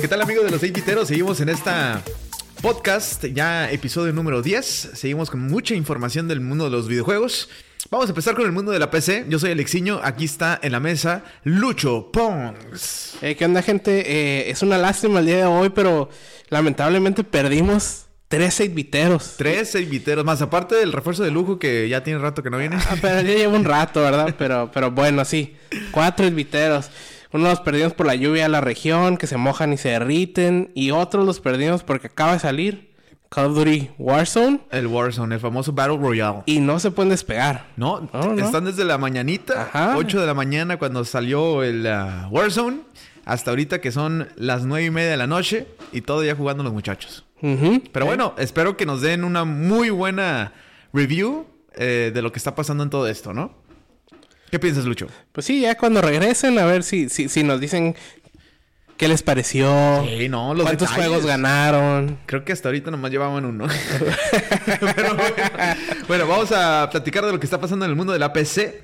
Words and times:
¿Qué 0.00 0.08
tal 0.08 0.22
amigos 0.22 0.44
de 0.44 0.50
los 0.50 0.60
6 0.60 0.72
Seguimos 1.04 1.40
en 1.40 1.48
esta 1.48 2.02
podcast, 2.62 3.24
ya 3.24 3.70
episodio 3.70 4.12
número 4.12 4.42
10. 4.42 4.64
Seguimos 4.94 5.30
con 5.30 5.40
mucha 5.40 5.74
información 5.74 6.28
del 6.28 6.40
mundo 6.40 6.64
de 6.64 6.70
los 6.70 6.88
videojuegos. 6.88 7.48
Vamos 7.90 8.06
a 8.06 8.10
empezar 8.10 8.34
con 8.34 8.44
el 8.44 8.52
mundo 8.52 8.72
de 8.72 8.78
la 8.78 8.90
PC. 8.90 9.26
Yo 9.28 9.38
soy 9.38 9.52
Alexiño, 9.52 10.00
aquí 10.02 10.24
está 10.24 10.58
en 10.62 10.72
la 10.72 10.80
mesa 10.80 11.24
Lucho 11.44 12.10
Pons. 12.12 13.16
Eh, 13.22 13.36
¿Qué 13.36 13.44
onda 13.44 13.62
gente? 13.62 14.00
Eh, 14.06 14.50
es 14.50 14.62
una 14.62 14.78
lástima 14.78 15.20
el 15.20 15.26
día 15.26 15.36
de 15.38 15.44
hoy, 15.44 15.70
pero 15.70 16.10
lamentablemente 16.48 17.24
perdimos 17.24 18.05
tres 18.28 18.54
6 18.54 18.74
viteros. 18.74 19.34
Tres 19.36 19.70
6 19.70 19.88
viteros 19.88 20.24
más, 20.24 20.42
aparte 20.42 20.74
del 20.74 20.92
refuerzo 20.92 21.22
de 21.22 21.30
lujo 21.30 21.58
que 21.58 21.88
ya 21.88 22.02
tiene 22.02 22.18
rato 22.18 22.42
que 22.42 22.50
no 22.50 22.58
viene. 22.58 22.76
Ah, 22.76 22.96
pero 23.00 23.20
ya 23.20 23.34
lleva 23.34 23.54
un 23.56 23.64
rato, 23.66 24.00
¿verdad? 24.02 24.34
Pero, 24.38 24.70
pero 24.72 24.90
bueno, 24.90 25.24
sí. 25.24 25.56
Cuatro 25.90 26.30
viteros. 26.30 26.90
Unos 27.32 27.48
los 27.50 27.60
perdimos 27.60 27.92
por 27.92 28.06
la 28.06 28.14
lluvia 28.14 28.46
a 28.46 28.48
la 28.48 28.60
región, 28.60 29.16
que 29.16 29.26
se 29.26 29.36
mojan 29.36 29.72
y 29.72 29.76
se 29.76 29.90
derriten. 29.90 30.70
Y 30.74 30.90
otros 30.92 31.26
los 31.26 31.40
perdimos 31.40 31.82
porque 31.82 32.06
acaba 32.06 32.32
de 32.34 32.38
salir 32.38 32.94
Call 33.28 33.46
of 33.46 33.56
Duty 33.56 33.90
Warzone. 33.98 34.60
El 34.70 34.86
Warzone, 34.86 35.34
el 35.34 35.40
famoso 35.40 35.72
Battle 35.72 35.98
Royale. 35.98 36.42
Y 36.46 36.60
no 36.60 36.78
se 36.78 36.90
pueden 36.90 37.10
despegar. 37.10 37.66
No, 37.76 38.08
están 38.38 38.64
desde 38.64 38.84
la 38.84 38.96
mañanita, 38.98 39.62
Ajá. 39.62 39.94
8 39.96 40.20
de 40.20 40.26
la 40.26 40.34
mañana 40.34 40.78
cuando 40.78 41.04
salió 41.04 41.62
el 41.62 41.84
uh, 41.86 42.28
Warzone, 42.30 42.78
hasta 43.24 43.50
ahorita 43.50 43.80
que 43.80 43.90
son 43.92 44.28
las 44.36 44.64
nueve 44.64 44.86
y 44.86 44.90
media 44.90 45.10
de 45.10 45.16
la 45.16 45.26
noche 45.26 45.66
y 45.92 46.02
todavía 46.02 46.36
jugando 46.36 46.62
los 46.62 46.72
muchachos. 46.72 47.25
Pero 47.40 48.06
bueno, 48.06 48.34
espero 48.38 48.76
que 48.76 48.86
nos 48.86 49.02
den 49.02 49.24
una 49.24 49.44
muy 49.44 49.90
buena 49.90 50.52
review 50.92 51.46
eh, 51.74 52.10
de 52.14 52.22
lo 52.22 52.32
que 52.32 52.38
está 52.38 52.54
pasando 52.54 52.82
en 52.82 52.90
todo 52.90 53.06
esto, 53.08 53.32
¿no? 53.32 53.54
¿Qué 54.50 54.58
piensas, 54.58 54.84
Lucho? 54.84 55.08
Pues 55.32 55.44
sí, 55.44 55.60
ya 55.60 55.76
cuando 55.76 56.00
regresen, 56.00 56.58
a 56.58 56.64
ver 56.64 56.82
si, 56.82 57.08
si, 57.08 57.28
si 57.28 57.42
nos 57.42 57.60
dicen 57.60 57.96
qué 58.96 59.08
les 59.08 59.22
pareció. 59.22 60.04
Sí, 60.06 60.28
no, 60.28 60.54
los 60.54 60.64
¿Cuántos 60.64 60.90
juegos 60.90 61.26
ganaron? 61.26 62.18
Creo 62.26 62.44
que 62.44 62.52
hasta 62.52 62.68
ahorita 62.68 62.90
nomás 62.90 63.10
llevaban 63.10 63.44
uno. 63.44 63.66
bueno, 64.80 65.16
bueno, 66.08 66.26
vamos 66.26 66.52
a 66.52 66.88
platicar 66.90 67.24
de 67.26 67.32
lo 67.32 67.40
que 67.40 67.46
está 67.46 67.60
pasando 67.60 67.84
en 67.84 67.90
el 67.90 67.96
mundo 67.96 68.12
de 68.12 68.18
la 68.18 68.32
PC. 68.32 68.82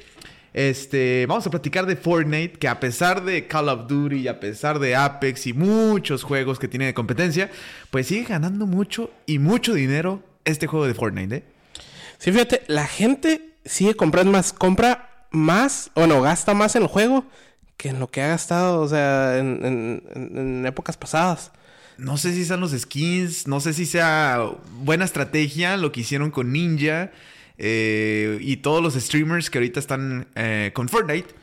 Este, 0.55 1.25
vamos 1.27 1.47
a 1.47 1.50
platicar 1.50 1.86
de 1.86 1.97
Fortnite, 1.97 2.58
que 2.58 2.69
a 2.69 2.78
pesar 2.78 3.25
de 3.25 3.47
Call 3.47 3.69
of 3.69 3.86
Duty, 3.86 4.28
a 4.28 4.39
pesar 4.39 4.78
de 4.78 4.94
Apex 4.94 5.47
y 5.47 5.55
muchos 5.55 6.22
juegos 6.22 6.59
que 6.59 6.69
tiene 6.69 6.86
de 6.86 6.94
competencia, 6.94 7.50
pues 7.91 8.06
sigue 8.06 8.25
ganando 8.25 8.67
mucho 8.67 9.11
y 9.27 9.39
mucho 9.39 9.72
dinero 9.72 10.22
este 10.44 10.67
juego 10.67 10.86
de 10.86 10.94
Fortnite, 10.94 11.36
¿eh? 11.36 11.44
Sí, 12.19 12.31
fíjate, 12.31 12.62
la 12.69 12.86
gente 12.86 13.55
sigue 13.64 13.94
comprando 13.94 14.31
más, 14.31 14.53
compra 14.53 15.27
más, 15.31 15.91
o 15.94 16.06
no, 16.06 16.20
gasta 16.20 16.55
más 16.55 16.77
en 16.77 16.83
el 16.83 16.89
juego 16.89 17.25
que 17.83 17.89
en 17.89 17.98
lo 17.98 18.09
que 18.09 18.22
ha 18.22 18.28
gastado, 18.28 18.81
o 18.81 18.89
sea, 18.89 19.39
en, 19.39 20.64
épocas 20.64 20.97
pasadas. 20.97 21.50
No 21.98 22.16
sé 22.16 22.33
si 22.33 22.44
sean 22.44 22.61
los 22.61 22.70
skins, 22.70 23.48
no 23.48 23.59
sé 23.59 23.72
si 23.72 23.87
sea 23.87 24.50
buena 24.83 25.05
estrategia 25.05 25.77
lo 25.77 25.91
que 25.91 26.03
hicieron 26.03 26.31
con 26.31 26.53
Ninja 26.53 27.11
eh, 27.58 28.39
y 28.41 28.56
todos 28.58 28.83
los 28.83 28.95
streamers 28.95 29.50
que 29.50 29.58
ahorita 29.58 29.81
están 29.81 30.27
eh, 30.34 30.70
con 30.75 30.89
Fortnite. 30.89 31.34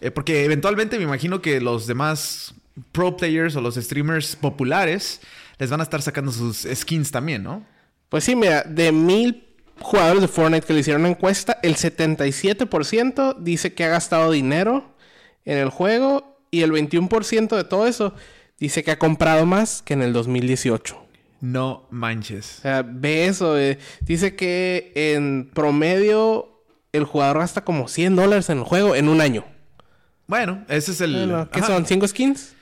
Eh, 0.00 0.10
porque 0.10 0.44
eventualmente 0.44 0.96
me 0.98 1.04
imagino 1.04 1.42
que 1.42 1.60
los 1.60 1.86
demás 1.86 2.54
pro 2.92 3.16
players 3.16 3.56
o 3.56 3.60
los 3.60 3.74
streamers 3.74 4.36
populares 4.36 5.20
les 5.58 5.70
van 5.70 5.80
a 5.80 5.82
estar 5.82 6.00
sacando 6.02 6.30
sus 6.30 6.66
skins 6.72 7.10
también, 7.10 7.42
¿no? 7.42 7.64
Pues 8.08 8.24
sí, 8.24 8.36
mira, 8.36 8.62
de 8.62 8.92
mil 8.92 9.44
jugadores 9.80 10.22
de 10.22 10.28
Fortnite 10.28 10.66
que 10.66 10.72
le 10.72 10.80
hicieron 10.80 11.02
una 11.02 11.10
encuesta, 11.10 11.58
el 11.62 11.76
77% 11.76 13.36
dice 13.38 13.74
que 13.74 13.84
ha 13.84 13.88
gastado 13.88 14.30
dinero 14.30 14.94
en 15.44 15.58
el 15.58 15.68
juego 15.70 16.40
y 16.50 16.62
el 16.62 16.72
21% 16.72 17.56
de 17.56 17.64
todo 17.64 17.86
eso 17.86 18.14
dice 18.58 18.82
que 18.82 18.92
ha 18.92 18.98
comprado 18.98 19.46
más 19.46 19.82
que 19.82 19.94
en 19.94 20.02
el 20.02 20.12
2018. 20.12 21.07
No 21.40 21.86
manches. 21.90 22.58
O 22.58 22.62
sea, 22.62 22.82
ve 22.82 23.26
eso. 23.26 23.58
Eh. 23.58 23.78
Dice 24.00 24.34
que 24.34 24.92
en 24.94 25.50
promedio 25.52 26.62
el 26.92 27.04
jugador 27.04 27.38
gasta 27.38 27.64
como 27.64 27.88
100 27.88 28.16
dólares 28.16 28.48
en 28.50 28.58
el 28.58 28.64
juego 28.64 28.96
en 28.96 29.08
un 29.08 29.20
año. 29.20 29.44
Bueno, 30.26 30.64
ese 30.68 30.92
es 30.92 31.00
el... 31.00 31.46
¿Qué 31.52 31.62
son? 31.62 31.86
¿Cinco 31.86 32.06
skins? 32.06 32.54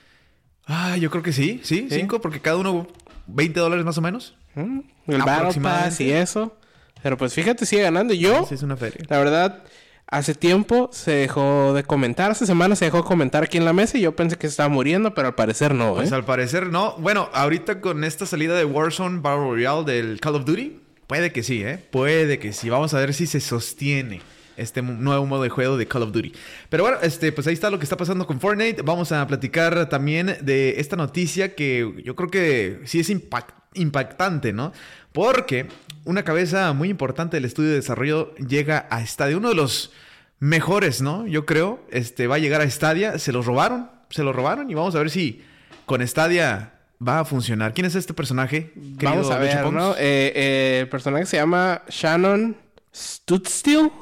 Ah, 0.67 0.97
yo 0.97 1.11
creo 1.11 1.23
que 1.23 1.33
sí, 1.33 1.61
sí, 1.63 1.87
cinco, 1.91 2.21
porque 2.21 2.41
cada 2.41 2.57
uno 2.57 2.89
20 3.29 3.61
dólares 3.61 3.85
más 3.85 3.97
o 3.99 4.01
menos. 4.01 4.35
Mm, 4.55 4.81
el 5.07 5.23
Battle 5.23 5.61
Pass 5.61 6.01
y 6.01 6.11
eso. 6.11 6.57
Pero 7.03 7.17
pues 7.17 7.35
fíjate, 7.35 7.67
sigue 7.67 7.83
ganando. 7.83 8.15
Yo, 8.15 8.45
sí, 8.47 8.55
es 8.55 8.63
una 8.63 8.77
feria. 8.77 9.05
la 9.09 9.19
verdad, 9.19 9.63
hace 10.09 10.35
tiempo 10.35 10.89
se 10.93 11.13
dejó 11.13 11.75
de 11.75 11.85
comentar. 11.85 12.31
Hace 12.31 12.47
semanas 12.47 12.79
se 12.79 12.87
dejó 12.87 12.99
de 12.99 13.05
comentar 13.05 13.45
aquí 13.45 13.59
en 13.59 13.65
la 13.65 13.73
mesa 13.73 13.99
y 13.99 14.03
yo 14.03 14.15
pensé 14.15 14.37
que 14.37 14.47
se 14.47 14.53
estaba 14.53 14.69
muriendo, 14.69 15.15
pero 15.15 15.29
al 15.29 15.35
parecer 15.35 15.75
no. 15.75 15.95
Pues 15.95 16.13
¿eh? 16.13 16.15
al 16.15 16.25
parecer 16.25 16.69
no. 16.69 16.97
Bueno, 16.99 17.29
ahorita 17.33 17.81
con 17.81 18.05
esta 18.05 18.27
salida 18.27 18.57
de 18.57 18.65
Warzone 18.65 19.21
Battle 19.21 19.45
Royale 19.45 19.85
del 19.85 20.21
Call 20.21 20.37
of 20.37 20.45
Duty, 20.45 20.81
puede 21.07 21.33
que 21.33 21.43
sí, 21.43 21.63
¿eh? 21.63 21.79
Puede 21.91 22.39
que 22.39 22.53
sí. 22.53 22.71
Vamos 22.71 22.95
a 22.95 22.99
ver 22.99 23.15
si 23.15 23.27
se 23.27 23.41
sostiene 23.41 24.21
este 24.57 24.83
nuevo 24.83 25.27
modo 25.27 25.43
de 25.43 25.49
juego 25.49 25.77
de 25.77 25.87
Call 25.87 26.03
of 26.03 26.13
Duty. 26.13 26.33
Pero 26.69 26.83
bueno, 26.85 26.99
este, 27.03 27.33
pues 27.33 27.47
ahí 27.47 27.55
está 27.55 27.71
lo 27.71 27.79
que 27.79 27.85
está 27.85 27.97
pasando 27.97 28.27
con 28.27 28.41
Fortnite. 28.41 28.83
Vamos 28.83 29.13
a 29.13 29.27
platicar 29.27 29.89
también 29.89 30.39
de 30.43 30.81
esta 30.81 30.97
noticia 30.97 31.55
que 31.55 32.03
yo 32.05 32.15
creo 32.17 32.31
que 32.31 32.81
sí 32.85 33.01
es 33.01 33.11
impactante, 33.11 34.53
¿no? 34.53 34.73
Porque 35.13 35.67
una 36.05 36.25
cabeza 36.25 36.73
muy 36.73 36.89
importante 36.89 37.37
del 37.37 37.45
estudio 37.45 37.71
de 37.71 37.77
desarrollo 37.77 38.35
llega 38.37 38.87
a 38.91 39.05
Stadia. 39.07 39.37
Uno 39.37 39.49
de 39.49 39.55
los 39.55 39.93
mejores, 40.39 41.01
¿no? 41.01 41.27
Yo 41.27 41.47
creo. 41.47 41.81
Este 41.91 42.27
va 42.27 42.37
a 42.37 42.39
llegar 42.39 42.61
a 42.61 42.71
Stadia. 42.71 43.19
Se 43.19 43.33
lo 43.33 43.43
robaron. 43.43 43.91
Se 44.11 44.23
lo 44.23 44.33
robaron. 44.33 44.71
Y 44.71 44.75
vamos 44.75 44.95
a 44.95 44.99
ver 44.99 45.11
si 45.11 45.43
con 45.87 46.07
Stadia 46.07 46.73
va 47.07 47.21
a 47.21 47.25
funcionar. 47.25 47.75
¿Quién 47.75 47.87
es 47.87 47.95
este 47.95 48.15
personaje? 48.15 48.73
Vamos 48.75 49.31
a 49.31 49.39
ver, 49.39 49.71
¿no? 49.73 49.93
Eh, 49.93 50.33
eh, 50.35 50.79
el 50.83 50.89
personaje 50.89 51.27
se 51.27 51.37
llama 51.37 51.83
Shannon 51.89 52.57
Studstill. 52.97 53.93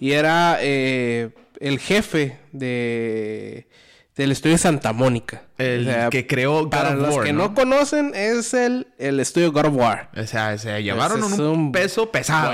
Y 0.00 0.12
era 0.12 0.58
eh, 0.60 1.30
el 1.60 1.78
jefe 1.78 2.38
de 2.50 3.68
del 4.16 4.32
estudio 4.32 4.58
Santa 4.58 4.92
Mónica. 4.92 5.44
El 5.56 6.08
que 6.10 6.26
creó 6.26 6.64
God 6.64 6.70
Para 6.70 6.94
los 6.94 7.18
que 7.18 7.32
¿no? 7.32 7.54
conocen, 7.54 8.12
es 8.14 8.52
el, 8.52 8.88
el 8.98 9.20
estudio 9.20 9.52
God 9.52 9.66
of 9.66 9.74
War. 9.74 10.10
O 10.16 10.26
sea, 10.26 10.58
se 10.58 10.82
llevaron 10.82 11.22
un, 11.22 11.72
peso 11.72 12.10
pesado. 12.10 12.52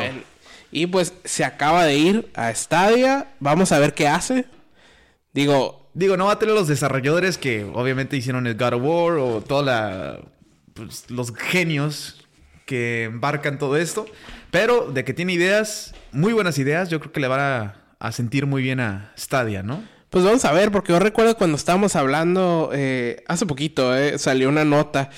y 0.70 0.87
pues 0.87 1.14
se 1.25 1.44
acaba 1.44 1.84
de 1.84 1.97
ir 1.97 2.31
a 2.34 2.54
Stadia. 2.54 3.28
Vamos 3.41 3.72
a 3.72 3.78
ver 3.78 3.94
qué 3.94 4.08
hace. 4.08 4.47
Digo... 5.32 5.76
Digo, 5.94 6.16
no 6.16 6.26
va 6.26 6.32
a 6.34 6.38
tener 6.38 6.54
los 6.54 6.69
desarrolladores 6.69 7.38
que 7.38 7.64
obviamente 7.64 8.16
hicieron 8.16 8.47
el 8.47 8.54
God 8.54 8.75
of 8.75 8.82
War 8.84 9.12
o 9.14 9.41
toda 9.41 9.62
la... 9.64 10.20
Pues, 10.75 11.10
los 11.10 11.34
genios 11.34 12.25
que 12.66 13.04
embarcan 13.04 13.58
todo 13.58 13.76
esto. 13.76 14.06
Pero 14.50 14.91
de 14.91 15.04
que 15.04 15.14
tiene 15.14 15.32
ideas, 15.32 15.94
muy 16.12 16.32
buenas 16.32 16.59
ideas, 16.59 16.88
yo 16.88 17.00
creo 17.00 17.12
que 17.12 17.20
le 17.20 17.28
van 17.28 17.41
a, 17.41 17.76
a 17.98 18.12
sentir 18.12 18.47
muy 18.47 18.62
bien 18.62 18.81
a 18.81 19.12
Stadia, 19.16 19.62
¿no? 19.62 19.82
Pues 20.10 20.25
vamos 20.25 20.44
a 20.44 20.53
ver, 20.53 20.70
porque 20.72 20.92
yo 20.92 20.98
recuerdo 20.98 21.36
cuando 21.36 21.56
estábamos 21.56 21.94
hablando, 21.94 22.70
eh, 22.72 23.22
hace 23.26 23.44
poquito, 23.44 23.94
eh, 23.94 24.19
salió 24.19 24.48
una 24.48 24.64
nota 24.64 25.10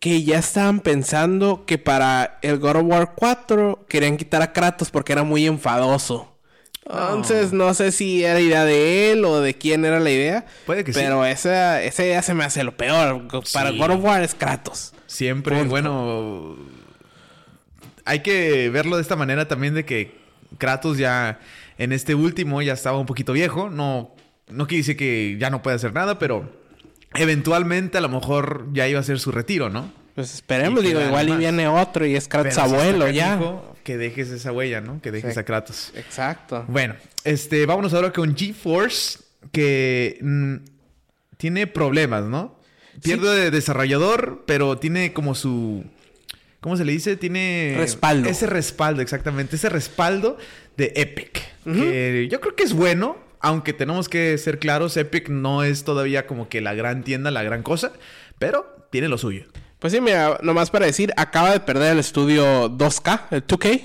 que 0.00 0.24
ya 0.24 0.38
estaban 0.38 0.80
pensando 0.80 1.64
que 1.64 1.78
para 1.78 2.38
el 2.42 2.58
God 2.58 2.76
of 2.76 2.82
War 2.86 3.12
4 3.14 3.86
querían 3.88 4.16
quitar 4.16 4.42
a 4.42 4.52
Kratos 4.52 4.90
porque 4.90 5.12
era 5.12 5.22
muy 5.22 5.46
enfadoso. 5.46 6.34
Entonces, 6.84 7.52
no 7.54 7.72
sé 7.72 7.92
si 7.92 8.24
era 8.24 8.38
idea 8.40 8.64
de 8.66 9.12
él 9.12 9.24
o 9.24 9.40
de 9.40 9.54
quién 9.54 9.86
era 9.86 10.00
la 10.00 10.10
idea. 10.10 10.44
Puede 10.66 10.84
que 10.84 10.92
sí. 10.92 11.00
Pero 11.00 11.24
esa, 11.24 11.82
esa 11.82 12.04
idea 12.04 12.20
se 12.20 12.34
me 12.34 12.44
hace 12.44 12.62
lo 12.62 12.76
peor. 12.76 13.26
Para 13.54 13.70
God 13.70 13.92
of 13.92 14.04
War 14.04 14.22
es 14.22 14.34
Kratos. 14.34 14.92
Siempre, 15.06 15.62
bueno. 15.62 16.56
Hay 18.04 18.20
que 18.20 18.70
verlo 18.70 18.96
de 18.96 19.02
esta 19.02 19.16
manera 19.16 19.48
también 19.48 19.74
de 19.74 19.84
que 19.84 20.18
Kratos 20.58 20.98
ya 20.98 21.40
en 21.78 21.92
este 21.92 22.14
último 22.14 22.62
ya 22.62 22.72
estaba 22.72 22.98
un 22.98 23.06
poquito 23.06 23.32
viejo. 23.32 23.70
No, 23.70 24.14
no 24.48 24.66
quiere 24.66 24.80
decir 24.80 24.96
que 24.96 25.36
ya 25.38 25.50
no 25.50 25.62
puede 25.62 25.76
hacer 25.76 25.92
nada, 25.92 26.18
pero 26.18 26.50
eventualmente 27.14 27.98
a 27.98 28.00
lo 28.00 28.08
mejor 28.08 28.66
ya 28.72 28.88
iba 28.88 29.00
a 29.00 29.02
ser 29.02 29.18
su 29.18 29.32
retiro, 29.32 29.70
¿no? 29.70 29.92
Pues 30.14 30.32
esperemos, 30.34 30.82
digo, 30.82 31.00
igual 31.00 31.28
y 31.28 31.36
viene 31.36 31.66
otro 31.66 32.06
y 32.06 32.14
es 32.14 32.28
Kratos 32.28 32.56
abuelo 32.58 33.08
ya. 33.10 33.40
Que 33.82 33.98
dejes 33.98 34.30
esa 34.30 34.52
huella, 34.52 34.80
¿no? 34.80 35.02
Que 35.02 35.10
dejes 35.10 35.36
a 35.36 35.44
Kratos. 35.44 35.92
Exacto. 35.94 36.64
Bueno, 36.68 36.94
este, 37.24 37.66
vámonos 37.66 37.92
ahora 37.94 38.12
con 38.12 38.36
GeForce, 38.36 39.18
que 39.52 40.18
mm, 40.22 40.54
tiene 41.36 41.66
problemas, 41.66 42.24
¿no? 42.24 42.58
Pierde 43.02 43.36
de 43.36 43.50
desarrollador, 43.50 44.44
pero 44.46 44.78
tiene 44.78 45.12
como 45.12 45.34
su. 45.34 45.84
¿Cómo 46.64 46.78
se 46.78 46.86
le 46.86 46.92
dice? 46.92 47.18
Tiene. 47.18 47.74
Respaldo. 47.76 48.26
Ese 48.26 48.46
respaldo, 48.46 49.02
exactamente. 49.02 49.56
Ese 49.56 49.68
respaldo 49.68 50.38
de 50.78 50.94
Epic. 50.96 51.42
Que 51.62 52.26
yo 52.30 52.40
creo 52.40 52.56
que 52.56 52.62
es 52.62 52.72
bueno, 52.72 53.18
aunque 53.40 53.74
tenemos 53.74 54.08
que 54.08 54.38
ser 54.38 54.58
claros, 54.58 54.96
Epic 54.96 55.28
no 55.28 55.62
es 55.62 55.84
todavía 55.84 56.26
como 56.26 56.48
que 56.48 56.62
la 56.62 56.72
gran 56.72 57.04
tienda, 57.04 57.30
la 57.30 57.42
gran 57.42 57.62
cosa, 57.62 57.92
pero 58.38 58.88
tiene 58.90 59.08
lo 59.08 59.18
suyo. 59.18 59.44
Pues 59.78 59.92
sí, 59.92 60.00
mira, 60.00 60.38
nomás 60.42 60.70
para 60.70 60.86
decir, 60.86 61.12
acaba 61.18 61.52
de 61.52 61.60
perder 61.60 61.92
el 61.92 61.98
estudio 61.98 62.70
2K, 62.70 63.20
el 63.32 63.46
2K. 63.46 63.82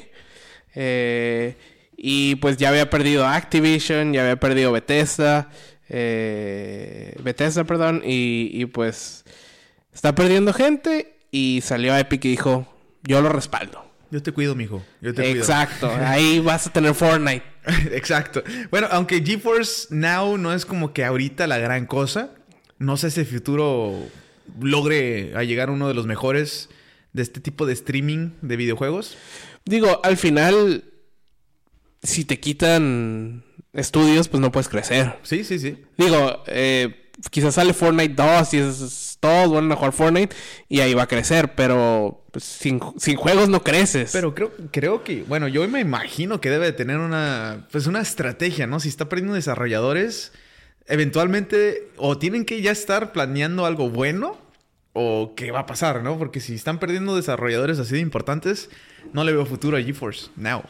Eh, 0.75 1.57
Y 1.97 2.35
pues 2.35 2.55
ya 2.55 2.69
había 2.69 2.89
perdido 2.89 3.27
Activision, 3.27 4.13
ya 4.13 4.21
había 4.21 4.39
perdido 4.39 4.71
Bethesda. 4.71 5.49
Eh, 5.89 7.13
Bethesda, 7.21 7.65
perdón. 7.65 8.03
Y, 8.05 8.51
y 8.53 8.67
pues 8.67 9.25
está 9.93 10.15
perdiendo 10.15 10.53
gente. 10.53 11.18
Y 11.31 11.61
salió 11.63 11.95
Epic 11.95 12.25
y 12.25 12.29
dijo, 12.29 12.67
yo 13.03 13.21
lo 13.21 13.29
respaldo. 13.29 13.85
Yo 14.11 14.23
te 14.23 14.31
cuido, 14.31 14.55
mijo. 14.55 14.83
Yo 15.01 15.13
te 15.13 15.29
Exacto. 15.31 15.89
Ahí 16.03 16.39
vas 16.39 16.67
a 16.67 16.73
tener 16.73 16.93
Fortnite. 16.95 17.43
Exacto. 17.91 18.43
Bueno, 18.71 18.87
aunque 18.91 19.23
GeForce 19.23 19.87
Now 19.91 20.37
no 20.37 20.53
es 20.53 20.65
como 20.65 20.93
que 20.93 21.05
ahorita 21.05 21.45
la 21.45 21.59
gran 21.59 21.85
cosa, 21.85 22.31
no 22.79 22.97
sé 22.97 23.11
si 23.11 23.19
el 23.19 23.25
futuro 23.27 23.95
logre 24.59 25.33
a 25.35 25.43
llegar 25.43 25.69
a 25.69 25.73
uno 25.73 25.87
de 25.87 25.93
los 25.93 26.07
mejores 26.07 26.69
de 27.13 27.21
este 27.21 27.39
tipo 27.39 27.65
de 27.65 27.73
streaming 27.73 28.31
de 28.41 28.55
videojuegos. 28.55 29.17
Digo, 29.65 30.01
al 30.03 30.17
final, 30.17 30.85
si 32.01 32.25
te 32.25 32.39
quitan 32.39 33.43
estudios, 33.73 34.27
pues 34.27 34.41
no 34.41 34.51
puedes 34.51 34.69
crecer. 34.69 35.17
Sí, 35.23 35.43
sí, 35.43 35.59
sí. 35.59 35.83
Digo, 35.97 36.43
eh, 36.47 37.08
quizás 37.31 37.55
sale 37.55 37.73
Fortnite 37.73 38.13
2 38.15 38.53
y 38.53 38.57
es 38.57 39.17
todo 39.19 39.55
van 39.55 39.71
a 39.71 39.75
jugar 39.75 39.91
Fortnite 39.91 40.35
y 40.67 40.79
ahí 40.79 40.93
va 40.93 41.03
a 41.03 41.07
crecer, 41.07 41.53
pero 41.55 42.25
pues, 42.31 42.43
sin, 42.43 42.79
sin, 42.97 43.17
juegos 43.17 43.49
no 43.49 43.63
creces. 43.63 44.11
Pero 44.13 44.33
creo, 44.33 44.51
creo 44.71 45.03
que, 45.03 45.23
bueno, 45.23 45.47
yo 45.47 45.67
me 45.67 45.81
imagino 45.81 46.39
que 46.39 46.49
debe 46.49 46.67
de 46.67 46.73
tener 46.73 46.99
una, 46.99 47.67
pues 47.71 47.87
una 47.87 48.01
estrategia, 48.01 48.67
¿no? 48.67 48.79
Si 48.79 48.89
está 48.89 49.09
perdiendo 49.09 49.33
desarrolladores, 49.33 50.31
eventualmente 50.87 51.89
o 51.97 52.17
tienen 52.17 52.45
que 52.45 52.61
ya 52.61 52.71
estar 52.71 53.11
planeando 53.11 53.65
algo 53.65 53.89
bueno 53.89 54.37
o 54.93 55.33
qué 55.35 55.51
va 55.51 55.59
a 55.59 55.65
pasar, 55.65 56.01
¿no? 56.01 56.17
Porque 56.17 56.39
si 56.39 56.55
están 56.55 56.79
perdiendo 56.79 57.15
desarrolladores 57.15 57.79
así 57.79 57.95
de 57.95 58.01
importantes, 58.01 58.69
no 59.13 59.23
le 59.23 59.33
veo 59.33 59.45
futuro 59.45 59.77
a 59.77 59.81
GeForce 59.81 60.29
Now. 60.35 60.63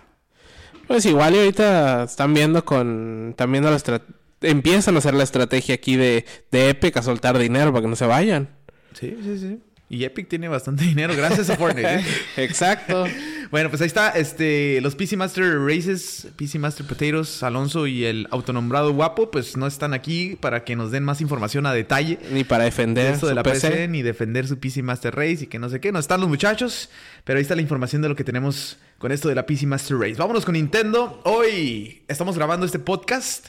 Pues 0.88 1.06
igual 1.06 1.36
y 1.36 1.38
ahorita 1.38 2.04
están 2.04 2.34
viendo 2.34 2.66
con, 2.66 3.30
están 3.30 3.52
viendo 3.52 3.69
la 3.69 3.78
estrategia 3.78 4.19
empiezan 4.41 4.95
a 4.95 5.00
hacer 5.00 5.13
la 5.13 5.24
estrategia 5.24 5.75
aquí 5.75 5.95
de, 5.95 6.25
de 6.51 6.69
Epic 6.69 6.95
a 6.97 7.01
soltar 7.01 7.38
dinero 7.38 7.71
para 7.71 7.83
que 7.83 7.88
no 7.88 7.95
se 7.95 8.06
vayan. 8.06 8.50
Sí, 8.94 9.15
sí, 9.24 9.38
sí. 9.38 9.59
Y 9.91 10.03
Epic 10.03 10.27
tiene 10.27 10.47
bastante 10.47 10.83
dinero 10.86 11.15
gracias 11.15 11.50
a 11.50 11.56
Fortnite. 11.56 11.95
¿eh? 11.95 12.06
Exacto. 12.38 13.06
bueno, 13.51 13.69
pues 13.69 13.81
ahí 13.81 13.88
está. 13.88 14.09
Este, 14.12 14.80
los 14.81 14.95
PC 14.95 15.18
Master 15.18 15.59
Races, 15.59 16.27
PC 16.36 16.59
Master 16.59 16.86
Potatoes, 16.86 17.41
Alonso 17.41 17.88
y 17.88 18.06
el 18.06 18.27
autonombrado 18.30 18.94
guapo, 18.94 19.31
pues 19.31 19.57
no 19.57 19.65
están 19.65 19.95
aquí 19.95 20.38
para 20.39 20.63
que 20.63 20.75
nos 20.75 20.92
den 20.92 21.03
más 21.03 21.21
información 21.21 21.65
a 21.65 21.74
detalle. 21.74 22.19
Ni 22.31 22.44
para 22.44 22.65
defender 22.65 23.13
esto 23.13 23.27
de 23.27 23.35
la 23.35 23.42
PC. 23.42 23.88
ni 23.88 24.03
defender 24.03 24.47
su 24.47 24.59
PC 24.59 24.83
Master 24.83 25.15
Race 25.15 25.45
y 25.45 25.47
que 25.47 25.57
no 25.57 25.69
sé 25.69 25.80
qué. 25.80 25.92
No 25.92 25.97
están 25.97 26.21
los 26.21 26.30
muchachos, 26.30 26.89
pero 27.24 27.38
ahí 27.38 27.42
está 27.42 27.56
la 27.56 27.63
información 27.63 28.03
de 28.03 28.09
lo 28.09 28.15
que 28.15 28.24
tenemos 28.24 28.77
con 29.00 29.12
esto 29.12 29.27
de 29.27 29.35
la 29.35 29.47
PC 29.47 29.65
Master 29.65 29.97
Race. 29.97 30.15
Vámonos 30.15 30.45
con 30.45 30.53
Nintendo. 30.53 31.19
Hoy 31.25 32.03
estamos 32.07 32.35
grabando 32.35 32.65
este 32.65 32.77
podcast 32.77 33.47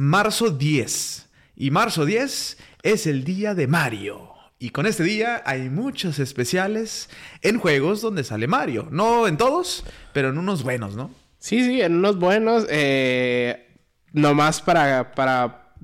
marzo 0.00 0.50
10. 0.50 1.28
Y 1.56 1.70
marzo 1.70 2.06
10 2.06 2.56
es 2.82 3.06
el 3.06 3.22
día 3.22 3.54
de 3.54 3.66
Mario. 3.66 4.30
Y 4.58 4.70
con 4.70 4.86
este 4.86 5.02
día 5.02 5.42
hay 5.44 5.68
muchos 5.68 6.18
especiales 6.18 7.10
en 7.42 7.58
juegos 7.58 8.00
donde 8.00 8.24
sale 8.24 8.46
Mario. 8.46 8.88
No 8.90 9.28
en 9.28 9.36
todos, 9.36 9.84
pero 10.14 10.30
en 10.30 10.38
unos 10.38 10.62
buenos, 10.62 10.96
¿no? 10.96 11.10
Sí, 11.38 11.62
sí, 11.64 11.82
en 11.82 11.96
unos 11.96 12.18
buenos. 12.18 12.66
Eh, 12.70 13.76
nomás 14.12 14.62
para, 14.62 15.12
para 15.12 15.74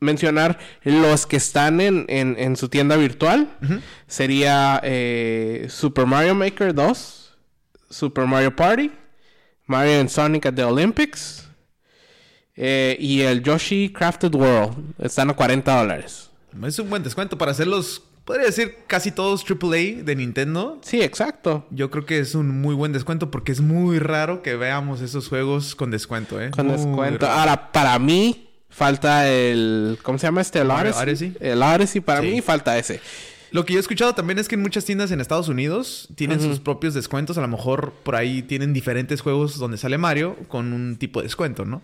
mencionar 0.00 0.58
los 0.82 1.26
que 1.26 1.36
están 1.36 1.80
en, 1.80 2.06
en, 2.08 2.56
su 2.56 2.68
tienda 2.68 2.96
virtual. 2.96 3.56
Sería 4.08 4.80
eh, 4.82 5.66
Super 5.70 6.06
Mario 6.06 6.34
Maker 6.34 6.74
2, 6.74 7.38
Super 7.88 8.26
Mario 8.26 8.54
Party, 8.54 8.90
Mario 9.66 10.00
and 10.00 10.08
Sonic 10.08 10.46
at 10.46 10.54
the 10.54 10.64
Olympics, 10.64 11.49
eh, 12.56 12.96
y 13.00 13.20
el 13.22 13.42
Yoshi 13.42 13.92
Crafted 13.92 14.34
World 14.34 14.94
están 14.98 15.30
a 15.30 15.34
40 15.34 15.78
dólares. 15.78 16.30
Es 16.64 16.78
un 16.78 16.90
buen 16.90 17.02
descuento 17.02 17.38
para 17.38 17.52
hacerlos, 17.52 18.02
podría 18.24 18.46
decir, 18.46 18.74
casi 18.86 19.12
todos 19.12 19.44
AAA 19.48 20.02
de 20.02 20.16
Nintendo. 20.16 20.80
Sí, 20.82 21.00
exacto. 21.00 21.66
Yo 21.70 21.90
creo 21.90 22.04
que 22.04 22.18
es 22.18 22.34
un 22.34 22.60
muy 22.60 22.74
buen 22.74 22.92
descuento 22.92 23.30
porque 23.30 23.52
es 23.52 23.60
muy 23.60 23.98
raro 23.98 24.42
que 24.42 24.56
veamos 24.56 25.00
esos 25.00 25.28
juegos 25.28 25.74
con 25.74 25.90
descuento, 25.90 26.40
¿eh? 26.40 26.50
Con 26.50 26.68
descuento. 26.68 27.26
Ahora, 27.26 27.70
para 27.72 27.98
mí, 27.98 28.50
falta 28.68 29.28
el. 29.28 29.98
¿Cómo 30.02 30.18
se 30.18 30.26
llama 30.26 30.40
este? 30.40 30.60
El 30.60 30.70
Odyssey. 30.70 31.36
El 31.40 31.62
Odyssey, 31.62 32.00
para 32.00 32.20
mí, 32.20 32.40
falta 32.40 32.76
ese. 32.76 33.00
Lo 33.52 33.64
que 33.64 33.72
yo 33.72 33.78
he 33.78 33.80
escuchado 33.80 34.14
también 34.14 34.38
es 34.38 34.48
que 34.48 34.54
en 34.54 34.62
muchas 34.62 34.84
tiendas 34.84 35.10
en 35.10 35.20
Estados 35.20 35.48
Unidos 35.48 36.08
tienen 36.14 36.40
sus 36.40 36.60
propios 36.60 36.94
descuentos. 36.94 37.36
A 37.36 37.40
lo 37.40 37.48
mejor 37.48 37.92
por 38.04 38.14
ahí 38.14 38.42
tienen 38.42 38.72
diferentes 38.72 39.20
juegos 39.20 39.58
donde 39.58 39.76
sale 39.76 39.98
Mario 39.98 40.36
con 40.46 40.72
un 40.72 40.96
tipo 40.96 41.20
de 41.20 41.24
descuento, 41.24 41.64
¿no? 41.64 41.82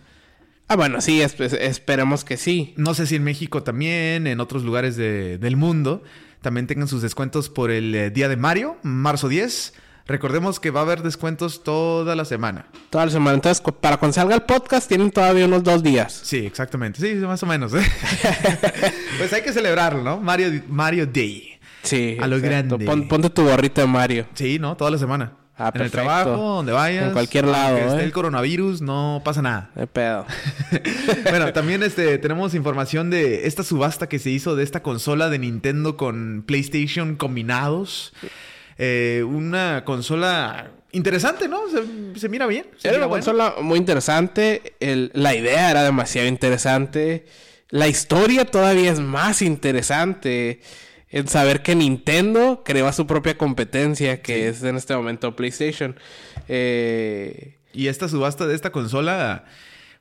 Ah, 0.68 0.74
bueno, 0.74 1.00
sí, 1.00 1.22
esperemos 1.22 2.24
que 2.24 2.36
sí. 2.36 2.74
No 2.76 2.94
sé 2.94 3.06
si 3.06 3.16
en 3.16 3.24
México 3.24 3.62
también, 3.62 4.26
en 4.26 4.40
otros 4.40 4.64
lugares 4.64 4.96
del 4.96 5.56
mundo, 5.56 6.02
también 6.42 6.66
tengan 6.66 6.88
sus 6.88 7.02
descuentos 7.02 7.48
por 7.48 7.70
el 7.70 7.94
eh, 7.94 8.10
Día 8.10 8.28
de 8.28 8.36
Mario, 8.36 8.76
marzo 8.82 9.28
10. 9.28 9.74
Recordemos 10.06 10.60
que 10.60 10.70
va 10.70 10.80
a 10.80 10.82
haber 10.84 11.02
descuentos 11.02 11.64
toda 11.64 12.14
la 12.14 12.24
semana. 12.24 12.66
Toda 12.90 13.06
la 13.06 13.12
semana. 13.12 13.34
Entonces, 13.34 13.62
para 13.80 13.96
cuando 13.96 14.14
salga 14.14 14.34
el 14.34 14.42
podcast, 14.42 14.88
tienen 14.88 15.10
todavía 15.10 15.46
unos 15.46 15.64
dos 15.64 15.82
días. 15.82 16.20
Sí, 16.24 16.46
exactamente. 16.46 17.00
Sí, 17.00 17.14
más 17.16 17.42
o 17.42 17.46
menos. 17.46 17.72
¿eh? 17.74 17.82
pues 19.18 19.32
hay 19.32 19.42
que 19.42 19.52
celebrarlo, 19.52 20.02
¿no? 20.02 20.20
Mario, 20.20 20.62
Mario 20.68 21.06
Day. 21.06 21.58
Sí. 21.82 22.16
A 22.20 22.26
lo 22.26 22.40
grande. 22.40 22.84
ponte 22.84 23.30
tu 23.30 23.44
gorrita 23.44 23.80
de 23.80 23.86
Mario. 23.86 24.26
Sí, 24.34 24.58
¿no? 24.58 24.76
Toda 24.76 24.90
la 24.90 24.98
semana. 24.98 25.32
Ah, 25.58 25.72
en 25.74 25.80
el 25.80 25.90
trabajo, 25.90 26.36
donde 26.36 26.72
vayas. 26.72 27.06
En 27.06 27.12
cualquier 27.12 27.46
lado. 27.46 27.78
Esté 27.78 28.00
¿eh? 28.00 28.04
el 28.04 28.12
coronavirus, 28.12 28.82
no 28.82 29.22
pasa 29.24 29.40
nada. 29.40 29.70
De 29.74 29.86
pedo. 29.86 30.26
bueno, 31.30 31.50
también 31.54 31.82
este, 31.82 32.18
tenemos 32.18 32.54
información 32.54 33.08
de 33.08 33.46
esta 33.46 33.62
subasta 33.62 34.06
que 34.06 34.18
se 34.18 34.28
hizo 34.28 34.54
de 34.54 34.62
esta 34.62 34.82
consola 34.82 35.30
de 35.30 35.38
Nintendo 35.38 35.96
con 35.96 36.44
PlayStation 36.46 37.16
combinados. 37.16 38.12
Eh, 38.76 39.24
una 39.26 39.84
consola 39.86 40.72
interesante, 40.92 41.48
¿no? 41.48 41.60
Se, 42.16 42.28
mira 42.28 42.46
bien. 42.46 42.66
era 42.82 42.98
una 42.98 43.08
consola 43.08 43.54
muy 43.62 43.78
interesante. 43.78 44.74
la 44.78 45.34
idea 45.34 45.70
era 45.70 45.84
demasiado 45.84 46.28
interesante. 46.28 47.24
La 47.70 47.88
historia 47.88 48.44
todavía 48.44 48.92
es 48.92 49.00
más 49.00 49.40
interesante 49.40 50.60
en 51.10 51.28
saber 51.28 51.62
que 51.62 51.74
Nintendo 51.74 52.62
creó 52.64 52.92
su 52.92 53.06
propia 53.06 53.38
competencia, 53.38 54.22
que 54.22 54.48
es 54.48 54.62
en 54.62 54.76
este 54.76 54.94
momento 54.96 55.36
PlayStation. 55.36 55.96
Eh, 56.48 57.56
y 57.72 57.88
esta 57.88 58.08
subasta 58.08 58.46
de 58.46 58.54
esta 58.54 58.72
consola, 58.72 59.44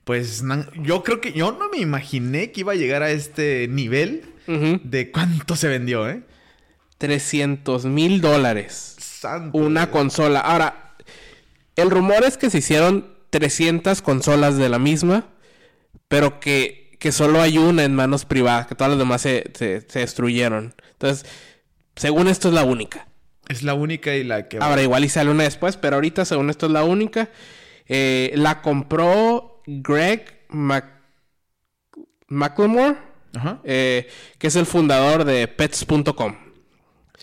pues 0.03 0.43
yo 0.81 1.03
creo 1.03 1.21
que 1.21 1.33
yo 1.33 1.51
no 1.51 1.69
me 1.69 1.77
imaginé 1.77 2.51
que 2.51 2.61
iba 2.61 2.73
a 2.73 2.75
llegar 2.75 3.03
a 3.03 3.11
este 3.11 3.67
nivel 3.67 4.23
de 4.47 5.11
cuánto 5.11 5.55
se 5.55 5.67
vendió, 5.67 6.07
¿eh? 6.07 6.21
300 6.97 7.85
mil 7.85 8.21
dólares. 8.21 8.95
Una 9.53 9.91
consola. 9.91 10.39
Ahora, 10.39 10.95
el 11.75 11.89
rumor 11.89 12.23
es 12.23 12.37
que 12.37 12.49
se 12.49 12.59
hicieron 12.59 13.13
300 13.31 14.01
consolas 14.01 14.57
de 14.57 14.69
la 14.69 14.79
misma, 14.79 15.27
pero 16.07 16.39
que 16.39 16.85
que 17.05 17.11
solo 17.11 17.39
hay 17.39 17.59
una 17.59 17.83
en 17.83 17.93
manos 17.93 18.25
privadas, 18.25 18.65
que 18.65 18.73
todas 18.73 18.89
las 18.89 18.97
demás 18.97 19.21
se, 19.21 19.85
destruyeron. 19.93 20.73
Entonces, 21.05 21.29
según 21.95 22.27
esto 22.27 22.47
es 22.47 22.53
la 22.53 22.63
única. 22.63 23.07
Es 23.47 23.61
la 23.61 23.75
única 23.75 24.15
y 24.15 24.23
la 24.23 24.47
que... 24.47 24.57
Ahora, 24.57 24.81
igual 24.81 25.05
y 25.05 25.09
sale 25.09 25.29
una 25.29 25.43
después, 25.43 25.77
pero 25.77 25.95
ahorita, 25.95 26.25
según 26.25 26.49
esto, 26.49 26.65
es 26.65 26.71
la 26.71 26.83
única. 26.83 27.29
Eh, 27.87 28.31
la 28.35 28.61
compró 28.61 29.61
Greg 29.67 30.45
Mac... 30.49 30.93
McLemore, 32.27 32.97
eh, 33.63 34.07
que 34.39 34.47
es 34.47 34.55
el 34.55 34.65
fundador 34.65 35.25
de 35.25 35.47
pets.com. 35.47 36.35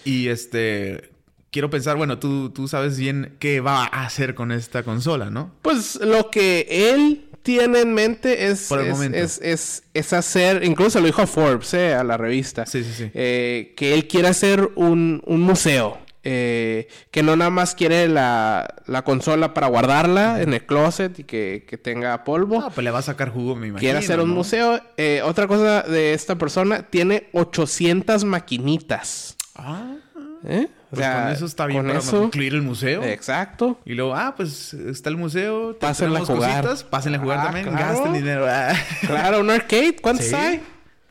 Y 0.05 0.29
este, 0.29 1.11
quiero 1.51 1.71
pensar, 1.71 1.97
bueno, 1.97 2.21
tú, 2.21 2.51
tú 2.51 2.69
sabes 2.69 2.97
bien 2.99 3.37
qué 3.41 3.61
va 3.61 3.83
a 3.85 4.05
hacer 4.05 4.37
con 4.37 4.53
esta 4.53 4.85
consola, 4.85 5.29
¿no? 5.29 5.53
Pues 5.63 5.97
lo 5.97 6.31
que 6.31 6.69
él 6.71 7.32
tiene 7.43 7.81
en 7.81 7.95
mente 7.95 8.49
es, 8.49 8.71
es, 8.71 9.83
es, 9.93 10.13
hacer, 10.13 10.65
incluso 10.65 11.01
lo 11.01 11.07
dijo 11.07 11.23
a 11.23 11.27
Forbes, 11.27 11.75
eh, 11.75 11.95
a 11.95 12.05
la 12.05 12.17
revista, 12.17 12.67
sí, 12.67 12.85
sí, 12.85 12.93
sí. 12.93 13.11
Eh, 13.15 13.75
que 13.77 13.95
él 13.95 14.07
quiere 14.09 14.29
hacer 14.29 14.71
un, 14.77 15.23
un 15.27 15.41
museo. 15.41 15.99
Eh, 16.25 16.87
que 17.11 17.25
no 17.25 17.35
nada 17.35 17.51
más 17.51 17.75
quiere 17.75 18.07
la, 18.07 18.77
la 18.87 19.03
consola 19.03 19.55
para 19.55 19.67
guardarla 19.67 20.41
en 20.41 20.55
el 20.55 20.65
closet 20.65 21.19
y 21.19 21.25
que, 21.25 21.65
que 21.67 21.77
tenga 21.77 22.23
polvo. 22.23 22.63
Ah, 22.65 22.71
pues 22.73 22.85
le 22.85 22.93
va 22.93 23.01
a 23.01 23.03
sacar 23.03 23.31
jugo, 23.31 23.57
me 23.57 23.67
imagino. 23.67 23.81
Quiere 23.81 23.99
hacer 23.99 24.21
un 24.21 24.31
museo. 24.31 24.81
Eh, 24.97 25.21
otra 25.25 25.49
cosa 25.49 25.83
de 25.83 26.15
esta 26.15 26.37
persona, 26.37 26.89
tiene 26.89 27.29
800 27.33 28.25
maquinitas. 28.25 29.37
Ah. 29.57 29.97
¿Eh? 30.45 30.69
O 30.93 30.95
pues 30.95 31.07
sea, 31.07 31.23
con 31.23 31.33
eso 31.33 31.47
está 31.47 31.65
bien 31.65 31.87
para 31.87 32.01
incluir 32.25 32.53
el 32.53 32.61
museo. 32.61 33.03
Exacto. 33.03 33.81
Y 33.87 33.95
luego, 33.95 34.15
ah, 34.15 34.35
pues 34.37 34.75
está 34.75 35.09
el 35.09 35.17
museo. 35.17 35.75
Pásenle 35.79 36.19
a 36.19 36.25
jugar. 36.27 36.63
Cositas, 36.63 36.85
pásenle 36.85 37.17
a 37.17 37.21
jugar 37.23 37.39
ah, 37.39 37.45
también. 37.45 37.73
Gasten 37.73 38.13
dinero. 38.13 38.47
claro, 39.07 39.41
un 39.41 39.49
arcade. 39.49 39.97
¿Cuántos 40.03 40.31
hay? 40.35 40.61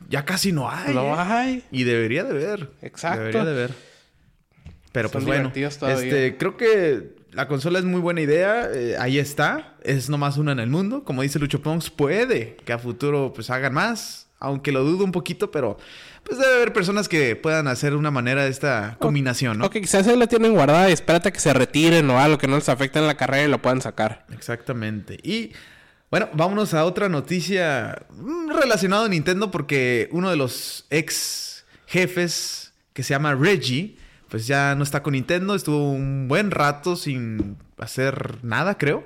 Ya 0.08 0.24
casi 0.24 0.52
no 0.52 0.70
hay. 0.70 0.94
No 0.94 1.02
¿eh? 1.02 1.18
hay. 1.18 1.64
Y 1.72 1.82
debería 1.82 2.22
de 2.22 2.32
ver. 2.32 2.70
Exacto. 2.80 3.18
Debería 3.18 3.44
de 3.44 3.54
ver. 3.54 3.74
Pero 4.92 5.08
pues 5.10 5.24
bueno. 5.24 5.50
Este, 5.52 6.36
creo 6.38 6.56
que 6.56 7.16
la 7.32 7.48
consola 7.48 7.80
es 7.80 7.84
muy 7.84 8.00
buena 8.00 8.20
idea, 8.20 8.68
eh, 8.72 8.96
ahí 9.00 9.18
está, 9.18 9.74
es 9.82 10.08
nomás 10.08 10.36
una 10.36 10.52
en 10.52 10.60
el 10.60 10.68
mundo, 10.68 11.02
como 11.02 11.22
dice 11.22 11.38
Lucho 11.38 11.60
Ponks, 11.60 11.90
puede 11.90 12.56
que 12.64 12.72
a 12.72 12.78
futuro 12.78 13.32
pues 13.34 13.50
hagan 13.50 13.72
más, 13.72 14.28
aunque 14.38 14.70
lo 14.70 14.84
dudo 14.84 15.04
un 15.04 15.12
poquito, 15.12 15.50
pero 15.50 15.78
pues 16.24 16.38
debe 16.38 16.54
haber 16.54 16.72
personas 16.72 17.08
que 17.08 17.36
puedan 17.36 17.68
hacer 17.68 17.94
una 17.94 18.10
manera 18.10 18.44
de 18.44 18.50
esta 18.50 18.96
combinación, 19.00 19.58
¿no? 19.58 19.66
Ok, 19.66 19.74
quizás 19.74 20.06
ahí 20.06 20.16
la 20.16 20.26
tienen 20.26 20.52
guardada 20.54 20.88
y 20.88 20.92
espérate 20.92 21.28
a 21.28 21.32
que 21.32 21.40
se 21.40 21.52
retiren 21.52 22.08
o 22.10 22.18
algo 22.18 22.38
que 22.38 22.46
no 22.46 22.56
les 22.56 22.68
afecte 22.68 22.98
en 22.98 23.06
la 23.06 23.16
carrera 23.16 23.44
y 23.44 23.50
lo 23.50 23.60
puedan 23.60 23.80
sacar. 23.80 24.24
Exactamente. 24.32 25.18
Y 25.22 25.52
bueno, 26.10 26.28
vámonos 26.34 26.74
a 26.74 26.84
otra 26.84 27.08
noticia 27.08 28.06
mm, 28.10 28.50
relacionada 28.50 29.06
a 29.06 29.08
Nintendo 29.08 29.50
porque 29.50 30.08
uno 30.12 30.30
de 30.30 30.36
los 30.36 30.86
ex 30.90 31.64
jefes 31.86 32.72
que 32.92 33.02
se 33.02 33.14
llama 33.14 33.34
Reggie, 33.34 33.96
pues 34.32 34.46
ya 34.46 34.74
no 34.74 34.82
está 34.82 35.02
con 35.02 35.12
Nintendo, 35.12 35.54
estuvo 35.54 35.92
un 35.92 36.26
buen 36.26 36.50
rato 36.50 36.96
sin 36.96 37.58
hacer 37.76 38.38
nada, 38.42 38.78
creo. 38.78 39.04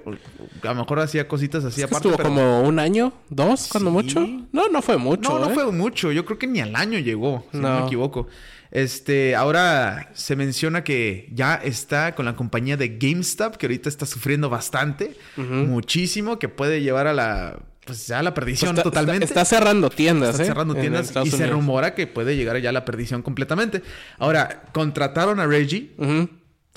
A 0.63 0.69
lo 0.69 0.75
mejor 0.77 1.01
hacía 1.01 1.27
cositas 1.27 1.65
así 1.65 1.81
Es 1.81 1.89
que 1.89 1.95
aparte. 1.97 2.09
estuvo 2.09 2.17
pero- 2.17 2.29
como 2.29 2.63
un 2.63 2.79
año, 2.79 3.13
dos, 3.29 3.67
cuando 3.73 3.91
Sí. 3.91 3.95
mucho. 3.95 4.21
No, 4.53 4.69
no 4.69 4.83
fue 4.83 4.99
mucho. 4.99 5.31
No, 5.31 5.39
no 5.41 5.51
¿eh? 5.51 5.55
fue 5.55 5.73
mucho. 5.73 6.13
Yo 6.13 6.25
creo 6.25 6.39
que 6.39 6.47
ni 6.47 6.61
al 6.61 6.77
año 6.77 7.01
llegó, 7.01 7.45
si 7.51 7.59
no, 7.59 7.69
No. 7.71 7.81
me 7.81 7.87
equivoco. 7.87 8.29
Este, 8.71 9.35
ahora 9.35 10.11
se 10.15 10.37
menciona 10.37 10.85
que 10.85 11.29
ya 11.33 11.57
está 11.57 12.15
con 12.15 12.25
la 12.27 12.37
compañía 12.37 12.77
de 12.77 12.97
GameStop, 12.97 13.57
que 13.57 13.67
ahorita 13.67 13.89
está 13.89 14.07
sufriendo 14.07 14.49
bastante, 14.49 15.17
muchísimo, 15.37 16.39
que 16.39 16.49
puede 16.49 16.83
llevar 16.83 17.07
a 17.09 17.15
la, 17.15 17.59
pues 17.87 18.07
ya 18.07 18.23
la 18.23 18.35
perdición 18.35 18.71
Está- 18.71 18.83
totalmente. 18.83 19.25
Está, 19.25 19.43
está 19.43 19.57
cerrando 19.57 19.89
tiendas, 19.89 20.31
Está 20.31 20.43
¿eh? 20.43 20.47
cerrando 20.47 20.75
En 20.75 20.81
tiendas 20.81 21.13
y 21.25 21.31
se 21.31 21.47
rumora 21.47 21.95
que 21.95 22.07
puede 22.07 22.37
llegar 22.37 22.59
ya 22.61 22.69
a 22.71 22.73
la 22.73 22.85
perdición 22.85 23.23
completamente. 23.23 23.83
Ahora, 24.19 24.65
contrataron 24.73 25.41
a 25.41 25.47
Reggie, 25.47 25.93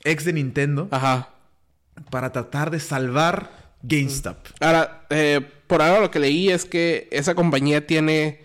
ex 0.04 0.24
de 0.26 0.34
Nintendo, 0.34 0.88
Ajá. 0.92 1.30
para 2.12 2.32
tratar 2.32 2.72
de 2.72 2.80
salvar 2.80 3.50
GameStop. 3.82 4.38
Ahora, 4.62 5.06
eh, 5.10 5.42
por 5.68 5.82
ahora 5.82 6.00
lo 6.02 6.12
que 6.12 6.20
leí 6.20 6.50
es 6.50 6.66
que 6.66 7.08
esa 7.12 7.36
compañía 7.36 7.86
tiene 7.88 8.42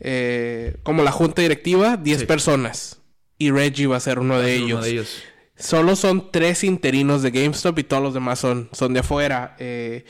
eh, 0.00 0.76
como 0.82 1.02
la 1.02 1.12
junta 1.12 1.42
directiva 1.42 1.96
10 1.96 2.20
Sí. 2.20 2.26
personas. 2.26 2.98
Y 3.38 3.50
Reggie 3.50 3.86
va 3.86 3.96
a 3.96 4.00
ser 4.00 4.18
uno 4.18 4.38
de 4.40 4.56
Uno 4.58 4.66
ellos. 4.66 4.84
de 4.84 4.90
ellos. 4.90 5.22
Solo 5.56 5.94
son 5.94 6.30
tres 6.32 6.64
interinos 6.64 7.22
de 7.22 7.30
GameStop 7.30 7.78
y 7.78 7.84
todos 7.84 8.02
los 8.02 8.14
demás 8.14 8.38
son, 8.40 8.68
son 8.72 8.94
de 8.94 9.00
afuera. 9.00 9.54
Eh, 9.60 10.04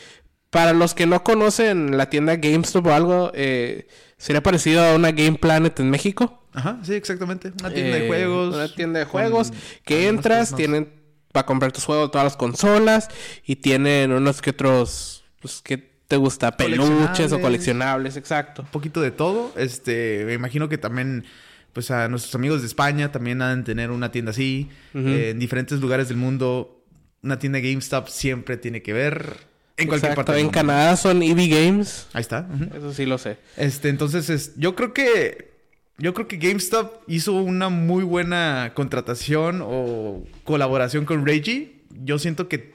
para 0.53 0.75
los 0.75 0.93
que 0.93 1.07
no 1.07 1.25
conocen 1.25 1.97
la 1.97 2.11
tienda 2.11 2.37
GameStop 2.37 2.87
o 2.87 2.93
algo, 2.93 3.33
eh, 3.35 3.87
sería 4.19 4.43
parecido 4.43 4.85
a 4.85 4.95
una 4.95 5.11
Game 5.11 5.39
Planet 5.39 5.81
en 5.81 5.89
México. 5.89 6.45
Ajá, 6.53 6.79
sí, 6.83 6.93
exactamente. 6.93 7.53
Una 7.59 7.73
tienda 7.73 7.97
de 7.97 8.05
Eh, 8.05 8.07
juegos. 8.07 8.55
Una 8.55 8.69
tienda 8.69 8.99
de 8.99 9.07
con 9.07 9.13
juegos 9.23 9.53
que 9.85 10.09
entras, 10.09 10.55
tienen 10.55 10.93
para 11.33 11.47
comprar 11.47 11.73
tus 11.73 11.85
juegos 11.87 12.11
todas 12.11 12.27
las 12.27 12.37
consolas 12.37 13.09
y 13.47 13.57
tienen 13.57 14.13
unos 14.13 14.43
que 14.43 14.51
otros, 14.51 15.25
pues, 15.41 15.63
que 15.63 15.79
te 16.07 16.19
gusta? 16.19 16.55
Peluches 16.59 17.33
o 17.33 17.41
Coleccionables. 17.41 18.19
exacto. 18.19 18.61
un 18.61 18.69
poquito 18.69 19.01
de 19.01 19.11
todo. 19.11 19.51
Este, 19.57 20.25
me 20.27 20.35
imagino 20.35 20.69
que 20.69 20.77
también, 20.77 21.25
pues 21.73 21.91
a 21.91 22.09
nuestros 22.09 22.35
amigos 22.35 22.61
de 22.61 22.67
España 22.67 23.11
también 23.11 23.41
han 23.41 23.61
de 23.61 23.65
tener 23.73 23.91
una 23.91 24.11
tienda 24.13 24.33
así. 24.33 24.69
Eh, 24.95 25.31
en 25.31 25.39
diferentes 25.39 25.81
lugares 25.81 26.09
del 26.09 26.19
mundo, 26.19 26.85
una 27.23 27.39
tienda 27.39 27.59
GameStop 27.61 28.09
siempre 28.09 28.59
tiene 28.59 28.83
que 28.83 28.93
ver 28.93 29.51
en 29.77 29.89
cualquier 29.89 30.13
Exacto, 30.13 30.25
parte. 30.33 30.41
En. 30.41 30.51
Canadá 30.51 30.97
son 30.97 31.23
EV 31.23 31.49
Games. 31.49 32.07
Ahí 32.13 32.21
está. 32.21 32.47
Eso 32.77 32.93
sí 32.93 33.07
lo 33.07 33.19
sé. 33.19 33.39
Este, 33.57 33.89
entonces, 33.89 34.31
es- 34.31 34.53
yo 34.57 34.75
creo 34.75 34.93
que. 34.93 35.53
Yo 35.99 36.15
creo 36.15 36.27
que 36.27 36.39
GameStop 36.39 37.03
hizo 37.07 37.35
una 37.35 37.69
muy 37.69 38.03
buena 38.03 38.73
contratación 38.75 39.61
o 39.63 40.23
colaboración 40.43 41.05
con 41.05 41.25
Reggie. 41.27 41.77
Yo 42.03 42.19
siento 42.19 42.49
que 42.49 42.73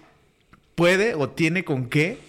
puede 0.76 1.16
o 1.16 1.28
tiene 1.30 1.66
con 1.66 1.90
qué, 1.90 2.20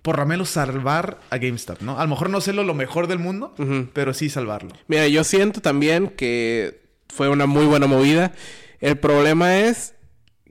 por 0.00 0.18
lo 0.18 0.24
menos, 0.24 0.48
salvar 0.48 1.18
a 1.30 1.36
GameStop, 1.38 1.82
¿no? 1.82 1.98
A 1.98 2.04
lo 2.04 2.08
mejor 2.08 2.30
no 2.30 2.40
sé 2.40 2.52
lo, 2.52 2.72
mejor 2.72 3.08
del 3.08 3.18
mundo, 3.18 3.54
pero 3.92 4.14
sí 4.14 4.30
salvarlo. 4.30 4.70
Mira, 4.86 5.06
yo 5.08 5.22
siento 5.24 5.60
también 5.60 6.08
que 6.08 6.80
fue 7.08 7.28
una 7.28 7.46
muy 7.46 7.66
buena 7.66 7.86
movida. 7.88 8.32
El 8.80 8.96
problema 8.98 9.58
es 9.58 9.94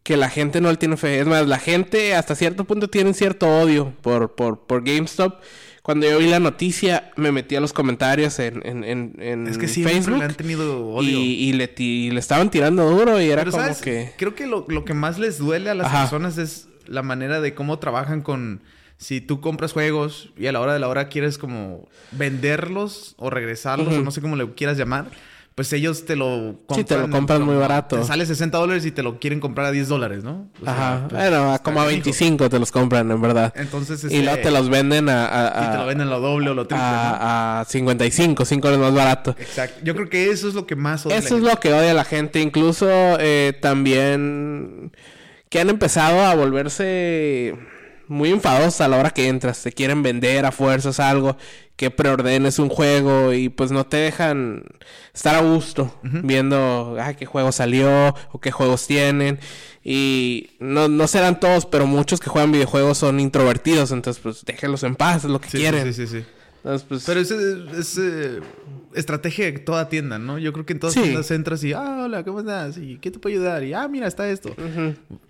que 0.03 0.17
la 0.17 0.29
gente 0.29 0.61
no 0.61 0.69
le 0.71 0.77
tiene 0.77 0.97
fe. 0.97 1.19
Es 1.19 1.27
más, 1.27 1.47
la 1.47 1.59
gente 1.59 2.15
hasta 2.15 2.35
cierto 2.35 2.63
punto 2.65 2.89
tiene 2.89 3.13
cierto 3.13 3.47
odio 3.47 3.93
por, 4.01 4.35
por, 4.35 4.59
por 4.61 4.83
GameStop. 4.83 5.41
Cuando 5.83 6.07
yo 6.07 6.19
vi 6.19 6.27
la 6.27 6.39
noticia, 6.39 7.11
me 7.15 7.31
metí 7.31 7.55
a 7.55 7.59
los 7.59 7.73
comentarios 7.73 8.37
en, 8.39 8.61
en, 8.65 8.83
en, 8.83 9.15
en 9.19 9.47
Es 9.47 9.57
que 9.57 9.67
Facebook. 9.67 10.19
le 10.19 10.25
han 10.25 10.35
tenido 10.35 10.87
odio. 10.87 11.09
Y, 11.17 11.49
y 11.49 11.53
le, 11.53 11.73
y 11.77 12.11
le 12.11 12.19
estaban 12.19 12.51
tirando 12.51 12.87
duro 12.89 13.19
y 13.19 13.29
era 13.29 13.41
Pero, 13.41 13.51
como 13.51 13.63
¿sabes? 13.63 13.81
que... 13.81 14.13
Creo 14.17 14.35
que 14.35 14.45
lo, 14.45 14.65
lo 14.69 14.85
que 14.85 14.93
más 14.93 15.17
les 15.17 15.39
duele 15.39 15.71
a 15.71 15.75
las 15.75 15.87
Ajá. 15.87 16.01
personas 16.01 16.37
es 16.37 16.67
la 16.85 17.01
manera 17.01 17.41
de 17.41 17.53
cómo 17.55 17.79
trabajan 17.79 18.21
con... 18.21 18.61
Si 18.97 19.21
tú 19.21 19.41
compras 19.41 19.73
juegos 19.73 20.31
y 20.37 20.45
a 20.45 20.51
la 20.51 20.59
hora 20.61 20.73
de 20.73 20.79
la 20.79 20.87
hora 20.87 21.09
quieres 21.09 21.39
como 21.39 21.89
venderlos 22.11 23.15
o 23.17 23.31
regresarlos 23.31 23.95
o 23.95 24.01
no 24.03 24.11
sé 24.11 24.21
cómo 24.21 24.35
le 24.35 24.47
quieras 24.53 24.77
llamar, 24.77 25.09
pues 25.53 25.71
ellos 25.73 26.05
te 26.05 26.15
lo 26.15 26.55
compran. 26.65 26.77
Sí, 26.79 26.83
te 26.85 26.97
lo 26.97 27.09
compran 27.09 27.41
muy 27.43 27.55
barato. 27.55 27.97
Te 27.99 28.05
sale 28.05 28.25
60 28.25 28.57
dólares 28.57 28.85
y 28.85 28.91
te 28.91 29.03
lo 29.03 29.19
quieren 29.19 29.39
comprar 29.39 29.67
a 29.67 29.71
10 29.71 29.89
dólares, 29.89 30.23
¿no? 30.23 30.47
O 30.61 30.63
sea, 30.65 30.73
Ajá. 30.73 31.07
pues, 31.09 31.21
bueno, 31.21 31.53
a 31.53 31.59
como 31.59 31.81
a 31.81 31.85
canijo. 31.85 32.03
25 32.05 32.49
te 32.49 32.57
los 32.59 32.71
compran, 32.71 33.11
en 33.11 33.21
verdad. 33.21 33.53
Entonces, 33.57 34.01
Y 34.05 34.07
este, 34.07 34.23
luego 34.23 34.41
te 34.41 34.49
los 34.51 34.69
venden 34.69 35.09
a... 35.09 35.25
a- 35.25 35.47
y 35.49 35.69
te 35.71 35.75
a- 35.75 35.79
lo 35.81 35.85
venden 35.87 36.09
lo 36.09 36.19
doble 36.21 36.49
o 36.51 36.53
lo 36.53 36.65
triple, 36.67 36.83
¿no? 36.85 36.91
a, 36.91 37.59
a 37.61 37.65
55, 37.65 38.45
5 38.45 38.69
es 38.69 38.77
más 38.77 38.93
barato. 38.93 39.35
Exacto. 39.39 39.79
Yo 39.83 39.93
creo 39.93 40.09
que 40.09 40.31
eso 40.31 40.47
es 40.47 40.53
lo 40.53 40.65
que 40.65 40.75
más 40.77 41.05
odia 41.05 41.19
la 41.19 41.25
Eso 41.25 41.35
es 41.37 41.43
lo 41.43 41.59
que 41.59 41.73
odia 41.73 41.93
la 41.93 42.05
gente. 42.05 42.39
Incluso 42.39 42.87
eh, 43.19 43.53
también 43.61 44.91
que 45.49 45.59
han 45.59 45.69
empezado 45.69 46.21
a 46.21 46.33
volverse 46.33 47.55
muy 48.11 48.29
enfadosos 48.29 48.81
a 48.81 48.87
la 48.87 48.97
hora 48.97 49.09
que 49.11 49.27
entras. 49.27 49.63
Te 49.63 49.71
quieren 49.71 50.03
vender 50.03 50.45
a 50.45 50.51
fuerzas 50.51 50.99
algo, 50.99 51.37
que 51.77 51.89
preordenes 51.89 52.59
un 52.59 52.69
juego 52.69 53.33
y 53.33 53.49
pues 53.49 53.71
no 53.71 53.85
te 53.85 53.97
dejan 53.97 54.63
estar 55.13 55.35
a 55.35 55.41
gusto 55.41 55.97
viendo 56.03 56.97
ah, 56.99 57.13
qué 57.13 57.25
juego 57.25 57.51
salió 57.51 58.13
o 58.31 58.39
qué 58.39 58.51
juegos 58.51 58.85
tienen. 58.85 59.39
Y 59.83 60.51
no, 60.59 60.89
no 60.89 61.07
serán 61.07 61.39
todos, 61.39 61.65
pero 61.65 61.87
muchos 61.87 62.19
que 62.19 62.29
juegan 62.29 62.51
videojuegos 62.51 62.97
son 62.97 63.19
introvertidos. 63.19 63.91
Entonces 63.91 64.21
pues 64.21 64.43
déjenlos 64.45 64.83
en 64.83 64.95
paz, 64.95 65.23
es 65.23 65.31
lo 65.31 65.39
que 65.39 65.49
sí, 65.49 65.57
quieren. 65.59 65.91
sí, 65.93 66.05
sí, 66.05 66.19
sí. 66.19 66.25
Entonces, 66.63 66.85
pues, 66.87 67.03
Pero 67.05 67.19
es, 67.19 67.31
es, 67.31 67.97
eh, 67.97 68.39
estrategia 68.93 69.45
de 69.45 69.53
toda 69.53 69.89
tienda, 69.89 70.19
¿no? 70.19 70.37
Yo 70.37 70.53
creo 70.53 70.65
que 70.65 70.73
en 70.73 70.79
todas 70.79 70.93
Sí. 70.93 71.01
tiendas 71.01 71.31
entras 71.31 71.63
y, 71.63 71.73
ah, 71.73 72.03
hola, 72.05 72.23
¿cómo 72.23 72.41
estás? 72.41 72.77
¿Y 72.77 72.97
qué 72.97 73.09
te 73.09 73.17
puedo 73.17 73.35
ayudar? 73.35 73.63
Y, 73.63 73.73
ah, 73.73 73.87
mira, 73.87 74.05
está 74.07 74.29
esto. 74.29 74.53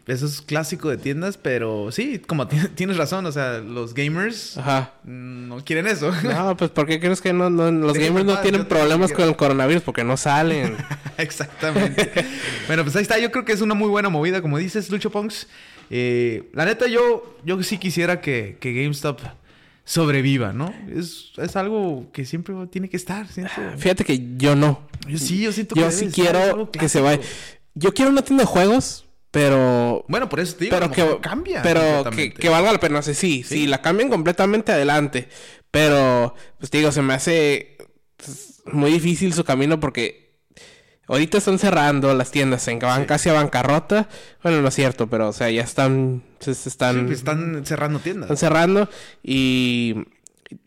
Eso 0.07 0.25
es 0.25 0.41
clásico 0.41 0.89
de 0.89 0.97
tiendas, 0.97 1.37
pero 1.37 1.89
sí, 1.91 2.19
como 2.19 2.47
ti- 2.49 2.57
tienes 2.75 2.97
razón, 2.97 3.25
o 3.27 3.31
sea, 3.31 3.59
los 3.59 3.93
gamers 3.93 4.57
Ajá. 4.57 4.91
no 5.05 5.63
quieren 5.63 5.87
eso. 5.87 6.11
No, 6.23 6.57
pues 6.57 6.69
¿por 6.71 6.85
qué 6.85 6.99
crees 6.99 7.21
que 7.21 7.31
no, 7.31 7.49
no- 7.49 7.71
los 7.71 7.97
gamers 7.97 8.25
no 8.25 8.37
tienen 8.39 8.65
problemas 8.65 9.13
con 9.13 9.25
el 9.29 9.35
coronavirus? 9.37 9.83
Porque 9.83 10.03
no 10.03 10.17
salen. 10.17 10.75
Exactamente. 11.17 12.11
bueno, 12.67 12.83
pues 12.83 12.95
ahí 12.97 13.03
está. 13.03 13.19
Yo 13.19 13.31
creo 13.31 13.45
que 13.45 13.53
es 13.53 13.61
una 13.61 13.73
muy 13.73 13.87
buena 13.87 14.09
movida, 14.09 14.41
como 14.41 14.57
dices, 14.57 14.89
Lucho 14.89 15.09
Punks. 15.11 15.47
Eh, 15.89 16.49
la 16.53 16.65
neta, 16.65 16.87
yo, 16.87 17.37
yo 17.45 17.61
sí 17.63 17.77
quisiera 17.77 18.21
que, 18.21 18.57
que 18.59 18.73
GameStop 18.73 19.19
sobreviva, 19.83 20.53
¿no? 20.53 20.73
Es, 20.95 21.31
es 21.37 21.55
algo 21.55 22.11
que 22.11 22.25
siempre 22.25 22.55
tiene 22.71 22.89
que 22.89 22.97
estar, 22.97 23.27
siento. 23.27 23.53
Fíjate 23.77 24.03
que 24.05 24.35
yo 24.37 24.55
no. 24.55 24.87
Yo 25.07 25.17
sí, 25.17 25.41
yo 25.41 25.51
siento 25.51 25.75
que 25.75 25.81
Yo 25.81 25.91
sí 25.91 26.09
quiero 26.13 26.69
que 26.71 26.87
se 26.89 27.01
vaya. 27.01 27.21
Yo 27.73 27.93
quiero 27.93 28.11
una 28.11 28.21
tienda 28.21 28.43
de 28.43 28.47
juegos, 28.47 29.05
pero... 29.31 30.05
Bueno, 30.07 30.29
por 30.29 30.39
eso 30.39 30.55
te 30.55 30.65
digo, 30.65 30.77
Pero 30.77 30.91
que, 30.91 31.19
cambia. 31.21 31.61
pero 31.61 32.03
que, 32.11 32.33
que 32.33 32.49
valga 32.49 32.71
la 32.73 32.79
pena. 32.79 33.01
Sí, 33.01 33.13
sí, 33.13 33.43
Sí. 33.43 33.55
si 33.55 33.67
la 33.67 33.81
cambian 33.81 34.09
completamente 34.09 34.71
adelante. 34.71 35.29
Pero, 35.71 36.35
pues 36.59 36.69
te 36.69 36.79
digo, 36.79 36.91
se 36.91 37.01
me 37.01 37.13
hace 37.13 37.77
pues, 38.17 38.61
muy 38.71 38.91
difícil 38.91 39.33
su 39.33 39.43
camino 39.45 39.79
porque 39.79 40.30
ahorita 41.11 41.37
están 41.37 41.59
cerrando 41.59 42.13
las 42.15 42.31
tiendas, 42.31 42.67
en 42.67 42.79
van 42.79 43.01
Sí. 43.01 43.07
casi 43.07 43.29
a 43.29 43.33
bancarrota. 43.33 44.09
Bueno, 44.41 44.61
no 44.61 44.67
es 44.69 44.73
cierto, 44.75 45.07
pero 45.07 45.29
o 45.29 45.33
sea, 45.33 45.49
ya 45.51 45.61
están, 45.61 46.23
se, 46.39 46.53
se 46.55 46.63
Sí, 46.63 46.69
están, 46.69 47.05
pues 47.05 47.19
están 47.19 47.65
cerrando 47.65 47.99
tiendas. 47.99 48.23
están 48.31 48.37
cerrando 48.37 48.89
y 49.21 49.95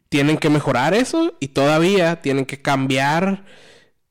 tienen 0.09 0.39
que 0.39 0.49
mejorar 0.51 0.95
eso 0.95 1.35
y 1.41 1.49
todavía 1.49 2.21
tienen 2.23 2.45
que 2.47 2.63
cambiar 2.63 3.45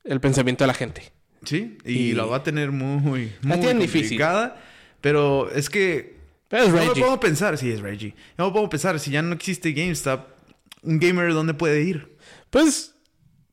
el 0.04 0.20
pensamiento 0.20 0.64
de 0.64 0.68
la 0.68 0.74
gente. 0.74 1.12
Sí, 1.44 1.78
y, 1.84 1.92
Y- 1.92 2.12
lo 2.12 2.28
va 2.28 2.38
a 2.38 2.42
tener 2.42 2.72
muy, 2.72 3.00
muy 3.00 3.56
difícil. 3.74 4.02
complicada. 4.18 4.60
Pero 5.00 5.50
es 5.50 5.68
que 5.70 6.16
Pero 6.48 6.64
es 6.64 6.68
no 6.70 6.74
me 6.76 6.86
Reggie. 6.86 7.02
puedo 7.02 7.20
pensar, 7.20 7.58
sí, 7.58 7.70
es 7.70 7.80
Reggie. 7.80 8.14
No 8.38 8.46
me 8.46 8.52
puedo 8.52 8.68
pensar, 8.70 8.98
si 9.00 9.10
ya 9.10 9.20
no 9.22 9.34
existe 9.34 9.72
GameStop, 9.72 10.26
un 10.82 10.98
gamer, 10.98 11.32
¿dónde 11.34 11.52
puede 11.54 11.82
ir? 11.82 12.16
Pues 12.50 12.94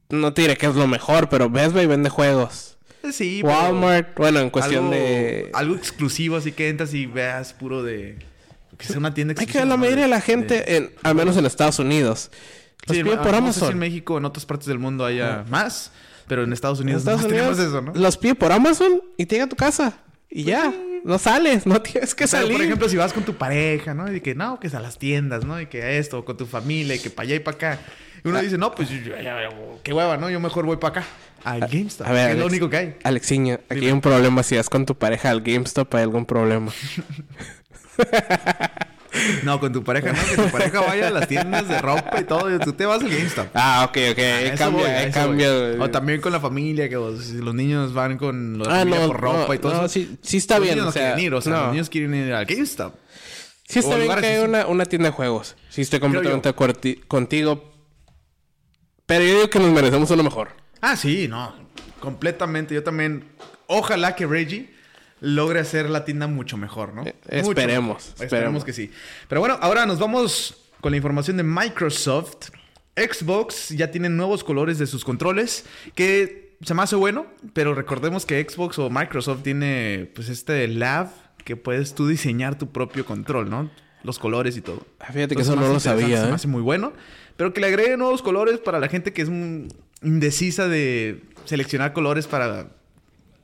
no 0.09 0.33
te 0.33 0.41
diré 0.43 0.55
que 0.57 0.65
es 0.67 0.75
lo 0.75 0.87
mejor, 0.87 1.27
pero 1.29 1.49
Best 1.49 1.73
Buy 1.73 1.85
vende 1.87 2.09
juegos. 2.09 2.70
Sí, 3.11 3.39
pero 3.41 3.53
Walmart, 3.53 4.17
bueno, 4.17 4.39
en 4.39 4.49
cuestión 4.49 4.85
algo, 4.85 4.95
de... 4.95 5.49
Algo 5.53 5.75
exclusivo, 5.75 6.35
así 6.37 6.51
que 6.51 6.69
entras 6.69 6.93
y 6.93 7.05
veas 7.05 7.53
puro 7.53 7.83
de... 7.83 8.17
Que 8.77 8.85
sea 8.87 8.97
una 8.97 9.13
tienda 9.13 9.33
Hay 9.33 9.43
exclusiva. 9.43 9.51
que 9.53 9.57
ver 9.59 9.67
la 9.67 9.77
mayoría 9.77 10.03
de 10.05 10.09
la 10.09 10.15
De- 10.17 10.21
gente, 10.21 10.77
en, 10.77 10.91
al 11.03 11.15
menos 11.15 11.37
en 11.37 11.45
Estados 11.45 11.79
Unidos. 11.79 12.31
Los 12.87 12.97
Sí, 12.97 13.03
pide 13.03 13.17
por 13.17 13.25
no 13.27 13.31
sé 13.31 13.37
Amazon. 13.37 13.67
si 13.67 13.71
en 13.73 13.79
México, 13.79 14.17
en 14.17 14.25
otras 14.25 14.45
partes 14.45 14.67
del 14.67 14.79
mundo 14.79 15.05
haya 15.05 15.45
más, 15.49 15.91
pero 16.27 16.43
en 16.43 16.51
Estados 16.53 16.79
En 16.79 16.85
Unidos 16.85 17.01
Estados 17.01 17.21
no 17.21 17.27
Unidos 17.27 17.57
tenemos 17.57 17.73
eso, 17.73 17.81
¿no? 17.81 17.93
los 18.01 18.17
pide 18.17 18.33
por 18.35 18.51
Amazon 18.51 19.01
y 19.17 19.25
te 19.27 19.35
llega 19.35 19.45
a 19.45 19.49
tu 19.49 19.55
casa. 19.55 19.99
Y 20.29 20.43
ya. 20.45 20.71
Sí, 20.71 20.90
No 21.03 21.17
sales, 21.17 21.65
no 21.65 21.81
tienes 21.81 22.13
que 22.13 22.25
Pero, 22.25 22.27
salir. 22.43 22.51
por 22.53 22.61
ejemplo, 22.61 22.87
si 22.89 22.95
vas 22.97 23.11
con 23.13 23.23
tu 23.23 23.35
pareja, 23.35 23.93
¿no? 23.93 24.13
Y 24.13 24.21
que 24.21 24.35
no, 24.35 24.59
que 24.59 24.67
es 24.67 24.75
a 24.75 24.79
las 24.79 24.97
tiendas, 24.99 25.45
¿no? 25.45 25.59
Y 25.59 25.65
que 25.67 25.97
esto, 25.97 26.19
o 26.19 26.25
con 26.25 26.37
tu 26.37 26.45
familia, 26.45 26.95
y 26.95 26.99
que 26.99 27.09
para 27.09 27.25
allá 27.27 27.35
y 27.35 27.39
para 27.39 27.55
acá. 27.57 27.79
Y 28.23 28.27
uno 28.27 28.37
Ah. 28.37 28.41
dice, 28.41 28.57
no, 28.57 28.73
pues 28.75 28.89
qué 29.83 29.93
hueva, 29.93 30.17
¿no? 30.17 30.29
Yo 30.29 30.39
mejor 30.39 30.65
voy 30.65 30.77
para 30.77 30.99
acá. 31.01 31.07
Al 31.43 31.61
GameStop. 31.61 32.05
a 32.05 32.11
ver, 32.11 32.31
es 32.31 32.37
lo 32.37 32.45
único 32.45 32.69
que 32.69 32.77
hay. 32.77 32.95
Alexiño, 33.03 33.55
aquí 33.55 33.75
Dime. 33.75 33.87
hay 33.87 33.91
un 33.93 34.01
problema. 34.01 34.43
Si 34.43 34.55
vas 34.55 34.69
con 34.69 34.85
tu 34.85 34.95
pareja 34.95 35.31
al 35.31 35.41
GameStop, 35.41 35.93
hay 35.95 36.03
algún 36.03 36.25
problema. 36.27 36.71
No, 39.43 39.59
con 39.59 39.73
tu 39.73 39.83
pareja, 39.83 40.13
¿no? 40.13 40.19
Que 40.23 40.35
tu 40.41 40.49
pareja 40.51 40.79
vaya 40.81 41.07
a 41.07 41.11
las 41.11 41.27
tiendas 41.27 41.67
de 41.67 41.79
ropa 41.81 42.19
y 42.21 42.23
todo. 42.23 42.53
Y 42.55 42.59
tú 42.59 42.73
te 42.73 42.85
vas 42.85 43.01
al 43.01 43.09
GameStop. 43.09 43.47
Ah, 43.53 43.85
ok, 43.89 43.97
ok. 44.13 44.19
A 44.19 44.37
Ahí 44.37 44.45
eso 44.47 44.57
cambia, 44.57 45.03
voy, 45.03 45.11
cambia. 45.11 45.49
O 45.83 45.89
también 45.89 46.21
con 46.21 46.31
la 46.31 46.39
familia, 46.39 46.87
que 46.87 46.95
vos- 46.95 47.29
los 47.29 47.53
niños 47.53 47.93
van 47.93 48.17
con 48.17 48.59
la 48.59 48.65
Ah, 48.65 48.79
familia 48.79 48.99
no, 49.01 49.07
por 49.07 49.19
ropa 49.21 49.47
no, 49.47 49.53
y 49.53 49.59
todo 49.59 49.81
no, 49.81 49.87
sí- 49.89 50.17
sí 50.21 50.37
está 50.37 50.55
los 50.59 50.63
bien, 50.63 50.75
Niños 50.77 50.89
o 50.89 50.91
sea, 50.93 51.01
quieren 51.15 51.25
ir, 51.25 51.33
o 51.33 51.41
sea, 51.41 51.53
los 51.63 51.71
niños 51.71 51.89
quieren 51.89 52.13
ir 52.15 52.33
al 52.33 52.45
GameStop. 52.45 52.95
Sí 53.67 53.79
está 53.79 53.95
bien 53.95 54.15
que 54.19 54.25
hay 54.27 54.35
así. 54.37 54.45
una, 54.45 54.67
una 54.67 54.85
tienda 54.85 55.09
de 55.09 55.13
juegos. 55.15 55.55
Sí 55.69 55.81
estoy 55.81 55.99
completamente 55.99 56.53
contigo. 57.07 57.73
Pero 59.05 59.25
yo 59.25 59.35
digo 59.35 59.49
que 59.49 59.59
nos 59.59 59.71
merecemos 59.71 60.09
uno 60.11 60.23
mejor. 60.23 60.49
Ah, 60.81 60.95
sí, 60.95 61.27
no. 61.27 61.53
Completamente. 61.99 62.73
Yo 62.73 62.83
también. 62.83 63.25
Ojalá 63.67 64.15
que 64.15 64.25
Reggie 64.25 64.73
logre 65.21 65.59
hacer 65.61 65.89
la 65.89 66.03
tienda 66.03 66.27
mucho 66.27 66.57
mejor, 66.57 66.93
¿no? 66.93 67.03
Eh, 67.05 67.13
Mucho 67.37 67.51
esperemos, 67.51 67.87
mejor. 67.87 67.99
esperemos. 67.99 68.21
Esperemos 68.21 68.65
que 68.65 68.73
sí. 68.73 68.91
Pero 69.29 69.39
bueno, 69.39 69.57
ahora 69.61 69.85
nos 69.85 69.97
vamos 69.99 70.57
con 70.81 70.91
la 70.91 70.97
información 70.97 71.37
de 71.37 71.43
Microsoft. 71.43 72.49
Xbox 72.95 73.69
ya 73.69 73.89
tiene 73.91 74.09
nuevos 74.09 74.43
colores 74.43 74.77
de 74.77 74.85
sus 74.87 75.05
controles 75.05 75.65
que 75.95 76.57
se 76.63 76.73
me 76.73 76.81
hace 76.83 76.95
bueno, 76.95 77.25
pero 77.53 77.73
recordemos 77.73 78.25
que 78.25 78.45
Xbox 78.47 78.77
o 78.79 78.89
Microsoft 78.89 79.43
tiene 79.43 80.11
pues 80.13 80.27
este 80.27 80.67
lab 80.67 81.07
que 81.45 81.55
puedes 81.55 81.95
tú 81.95 82.07
diseñar 82.07 82.57
tu 82.57 82.71
propio 82.71 83.05
control, 83.05 83.49
¿no? 83.49 83.71
Los 84.03 84.19
colores 84.19 84.57
y 84.57 84.61
todo. 84.61 84.85
Ah, 84.99 85.11
fíjate 85.13 85.35
que 85.35 85.43
eso 85.43 85.55
no 85.55 85.67
lo 85.67 85.79
sabía, 85.79 86.17
Se 86.19 86.25
me 86.25 86.31
¿eh? 86.31 86.35
hace 86.35 86.47
muy 86.47 86.61
bueno. 86.61 86.93
Pero 87.37 87.53
que 87.53 87.61
le 87.61 87.67
agregue 87.67 87.95
nuevos 87.97 88.21
colores 88.21 88.59
para 88.59 88.79
la 88.79 88.89
gente 88.89 89.13
que 89.13 89.21
es 89.21 89.29
indecisa 90.03 90.67
de 90.67 91.23
seleccionar 91.45 91.93
colores 91.93 92.27
para 92.27 92.67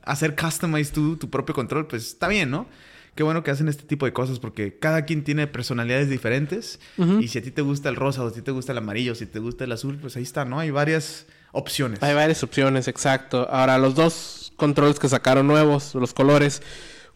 hacer 0.08 0.34
customize 0.34 0.92
tu, 0.92 1.16
tu 1.16 1.30
propio 1.30 1.54
control, 1.54 1.86
pues 1.86 2.06
está 2.06 2.28
bien, 2.28 2.50
¿no? 2.50 2.66
Qué 3.14 3.24
bueno 3.24 3.42
que 3.42 3.50
hacen 3.50 3.68
este 3.68 3.82
tipo 3.82 4.06
de 4.06 4.12
cosas 4.12 4.38
porque 4.38 4.78
cada 4.78 5.04
quien 5.04 5.24
tiene 5.24 5.48
personalidades 5.48 6.08
diferentes. 6.08 6.78
Y 7.20 7.26
si 7.28 7.38
a 7.38 7.42
ti 7.42 7.50
te 7.50 7.62
gusta 7.62 7.88
el 7.88 7.96
rosa 7.96 8.22
o 8.22 8.30
si 8.30 8.42
te 8.42 8.52
gusta 8.52 8.70
el 8.72 8.78
amarillo, 8.78 9.16
si 9.16 9.26
te 9.26 9.40
gusta 9.40 9.64
el 9.64 9.72
azul, 9.72 9.98
pues 10.00 10.16
ahí 10.16 10.22
está, 10.22 10.44
¿no? 10.44 10.60
Hay 10.60 10.70
varias 10.70 11.26
opciones. 11.50 12.00
Hay 12.02 12.14
varias 12.14 12.44
opciones, 12.44 12.86
exacto. 12.86 13.48
Ahora, 13.50 13.76
los 13.78 13.96
dos 13.96 14.52
controles 14.54 15.00
que 15.00 15.08
sacaron 15.08 15.48
nuevos, 15.48 15.96
los 15.96 16.14
colores. 16.14 16.62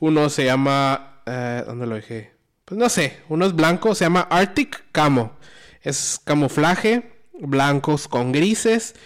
Uno 0.01 0.29
se 0.29 0.45
llama... 0.45 1.23
eh, 1.27 1.63
¿Dónde 1.67 1.87
lo 1.87 1.95
dejé? 1.95 2.33
Pues 2.65 2.79
no 2.81 2.89
sé. 2.89 3.19
Uno 3.29 3.47
es 3.47 3.55
blanco, 3.55 3.95
se 3.95 4.05
llama 4.05 4.23
Arctic 4.29 4.85
Camo. 4.91 5.37
Es 5.83 6.21
camuflaje, 6.25 7.13
blancos 7.41 8.09
con 8.09 8.33
grises. 8.33 8.97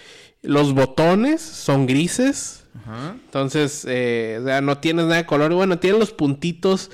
Los 0.40 0.72
botones 0.72 1.42
son 1.42 1.86
grises. 1.86 2.64
Ajá. 2.84 3.16
Entonces, 3.24 3.84
eh, 3.88 4.38
o 4.40 4.44
sea, 4.44 4.60
no 4.60 4.78
tienes 4.78 5.04
nada 5.06 5.16
de 5.16 5.26
color. 5.26 5.52
Bueno, 5.54 5.78
tienen 5.78 5.98
los 6.00 6.12
puntitos 6.12 6.90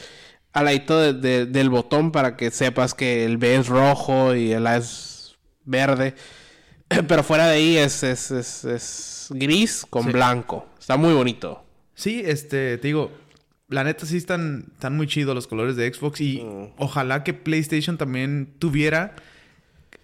al 0.52 0.66
ladito 0.66 0.98
de- 1.00 1.12
de- 1.14 1.46
del 1.46 1.70
botón 1.70 2.12
para 2.12 2.36
que 2.36 2.50
sepas 2.50 2.94
que 2.94 3.24
el 3.24 3.38
B 3.38 3.56
es 3.56 3.68
rojo 3.68 4.34
y 4.34 4.52
el 4.52 4.66
A 4.66 4.76
es 4.76 5.36
verde. 5.64 6.14
Pero 7.08 7.22
fuera 7.22 7.46
de 7.48 7.54
ahí 7.56 7.76
es, 7.78 8.02
es, 8.02 8.30
es- 8.30 8.64
es 8.64 9.26
gris 9.30 9.86
con 9.88 10.04
Sí. 10.04 10.10
blanco. 10.12 10.66
Está 10.78 10.96
muy 10.96 11.14
bonito. 11.14 11.64
Sí, 11.94 12.22
este, 12.24 12.78
te 12.78 12.88
digo, 12.88 13.10
la 13.68 13.84
neta 13.84 14.04
sí 14.04 14.16
están, 14.18 14.66
están 14.74 14.96
muy 14.96 15.06
chidos 15.06 15.34
los 15.34 15.46
colores 15.46 15.76
de 15.76 15.92
Xbox 15.92 16.20
y 16.20 16.42
ojalá 16.76 17.24
que 17.24 17.32
PlayStation 17.32 17.96
también 17.96 18.54
tuviera 18.58 19.14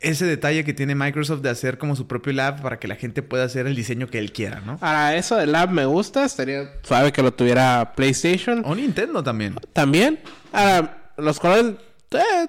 ese 0.00 0.24
detalle 0.26 0.64
que 0.64 0.72
tiene 0.74 0.94
Microsoft 0.94 1.40
de 1.40 1.50
hacer 1.50 1.78
como 1.78 1.96
su 1.96 2.06
propio 2.06 2.32
lab 2.32 2.62
para 2.62 2.78
que 2.78 2.86
la 2.88 2.96
gente 2.96 3.22
pueda 3.22 3.44
hacer 3.44 3.66
el 3.66 3.74
diseño 3.74 4.06
que 4.06 4.18
él 4.18 4.32
quiera, 4.32 4.61
¿no? 4.61 4.78
Ahora, 4.80 5.16
eso 5.16 5.37
del 5.37 5.52
lab 5.52 5.70
me 5.70 5.84
gusta. 5.87 6.24
Estaría 6.24 6.70
suave 6.82 7.12
que 7.12 7.22
lo 7.22 7.32
tuviera 7.32 7.92
PlayStation. 7.96 8.62
O 8.64 8.74
Nintendo 8.74 9.22
también. 9.22 9.56
También. 9.72 10.20
Ahora, 10.52 11.12
los 11.16 11.40
colores... 11.40 11.72
eh, 12.12 12.46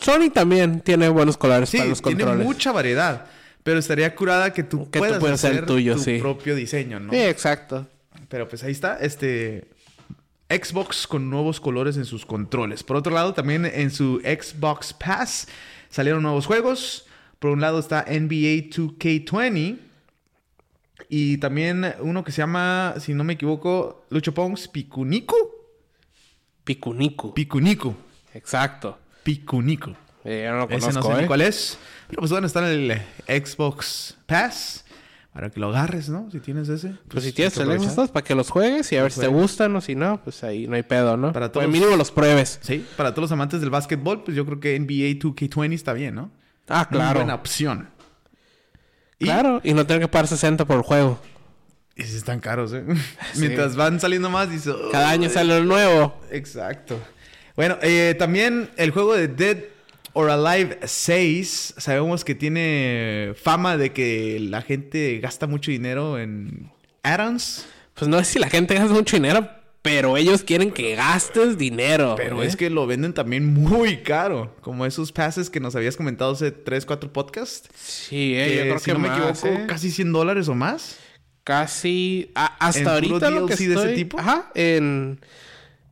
Sony 0.00 0.30
también 0.32 0.80
tiene 0.80 1.08
buenos 1.08 1.36
colores 1.36 1.68
Sí, 1.68 1.78
para 1.78 1.90
los 1.90 2.00
tiene 2.00 2.22
controles. 2.22 2.46
mucha 2.46 2.70
variedad, 2.70 3.26
pero 3.64 3.78
estaría 3.80 4.14
curada 4.14 4.52
que 4.52 4.62
tú 4.62 4.84
Que 4.90 4.98
tú 4.98 4.98
puedas 5.00 5.18
puedas 5.18 5.40
hacer 5.42 5.52
hacer 5.52 5.66
tuyo, 5.66 5.94
tu 5.96 6.00
sí. 6.02 6.18
propio 6.18 6.54
diseño, 6.54 7.00
¿no? 7.00 7.12
Sí, 7.12 7.18
exacto. 7.18 7.86
Pero 8.28 8.48
pues 8.48 8.62
ahí 8.62 8.72
está, 8.72 8.98
este 9.00 9.68
Xbox 10.48 11.06
con 11.06 11.28
nuevos 11.30 11.60
colores 11.60 11.96
en 11.96 12.04
sus 12.04 12.24
controles. 12.24 12.82
Por 12.84 12.96
otro 12.96 13.12
lado, 13.12 13.34
también 13.34 13.64
en 13.66 13.90
su 13.90 14.20
Xbox 14.20 14.92
Pass 14.92 15.48
salieron 15.94 16.24
nuevos 16.24 16.46
juegos. 16.46 17.06
Por 17.38 17.52
un 17.52 17.60
lado 17.60 17.78
está 17.78 18.04
NBA 18.08 18.68
2K20 18.74 19.78
y 21.08 21.38
también 21.38 21.94
uno 22.00 22.24
que 22.24 22.32
se 22.32 22.38
llama, 22.38 22.94
si 22.98 23.14
no 23.14 23.22
me 23.22 23.34
equivoco, 23.34 24.04
Lucho 24.10 24.34
Pongs 24.34 24.66
Picunico. 24.66 25.36
Picunico. 26.64 27.32
Exacto. 28.32 28.98
Picunico. 29.22 29.94
Eh, 30.24 30.44
yo 30.46 30.52
no 30.52 30.66
lo 30.66 30.70
Ese 30.70 30.92
no 30.92 31.02
sé 31.02 31.12
¿eh? 31.12 31.20
ni 31.20 31.26
cuál 31.28 31.42
es. 31.42 31.78
Pero 32.08 32.20
pues 32.20 32.32
bueno, 32.32 32.48
está 32.48 32.68
en 32.68 32.90
el 33.28 33.44
Xbox 33.44 34.16
Pass. 34.26 34.83
Para 35.34 35.50
que 35.50 35.58
lo 35.60 35.68
agarres, 35.68 36.08
¿no? 36.08 36.30
Si 36.30 36.38
tienes 36.38 36.68
ese. 36.68 36.94
Pues 37.08 37.24
si 37.24 37.32
tienes 37.32 37.56
el. 37.58 37.66
Xbox 37.80 38.10
para 38.12 38.24
que 38.24 38.34
los 38.36 38.48
juegues 38.50 38.90
y 38.92 38.96
a 38.96 39.02
ver 39.02 39.10
si 39.12 39.20
te 39.20 39.26
gustan 39.26 39.74
o 39.76 39.80
si 39.80 39.96
no, 39.96 40.22
pues 40.22 40.42
ahí 40.44 40.66
no 40.68 40.76
hay 40.76 40.84
pedo, 40.84 41.16
¿no? 41.16 41.32
Para 41.32 41.50
Para 41.50 41.52
todos- 41.52 41.68
mínimo 41.68 41.96
los 41.96 42.12
pruebes. 42.12 42.60
Sí, 42.62 42.86
para 42.96 43.10
todos 43.10 43.24
los 43.24 43.32
amantes 43.32 43.60
del 43.60 43.68
básquetbol, 43.70 44.22
pues 44.22 44.36
yo 44.36 44.46
creo 44.46 44.60
que 44.60 44.76
NBA 44.78 45.18
2K20 45.18 45.72
está 45.74 45.92
bien, 45.92 46.14
¿no? 46.14 46.30
Ah, 46.68 46.88
claro. 46.88 47.18
buena 47.18 47.34
opción. 47.34 47.88
Y, 49.18 49.24
Claro, 49.26 49.60
y 49.64 49.74
no 49.74 49.84
tener 49.86 50.02
que 50.02 50.08
pagar 50.08 50.28
60 50.28 50.64
por 50.64 50.76
el 50.76 50.82
juego. 50.82 51.18
y 51.96 52.04
sí 52.04 52.16
están 52.16 52.38
caros, 52.40 52.72
¿eh? 52.72 52.84
Mientras 53.36 53.74
van 53.76 53.98
saliendo 54.00 54.30
más, 54.30 54.48
dices... 54.50 54.74
Cada 54.92 55.10
año 55.10 55.28
sale 55.28 55.56
uno 55.60 55.66
nuevo. 55.74 56.20
Exacto. 56.30 56.98
Bueno, 57.56 57.76
eh, 57.82 58.14
también 58.18 58.70
el 58.76 58.90
juego 58.92 59.14
de 59.14 59.28
Dead 59.28 59.58
or 60.14 60.30
Alive 60.30 60.78
6, 60.84 61.74
sabemos 61.76 62.24
que 62.24 62.34
tiene 62.34 63.34
fama 63.36 63.76
de 63.76 63.92
que 63.92 64.38
la 64.40 64.62
gente 64.62 65.18
gasta 65.20 65.46
mucho 65.46 65.70
dinero 65.70 66.18
en 66.18 66.70
add-ons. 67.02 67.66
Pues 67.94 68.08
no 68.08 68.18
es 68.18 68.26
si 68.28 68.38
la 68.38 68.48
gente 68.48 68.74
gasta 68.74 68.92
mucho 68.94 69.16
dinero, 69.16 69.48
pero 69.82 70.16
ellos 70.16 70.42
quieren 70.42 70.70
que 70.72 70.94
gastes 70.96 71.58
dinero. 71.58 72.14
Pero 72.16 72.42
¿eh? 72.42 72.46
es 72.46 72.56
que 72.56 72.70
lo 72.70 72.86
venden 72.86 73.12
también 73.12 73.52
muy 73.52 73.98
caro. 73.98 74.56
Como 74.62 74.86
esos 74.86 75.12
pases 75.12 75.50
que 75.50 75.60
nos 75.60 75.76
habías 75.76 75.96
comentado 75.96 76.32
hace 76.32 76.50
3, 76.50 76.86
4 76.86 77.12
podcasts. 77.12 77.68
Sí, 77.76 78.34
eh, 78.34 78.46
que, 78.48 78.56
yo 78.56 78.62
creo 78.62 78.78
si 78.78 78.84
que 78.86 78.92
no 78.94 78.98
me 79.00 79.08
equivoco, 79.08 79.46
¿eh? 79.46 79.66
casi 79.68 79.90
100 79.90 80.12
dólares 80.12 80.48
o 80.48 80.54
más. 80.54 80.96
Casi... 81.44 82.30
a- 82.34 82.56
hasta 82.66 82.78
¿En 82.98 83.04
puro 83.04 83.16
ahorita 83.16 83.30
lo 83.30 83.46
que 83.46 83.54
DLC 83.54 83.58
de 83.68 83.74
ese 83.74 83.82
estoy- 83.82 83.94
tipo? 83.96 84.18
Ajá, 84.18 84.50
en... 84.54 85.20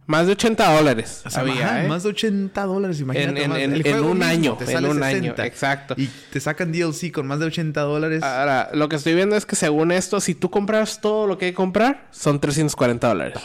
Más 0.06 0.26
de 0.26 0.32
80 0.32 0.74
dólares 0.74 1.22
O 1.24 1.30
sea, 1.30 1.42
había, 1.42 1.64
ajá, 1.66 1.84
¿eh? 1.84 1.88
más 1.88 2.02
de 2.02 2.08
80 2.10 2.64
dólares, 2.64 3.00
imagínate. 3.00 3.42
En- 3.44 3.50
más. 3.50 3.58
en- 3.60 3.72
El 3.72 3.86
en 3.86 3.92
juego 3.92 4.10
un 4.10 4.18
mismo 4.18 4.32
año, 4.32 4.56
te 4.56 4.64
en 4.72 4.84
un 4.84 5.02
año, 5.02 5.20
60. 5.20 5.46
exacto. 5.46 5.94
Y 5.96 6.08
te 6.30 6.40
sacan 6.40 6.72
DLC 6.72 7.12
con 7.12 7.26
más 7.26 7.38
de 7.38 7.46
80 7.46 7.80
dólares. 7.82 8.22
Ahora, 8.22 8.68
lo 8.74 8.88
que 8.88 8.96
estoy 8.96 9.14
viendo 9.14 9.36
es 9.36 9.46
que 9.46 9.54
según 9.56 9.92
esto, 9.92 10.20
si 10.20 10.34
tú 10.34 10.50
compras 10.50 11.00
todo 11.00 11.26
lo 11.26 11.38
que 11.38 11.46
hay 11.46 11.50
que 11.52 11.56
comprar, 11.56 12.08
son 12.10 12.40
340 12.40 13.08
dólares. 13.08 13.38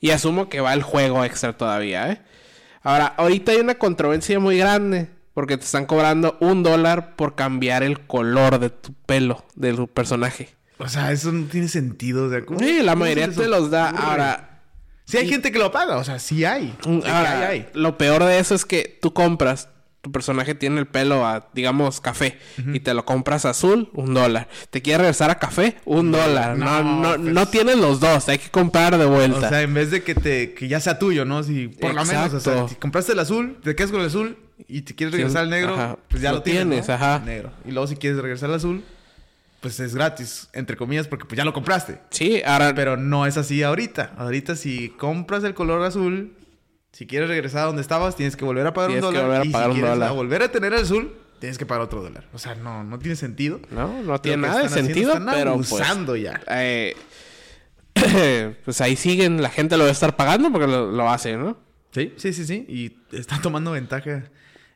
Y 0.00 0.10
asumo 0.10 0.48
que 0.48 0.60
va 0.60 0.74
el 0.74 0.82
juego 0.82 1.24
extra 1.24 1.56
todavía, 1.56 2.10
¿eh? 2.10 2.22
Ahora, 2.82 3.06
ahorita 3.06 3.52
hay 3.52 3.58
una 3.58 3.76
controversia 3.76 4.38
muy 4.40 4.58
grande. 4.58 5.08
Porque 5.32 5.56
te 5.56 5.64
están 5.64 5.86
cobrando 5.86 6.36
un 6.38 6.62
dólar 6.62 7.16
por 7.16 7.34
cambiar 7.34 7.82
el 7.82 8.06
color 8.06 8.60
de 8.60 8.70
tu 8.70 8.92
pelo, 8.92 9.44
de 9.56 9.72
tu 9.74 9.88
personaje. 9.88 10.54
O 10.78 10.86
sea, 10.88 11.10
eso 11.10 11.32
no 11.32 11.46
tiene 11.46 11.66
sentido. 11.66 12.26
O 12.26 12.30
sea, 12.30 12.44
¿cómo- 12.44 12.60
Sí, 12.60 12.82
la 12.84 12.92
cómo 12.92 13.04
mayoría 13.04 13.28
te 13.32 13.48
los 13.48 13.68
da. 13.68 13.90
Ahora, 13.90 14.53
Sí 15.04 15.18
hay 15.18 15.28
gente 15.28 15.52
que 15.52 15.58
lo 15.58 15.70
paga. 15.70 15.96
O 15.98 16.04
sea, 16.04 16.18
sí 16.18 16.44
hay. 16.44 16.74
Mm, 16.86 17.00
Ahora, 17.06 17.48
hay, 17.48 17.58
hay. 17.60 17.66
lo 17.74 17.98
peor 17.98 18.24
de 18.24 18.38
eso 18.38 18.54
es 18.54 18.64
que 18.64 18.98
tú 19.02 19.12
compras, 19.12 19.68
tu 20.00 20.10
personaje 20.12 20.54
tiene 20.54 20.80
el 20.80 20.86
pelo 20.86 21.26
a, 21.26 21.48
digamos, 21.54 22.00
café, 22.00 22.38
y 22.72 22.80
te 22.80 22.92
lo 22.94 23.04
compras 23.06 23.44
azul, 23.46 23.90
un 23.94 24.12
dólar. 24.14 24.48
Te 24.70 24.82
quieres 24.82 25.00
regresar 25.00 25.30
a 25.30 25.38
café, 25.38 25.76
un 25.86 26.12
dólar. 26.12 26.56
No, 26.58 26.82
no, 26.82 26.94
no, 27.16 27.22
pues- 27.22 27.32
no 27.34 27.48
tienes 27.48 27.76
los 27.78 28.00
dos, 28.00 28.28
hay 28.28 28.38
que 28.38 28.50
comprar 28.50 28.96
de 28.98 29.04
O 29.06 29.10
vuelta. 29.10 29.48
sea, 29.48 29.62
en 29.62 29.72
vez 29.74 29.90
de 29.90 30.02
que 30.02 30.14
te 30.14 30.52
que 30.54 30.68
ya 30.68 30.80
sea 30.80 30.98
tuyo, 30.98 31.24
¿no? 31.24 31.42
Si 31.42 31.68
por 31.68 31.94
lo 31.94 32.04
menos, 32.04 32.32
o 32.34 32.40
sea, 32.40 32.68
si 32.68 32.74
compraste 32.74 33.12
el 33.12 33.18
azul, 33.18 33.58
te 33.62 33.74
quedas 33.74 33.90
con 33.90 34.00
el 34.00 34.06
azul 34.08 34.36
y 34.68 34.82
te 34.82 34.94
quieres 34.94 35.14
regresar 35.14 35.42
al 35.44 35.50
negro, 35.50 35.74
Ajá. 35.74 35.96
pues 36.08 36.22
ya 36.22 36.30
Lo 36.30 36.36
lo, 36.38 36.42
tienes, 36.42 36.62
tienes, 36.68 36.88
¿no? 36.88 36.94
ajá. 36.94 37.18
Negro. 37.24 37.50
Y 37.66 37.70
luego 37.72 37.86
si 37.86 37.96
quieres 37.96 38.18
regresar 38.20 38.50
al 38.50 38.56
azul, 38.56 38.84
pues 39.64 39.80
es 39.80 39.94
gratis, 39.94 40.50
entre 40.52 40.76
comillas, 40.76 41.08
porque 41.08 41.24
pues 41.24 41.38
ya 41.38 41.44
lo 41.46 41.54
compraste. 41.54 41.98
sí, 42.10 42.42
ahora, 42.44 42.74
Pero 42.74 42.98
no 42.98 43.24
es 43.24 43.38
así 43.38 43.62
ahorita. 43.62 44.12
Ahorita 44.18 44.56
si 44.56 44.90
compras 44.90 45.42
el 45.42 45.54
color 45.54 45.82
azul, 45.82 46.34
si 46.92 47.06
quieres 47.06 47.30
regresar 47.30 47.62
a 47.62 47.64
donde 47.68 47.80
estabas, 47.80 48.14
tienes 48.14 48.36
que 48.36 48.44
volver 48.44 48.66
a 48.66 48.74
pagar 48.74 48.90
Tienes 48.90 49.06
un 49.06 49.12
que 49.14 49.20
dólar. 49.22 49.30
volver 49.38 49.40
a 49.40 49.46
y 49.46 49.52
pagar 49.52 49.68
si 49.68 49.70
un 49.70 49.76
quieres 49.76 49.94
dólar. 49.94 50.08
a 50.10 50.12
volver 50.12 50.42
a 50.42 50.52
tener 50.52 50.74
el 50.74 50.80
azul, 50.82 51.16
tienes 51.40 51.56
que 51.56 51.64
pagar 51.64 51.82
otro 51.82 52.02
dólar. 52.02 52.28
O 52.34 52.38
sea, 52.38 52.54
no, 52.56 52.84
no 52.84 52.98
tiene 52.98 53.16
sentido. 53.16 53.58
no, 53.70 54.02
no 54.02 54.20
tiene 54.20 54.42
que 54.42 54.48
nada 54.48 54.60
de 54.60 54.66
haciendo, 54.66 54.86
sentido, 54.92 55.12
están 55.14 55.34
pero 55.34 55.54
pues, 55.56 55.72
abusando 55.72 56.14
ya. 56.16 56.42
eh, 56.50 56.94
pues 58.66 58.80
ahí 58.82 58.96
siguen, 58.96 59.40
la 59.40 59.48
gente 59.48 59.78
lo 59.78 59.84
va 59.84 59.88
a 59.88 59.92
estar 59.92 60.14
pagando 60.14 60.50
porque 60.52 60.66
lo, 60.66 60.92
lo 60.92 61.08
hace, 61.10 61.38
¿no? 61.38 61.56
Sí, 61.92 62.12
sí, 62.18 62.34
sí, 62.34 62.44
sí. 62.44 62.66
Y 62.68 62.98
está 63.16 63.40
tomando 63.40 63.70
ventaja 63.70 64.24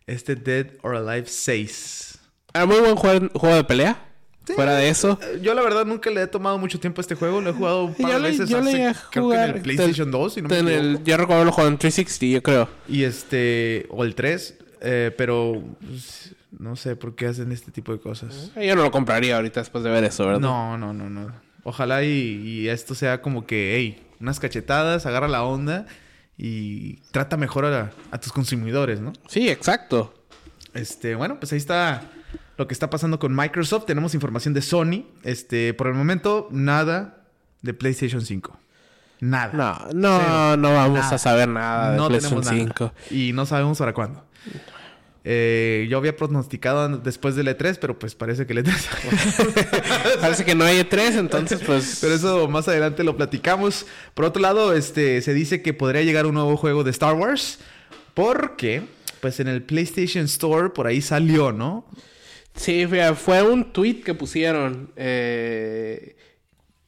este 0.07 0.35
Dead 0.35 0.69
or 0.83 0.97
Alive 0.97 1.27
6. 1.27 2.19
Era 2.55 2.65
muy 2.65 2.79
buen 2.81 2.97
juego, 2.97 3.29
juego 3.35 3.57
de 3.57 3.65
pelea. 3.65 4.08
Sí, 4.49 4.55
Fuera 4.55 4.75
de 4.77 4.89
eso. 4.89 5.19
eh, 5.23 5.41
Yo 5.43 5.53
la 5.55 5.63
verdad 5.63 5.85
nunca 5.85 6.11
le 6.11 6.23
he 6.23 6.27
tomado 6.27 6.59
mucho 6.59 6.81
tiempo 6.81 7.01
a 7.01 7.03
este 7.03 7.15
juego. 7.15 7.41
Lo 7.41 7.51
he 7.51 7.53
jugado 7.53 7.85
un 7.85 7.95
par 7.97 8.11
Yo 8.11 8.17
de 8.17 8.23
le- 8.23 8.29
veces 8.31 8.49
yo 8.49 8.59
hace- 8.59 8.95
creo 9.11 9.29
que 9.31 9.37
en 9.37 9.43
el 9.57 9.61
PlayStation 9.63 10.11
2, 10.11 10.33
si 10.35 10.43
no 10.43 10.49
me 10.49 10.59
en 10.59 10.69
el- 10.69 10.85
equivoco. 10.87 11.05
yo 11.05 11.17
recuerdo 11.19 11.45
lo 11.45 11.53
juego 11.53 11.69
en 11.69 11.79
360, 11.79 12.35
yo 12.35 12.43
creo. 12.43 12.69
Y 12.89 13.05
este, 13.05 13.87
o 13.91 14.05
el 14.05 14.15
3, 14.15 14.57
eh, 14.81 15.15
pero 15.17 15.63
pues, 15.87 16.35
no 16.59 16.77
sé 16.77 16.97
por 16.97 17.15
qué 17.15 17.27
hacen 17.27 17.53
este 17.53 17.71
tipo 17.71 17.93
de 17.93 18.01
cosas. 18.01 18.51
Yo 18.57 18.75
no 18.75 18.83
lo 18.83 18.91
compraría 18.91 19.37
ahorita 19.37 19.61
después 19.61 19.85
de 19.85 19.91
ver 19.91 20.05
eso, 20.05 20.25
¿verdad? 20.27 20.41
No, 20.41 20.79
no, 20.79 20.93
no, 20.93 21.11
no. 21.11 21.31
Ojalá 21.65 22.03
y, 22.03 22.09
y 22.09 22.69
esto 22.69 22.95
sea 22.95 23.21
como 23.21 23.47
que, 23.47 23.75
hey, 23.77 24.03
unas 24.21 24.41
cachetadas, 24.41 25.05
agarra 25.05 25.29
la 25.29 25.43
onda 25.45 25.85
y 26.39 26.97
trata 27.11 27.37
mejor 27.37 27.67
a, 27.67 27.91
a 28.11 28.19
tus 28.19 28.33
consumidores, 28.33 29.01
¿no? 29.01 29.13
Sí, 29.29 29.49
exacto. 29.49 30.15
Este, 30.75 31.15
bueno, 31.15 31.39
pues 31.39 31.53
ahí 31.53 31.59
está 31.59 32.03
lo 32.59 32.67
que 32.67 32.75
está 32.75 32.91
pasando 32.91 33.19
con 33.19 33.35
Microsoft. 33.35 33.87
Tenemos 33.87 34.15
información 34.15 34.53
de 34.53 34.61
Sony. 34.63 35.05
Este, 35.23 35.73
por 35.75 35.87
el 35.87 35.95
momento, 35.95 36.49
nada 36.51 37.23
de 37.63 37.73
PlayStation 37.73 38.21
5. 38.21 38.59
Nada. 39.21 39.89
No, 39.95 40.19
no, 40.19 40.21
Cero. 40.21 40.57
no 40.59 40.75
vamos 40.75 40.99
Nada. 41.01 41.15
a 41.15 41.19
saber 41.19 41.49
nada 41.49 41.93
de 41.93 41.97
no 41.97 42.09
PlayStation 42.09 42.43
tenemos 42.43 42.75
5. 42.75 42.85
nada. 42.85 42.95
Y 43.11 43.33
no 43.33 43.47
sabemos 43.47 43.79
para 43.79 43.95
cuándo. 43.95 44.25
Eh, 45.25 45.87
yo 45.91 45.99
había 45.99 46.17
pronosticado 46.17 46.89
después 46.99 47.37
del 47.37 47.49
E3, 47.49 47.79
pero 47.81 47.99
pues 47.99 48.15
parece 48.15 48.47
que 48.47 48.55
el 48.55 48.65
E3. 48.65 50.19
Parece 50.21 50.45
que 50.45 50.55
no 50.55 50.65
hay 50.65 50.81
E3, 50.81 51.19
entonces 51.19 51.61
pues... 51.65 51.99
pero 52.01 52.15
eso 52.15 52.49
más 52.49 52.67
adelante 52.67 53.05
lo 53.05 53.17
platicamos. 53.17 53.87
Por 54.15 54.25
otro 54.25 54.41
lado, 54.41 54.73
este, 54.73 55.21
se 55.21 55.35
dice 55.35 55.61
que 55.61 55.75
podría 55.75 56.03
llegar 56.03 56.27
un 56.27 56.35
nuevo 56.35 56.57
juego 56.57 56.83
de 56.83 56.91
Star 56.93 57.15
Wars. 57.15 57.59
Porque, 58.15 58.83
pues 59.21 59.39
en 59.39 59.49
el 59.49 59.63
PlayStation 59.63 60.25
Store 60.25 60.71
por 60.71 60.87
ahí 60.87 61.03
salió, 61.03 61.53
¿no? 61.53 61.85
Sí, 62.55 62.87
fue, 63.15 63.43
un 63.43 63.73
tweet 63.73 64.03
que 64.03 64.15
pusieron 64.15 64.93
eh, 64.97 66.17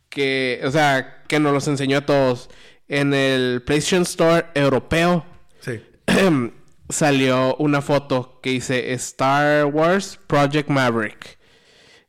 que, 0.08 0.60
o 0.64 0.70
sea, 0.70 1.22
que 1.28 1.38
nos 1.38 1.52
los 1.52 1.68
enseñó 1.68 1.98
a 1.98 2.06
todos. 2.06 2.50
En 2.88 3.14
el 3.14 3.62
PlayStation 3.64 4.02
Store 4.02 4.46
europeo 4.54 5.24
Sí. 5.60 5.80
salió 6.88 7.54
una 7.56 7.82
foto 7.82 8.40
que 8.42 8.50
dice 8.50 8.92
Star 8.94 9.66
Wars 9.66 10.18
Project 10.26 10.68
Maverick. 10.68 11.38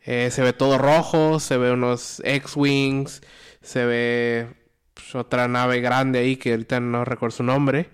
Eh, 0.04 0.32
se 0.32 0.42
ve 0.42 0.54
todo 0.54 0.78
rojo, 0.78 1.40
se 1.40 1.58
ve 1.58 1.72
unos 1.72 2.22
X-Wings, 2.26 3.22
se 3.62 3.86
ve 3.86 4.48
pues, 4.94 5.14
otra 5.14 5.48
nave 5.48 5.80
grande 5.80 6.20
ahí 6.20 6.38
que 6.38 6.52
ahorita 6.52 6.80
no 6.80 7.06
recuerdo 7.06 7.38
su 7.38 7.44
nombre. 7.44 7.90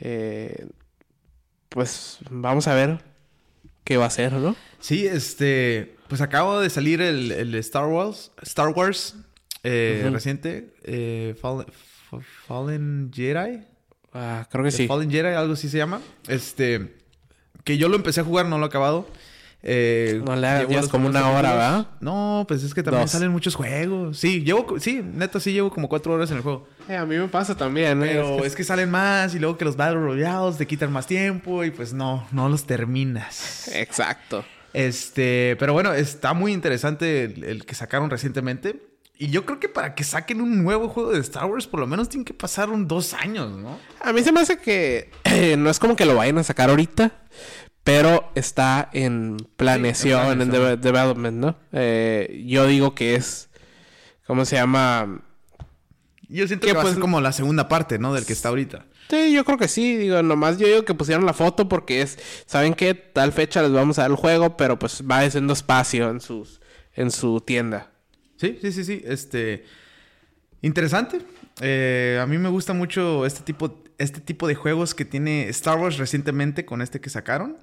Eh, 0.00 0.66
pues 1.68 2.18
vamos 2.30 2.66
a 2.68 2.74
ver 2.74 3.09
qué 3.84 3.96
va 3.96 4.06
a 4.06 4.10
ser, 4.10 4.32
¿no? 4.32 4.54
Sí, 4.80 5.06
este, 5.06 5.96
pues 6.08 6.20
acabo 6.20 6.60
de 6.60 6.70
salir 6.70 7.00
el, 7.00 7.32
el 7.32 7.54
Star 7.56 7.86
Wars, 7.86 8.32
Star 8.42 8.68
Wars 8.68 9.16
eh, 9.62 10.08
reciente, 10.12 10.72
eh, 10.84 11.34
Fallen, 11.40 11.66
Fa- 12.10 12.20
Fallen 12.46 13.10
Jedi, 13.14 13.60
Ah, 14.12 14.48
creo 14.50 14.64
que 14.64 14.70
The 14.72 14.76
sí. 14.76 14.86
Fallen 14.88 15.10
Jedi, 15.10 15.28
algo 15.34 15.52
así 15.52 15.68
se 15.68 15.76
llama, 15.78 16.00
este, 16.26 16.96
que 17.62 17.78
yo 17.78 17.88
lo 17.88 17.94
empecé 17.96 18.20
a 18.20 18.24
jugar, 18.24 18.46
no 18.46 18.58
lo 18.58 18.64
he 18.64 18.68
acabado. 18.68 19.06
Eh, 19.62 20.22
No 20.24 20.36
le 20.36 20.46
hagas, 20.46 20.68
llevo 20.68 20.88
como 20.88 21.08
una 21.08 21.28
hora. 21.30 21.50
¿verdad? 21.52 21.86
No, 22.00 22.44
pues 22.48 22.62
es 22.62 22.72
que 22.72 22.82
también 22.82 23.02
Dos. 23.04 23.10
salen 23.10 23.30
muchos 23.30 23.54
juegos. 23.54 24.18
Sí, 24.18 24.42
llevo, 24.42 24.78
sí, 24.80 25.02
neta, 25.04 25.38
sí 25.40 25.52
llevo 25.52 25.70
como 25.70 25.88
cuatro 25.88 26.12
horas 26.14 26.30
en 26.30 26.38
el 26.38 26.42
juego. 26.42 26.66
Eh, 26.88 26.96
a 26.96 27.04
mí 27.04 27.16
me 27.16 27.28
pasa 27.28 27.54
también, 27.56 28.02
¿eh? 28.02 28.06
Pero 28.12 28.36
Es 28.36 28.40
que- 28.40 28.46
es 28.48 28.56
que 28.56 28.64
salen 28.64 28.90
más 28.90 29.34
y 29.34 29.38
luego 29.38 29.58
que 29.58 29.64
los 29.64 29.76
Battle 29.76 30.00
Royales 30.00 30.56
te 30.56 30.66
quitan 30.66 30.90
más 30.92 31.06
tiempo 31.06 31.62
y 31.64 31.70
pues 31.70 31.92
no, 31.92 32.26
no 32.32 32.48
los 32.48 32.64
terminas. 32.64 33.70
Exacto. 33.74 34.44
Este, 34.72 35.56
pero 35.58 35.72
bueno, 35.72 35.92
está 35.92 36.32
muy 36.32 36.52
interesante 36.52 37.24
el, 37.24 37.44
el 37.44 37.66
que 37.66 37.74
sacaron 37.74 38.08
recientemente. 38.08 38.80
Y 39.18 39.28
yo 39.28 39.44
creo 39.44 39.60
que 39.60 39.68
para 39.68 39.94
que 39.94 40.02
saquen 40.02 40.40
un 40.40 40.64
nuevo 40.64 40.88
juego 40.88 41.12
de 41.12 41.20
Star 41.20 41.44
Wars, 41.44 41.66
por 41.66 41.78
lo 41.80 41.86
menos 41.86 42.08
tienen 42.08 42.24
que 42.24 42.32
pasar 42.32 42.70
un 42.70 42.88
dos 42.88 43.12
años, 43.12 43.50
¿no? 43.58 43.78
A 44.00 44.14
mí 44.14 44.22
se 44.22 44.32
me 44.32 44.40
hace 44.40 44.56
que 44.56 45.10
eh, 45.24 45.56
no 45.58 45.68
es 45.68 45.78
como 45.78 45.94
que 45.96 46.06
lo 46.06 46.14
vayan 46.16 46.38
a 46.38 46.42
sacar 46.42 46.70
ahorita, 46.70 47.12
pero 47.84 48.30
está 48.34 48.88
en 48.92 49.36
planeación, 49.56 50.36
Sí, 50.36 50.42
en 50.42 50.50
de- 50.50 50.76
development, 50.76 51.36
¿no? 51.38 51.56
Eh, 51.72 52.44
yo 52.46 52.66
digo 52.66 52.94
que 52.94 53.14
es, 53.14 53.48
¿cómo 54.26 54.44
se 54.44 54.56
llama? 54.56 55.22
Yo 56.28 56.46
siento 56.46 56.66
Que 56.66 56.72
que 56.72 56.74
va 56.76 56.80
a 56.80 56.82
pues- 56.82 56.94
ser 56.94 57.00
como 57.00 57.20
la 57.20 57.32
segunda 57.32 57.68
parte, 57.68 57.98
¿no? 57.98 58.14
Del 58.14 58.24
que 58.26 58.32
está 58.32 58.50
ahorita. 58.50 58.86
Sí, 59.08 59.32
yo 59.32 59.44
creo 59.44 59.58
que 59.58 59.66
sí. 59.66 59.96
Digo, 59.96 60.22
nomás 60.22 60.58
yo 60.58 60.68
digo 60.68 60.84
que 60.84 60.94
pusieron 60.94 61.26
la 61.26 61.32
foto 61.32 61.68
porque 61.68 62.00
es, 62.02 62.16
¿saben 62.46 62.74
qué? 62.74 62.94
Tal 62.94 63.32
fecha 63.32 63.60
les 63.62 63.72
vamos 63.72 63.98
a 63.98 64.02
dar 64.02 64.10
el 64.12 64.16
juego, 64.16 64.56
pero 64.56 64.78
pues 64.78 65.02
va 65.10 65.18
haciendo 65.20 65.52
espacio 65.52 66.08
en 66.10 66.20
sus, 66.20 66.60
en 66.94 67.10
su 67.10 67.40
tienda. 67.40 67.90
Sí, 68.36 68.58
sí, 68.62 68.70
sí, 68.70 68.84
sí. 68.84 69.02
Este. 69.04 69.64
Interesante. 70.62 71.20
Eh, 71.60 72.18
a 72.22 72.26
mí 72.26 72.38
me 72.38 72.48
gusta 72.48 72.72
mucho 72.72 73.26
este 73.26 73.42
tipo, 73.42 73.79
este 74.00 74.20
tipo 74.22 74.48
de 74.48 74.54
juegos 74.54 74.94
que 74.94 75.04
tiene 75.04 75.48
Star 75.50 75.78
Wars 75.78 75.98
recientemente 75.98 76.64
con 76.64 76.80
este 76.80 77.00
que 77.00 77.10
sacaron. 77.10 77.58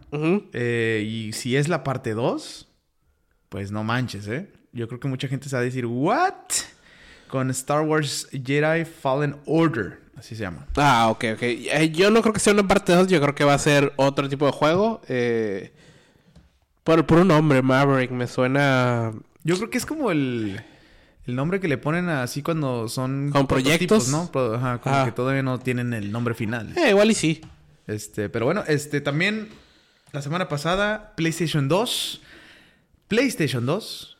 Eh, 0.53 1.03
y 1.03 1.33
si 1.33 1.55
es 1.55 1.67
la 1.67 1.83
parte 1.83 2.13
2, 2.13 2.67
pues 3.49 3.71
no 3.71 3.83
manches, 3.83 4.27
¿eh? 4.27 4.47
Yo 4.71 4.87
creo 4.87 4.99
que 4.99 5.07
mucha 5.07 5.27
gente 5.27 5.49
se 5.49 5.55
va 5.55 5.61
a 5.61 5.65
decir, 5.65 5.87
¿what? 5.87 6.33
Con 7.27 7.49
Star 7.49 7.81
Wars 7.81 8.29
Jedi 8.31 8.85
Fallen 8.85 9.35
Order, 9.47 9.99
así 10.15 10.35
se 10.35 10.43
llama. 10.43 10.67
Ah, 10.75 11.07
ok, 11.09 11.25
ok. 11.33 11.41
Eh, 11.41 11.91
yo 11.91 12.11
no 12.11 12.21
creo 12.21 12.33
que 12.33 12.39
sea 12.39 12.53
una 12.53 12.67
parte 12.67 12.93
2, 12.93 13.07
yo 13.07 13.19
creo 13.19 13.33
que 13.33 13.43
va 13.43 13.55
a 13.55 13.59
ser 13.59 13.93
otro 13.95 14.29
tipo 14.29 14.45
de 14.45 14.51
juego. 14.51 15.01
Eh, 15.07 15.73
por, 16.83 17.03
por 17.07 17.17
un 17.17 17.29
nombre, 17.29 17.63
Maverick, 17.63 18.11
me 18.11 18.27
suena... 18.27 19.11
Yo 19.43 19.55
creo 19.57 19.71
que 19.71 19.79
es 19.79 19.87
como 19.87 20.11
el, 20.11 20.61
el 21.27 21.35
nombre 21.35 21.59
que 21.59 21.67
le 21.67 21.77
ponen 21.77 22.09
así 22.09 22.41
cuando 22.41 22.87
son 22.87 23.29
¿Con 23.31 23.45
proyectos? 23.47 24.07
¿no? 24.09 24.31
Pro- 24.31 24.55
ajá, 24.55 24.79
como 24.79 24.95
Ah. 24.95 25.05
que 25.05 25.11
todavía 25.11 25.43
no 25.43 25.59
tienen 25.59 25.93
el 25.93 26.11
nombre 26.11 26.33
final. 26.33 26.73
Eh, 26.77 26.89
igual 26.89 27.11
y 27.11 27.13
sí. 27.13 27.41
Este, 27.85 28.29
pero 28.29 28.45
bueno, 28.45 28.63
este 28.67 29.01
también 29.01 29.49
la 30.13 30.21
semana 30.21 30.47
pasada 30.47 31.13
PlayStation 31.15 31.67
2 31.67 32.21
PlayStation 33.07 33.65
2 33.65 34.17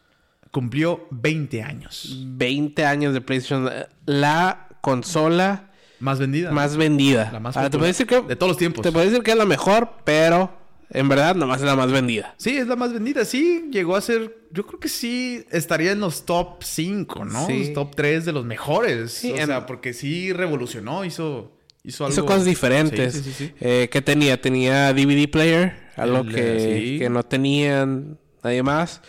cumplió 0.52 1.08
20 1.12 1.62
años. 1.64 2.24
20 2.28 2.86
años 2.86 3.14
de 3.14 3.22
PlayStation. 3.22 3.68
eh, 3.72 3.88
La 4.06 4.68
consola 4.82 5.72
Más 6.00 6.20
vendida. 6.20 6.52
más 6.52 6.78
vendida. 6.78 7.30
La 7.34 7.40
más 7.40 7.58
Ah, 7.58 7.64
te 7.70 7.72
puedo 7.78 7.86
decir 7.88 8.08
que... 8.08 8.22
de 8.22 8.36
todos 8.36 8.52
los 8.52 8.58
tiempos. 8.58 8.82
Te 8.84 8.92
puedo 8.92 9.06
decir 9.06 9.24
que 9.24 9.32
es 9.32 9.38
la 9.38 9.46
mejor, 9.46 9.92
pero 10.06 10.52
en 10.90 11.10
verdad 11.10 11.36
nomás 11.36 11.60
es 11.60 11.66
la 11.66 11.76
más 11.76 11.92
vendida. 11.92 12.34
Sí, 12.38 12.58
es 12.58 12.68
la 12.68 12.76
más 12.76 12.94
vendida. 12.94 13.26
Sí, 13.26 13.66
llegó 13.72 13.96
a 13.96 14.02
ser. 14.02 14.38
Yo 14.52 14.66
creo 14.66 14.80
que 14.80 14.90
sí 14.90 15.44
estaría 15.52 15.92
en 15.92 16.00
los 16.00 16.26
top 16.26 16.64
5, 16.64 17.26
¿no? 17.26 17.46
Sí. 17.48 17.60
Los 17.66 17.74
top 17.74 17.96
3 17.96 18.26
de 18.26 18.32
los 18.32 18.46
mejores. 18.46 19.12
Sí, 19.12 19.32
o 19.32 19.38
en- 19.38 19.48
sea, 19.48 19.66
porque 19.66 19.94
sí 19.94 20.32
revolucionó, 20.34 21.04
hizo, 21.06 21.52
hizo 21.84 22.06
algo. 22.06 22.14
Hizo 22.14 22.26
cosas 22.26 22.46
diferentes. 22.46 23.14
Sí, 23.16 23.34
sí. 23.38 23.52
Eh, 23.60 23.90
¿Qué 23.92 24.02
tenía? 24.02 24.42
Tenía 24.42 24.94
DVD 24.94 25.28
player, 25.28 25.74
algo 25.98 26.20
El, 26.20 26.34
que, 26.34 26.96
eh, 26.96 27.00
que 27.00 27.10
no 27.10 27.24
tenían 27.24 28.18
nadie 28.44 28.64
más. 28.64 29.02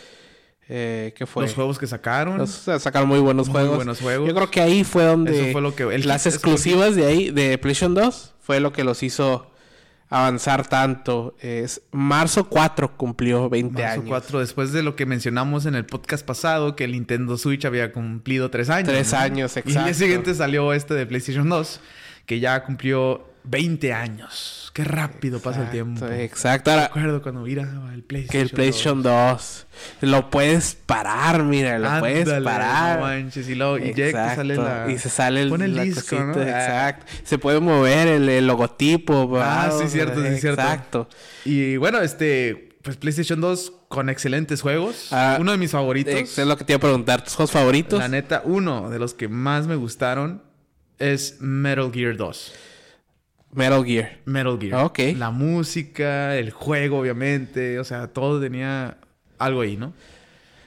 Eh, 0.71 1.15
¿Qué 1.17 1.25
fue? 1.25 1.45
Los 1.45 1.55
juegos 1.55 1.79
que 1.79 1.87
sacaron. 1.87 2.37
Los- 2.39 2.51
sacaron 2.51 3.09
muy 3.09 3.21
buenos 3.21 3.47
Muy 3.49 3.55
juegos. 3.55 3.77
buenos 3.77 4.01
juegos. 4.01 4.29
Yo 4.29 4.35
creo 4.35 4.51
que 4.51 4.61
ahí 4.61 4.85
fue 4.85 5.05
donde 5.05 5.41
Eso 5.45 5.53
fue 5.53 5.63
lo 5.63 5.75
que- 5.75 5.85
el- 5.85 6.07
las 6.07 6.27
exclusivas 6.27 6.95
de 6.95 7.07
ahí 7.07 7.31
de 7.31 7.57
PlayStation 7.57 7.95
2 7.95 8.35
fue 8.41 8.61
lo 8.61 8.71
que 8.73 8.85
los 8.85 9.03
hizo 9.03 9.51
avanzar 10.09 10.67
tanto. 10.67 11.37
Es 11.41 11.83
marzo 11.93 12.49
4 12.49 12.97
cumplió 12.97 13.49
20 13.49 13.83
Marzo 13.83 14.01
años. 14.01 14.05
4, 14.09 14.41
después 14.41 14.73
de 14.73 14.83
lo 14.83 14.97
que 14.97 15.07
mencionamos 15.07 15.67
en 15.67 15.75
el 15.75 15.85
podcast 15.87 16.25
pasado, 16.25 16.77
que 16.77 16.85
el 16.85 16.93
Nintendo 16.93 17.37
Switch 17.37 17.65
había 17.65 17.93
cumplilido 17.93 18.51
3 18.51 18.71
años. 18.71 18.89
Tres 18.89 19.13
¿no? 19.13 19.19
años, 19.19 19.57
Y 19.57 19.61
el 19.61 19.67
exacto. 19.67 19.85
día 19.85 19.95
siguiente 19.95 20.35
salió 20.35 20.73
este 20.73 20.95
de 20.95 21.07
PlayStation 21.07 21.49
2, 21.49 21.81
que 22.27 22.41
ya 22.41 22.65
cumplió 22.65 23.27
20 23.45 23.93
años. 23.93 24.71
Qué 24.75 24.85
rápido 24.85 25.41
pasa 25.41 25.65
el 25.65 25.71
tiempo. 25.71 26.07
Exacto. 26.07 26.71
Ahora, 26.71 26.89
Recuerdo 26.89 27.23
cuando 27.23 27.41
miraba 27.41 27.93
el 27.95 28.03
PlayStation 28.03 28.31
que 28.31 28.41
el 28.41 28.51
PlayStation 28.51 29.03
2 29.03 29.67
lo 30.03 30.31
puedes 30.31 30.75
parar, 30.75 31.43
mira, 31.43 31.79
lo 31.79 31.99
puedes 32.01 32.29
parar. 32.45 33.01
no 33.01 33.07
manches, 33.07 33.49
y 33.49 33.55
luego 33.55 33.79
y 33.79 33.89
ya 33.89 33.95
que 33.95 34.09
Exacto. 34.11 34.37
sale 34.37 34.57
la... 34.57 34.87
Y 34.91 34.99
se 34.99 35.09
sale 35.09 35.43
el, 35.43 35.49
Pone 35.49 35.65
el 35.65 35.75
la 35.77 35.83
disco, 35.83 36.01
cosita, 36.03 36.25
¿no? 36.25 36.35
Ah. 36.39 36.43
Exacto. 36.43 37.07
Se 37.25 37.39
puede 37.39 37.61
mover 37.61 38.09
el, 38.09 38.29
el 38.29 38.47
logotipo. 38.47 39.39
Ah, 39.41 39.71
sí, 39.77 39.89
cierto, 39.89 40.23
sí, 40.23 40.39
cierto. 40.39 40.63
Exacto. 40.63 41.09
Y 41.45 41.77
bueno, 41.77 42.01
este... 42.01 42.67
Pues 42.83 42.97
PlayStation 42.97 43.41
2 43.41 43.73
con 43.89 44.09
excelentes 44.09 44.63
juegos. 44.63 45.09
Ah, 45.11 45.39
uno 45.41 45.51
de 45.53 45.59
mis 45.59 45.73
favoritos. 45.73 46.15
Es 46.15 46.47
lo 46.47 46.57
que 46.57 46.65
te 46.65 46.73
iba 46.73 46.77
a 46.79 46.81
preguntar. 46.81 47.25
¿Tus 47.25 47.35
juegos 47.35 47.51
favoritos? 47.51 47.99
La 47.99 48.09
neta, 48.09 48.43
uno 48.45 48.89
de 48.89 48.99
los 48.99 49.15
que 49.15 49.29
más 49.29 49.67
me 49.67 49.75
gustaron 49.75 50.43
es 50.99 51.37
Metal 51.41 51.91
Gear 51.93 52.17
2. 52.17 52.53
Metal 53.53 53.85
Gear. 53.85 54.19
Metal 54.25 54.59
Gear. 54.61 54.85
Ok. 54.85 54.99
La 55.17 55.31
música, 55.31 56.37
el 56.37 56.51
juego, 56.51 56.99
obviamente. 57.01 57.79
O 57.79 57.85
sea, 57.85 58.09
todo 58.09 58.41
tenía 58.41 58.99
algo 59.39 59.63
ahí, 59.63 59.77
¿no? 59.77 59.93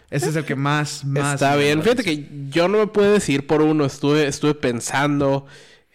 Ese 0.10 0.30
es 0.30 0.36
el 0.36 0.44
que 0.44 0.56
más, 0.56 1.06
más... 1.06 1.36
Está 1.36 1.56
bien. 1.56 1.82
Fíjate 1.82 2.04
que 2.04 2.28
yo 2.50 2.68
no 2.68 2.80
me 2.80 2.88
puedo 2.88 3.14
decir 3.14 3.48
por 3.48 3.62
uno. 3.62 3.86
Estuve, 3.86 4.28
estuve 4.28 4.56
pensando 4.56 5.46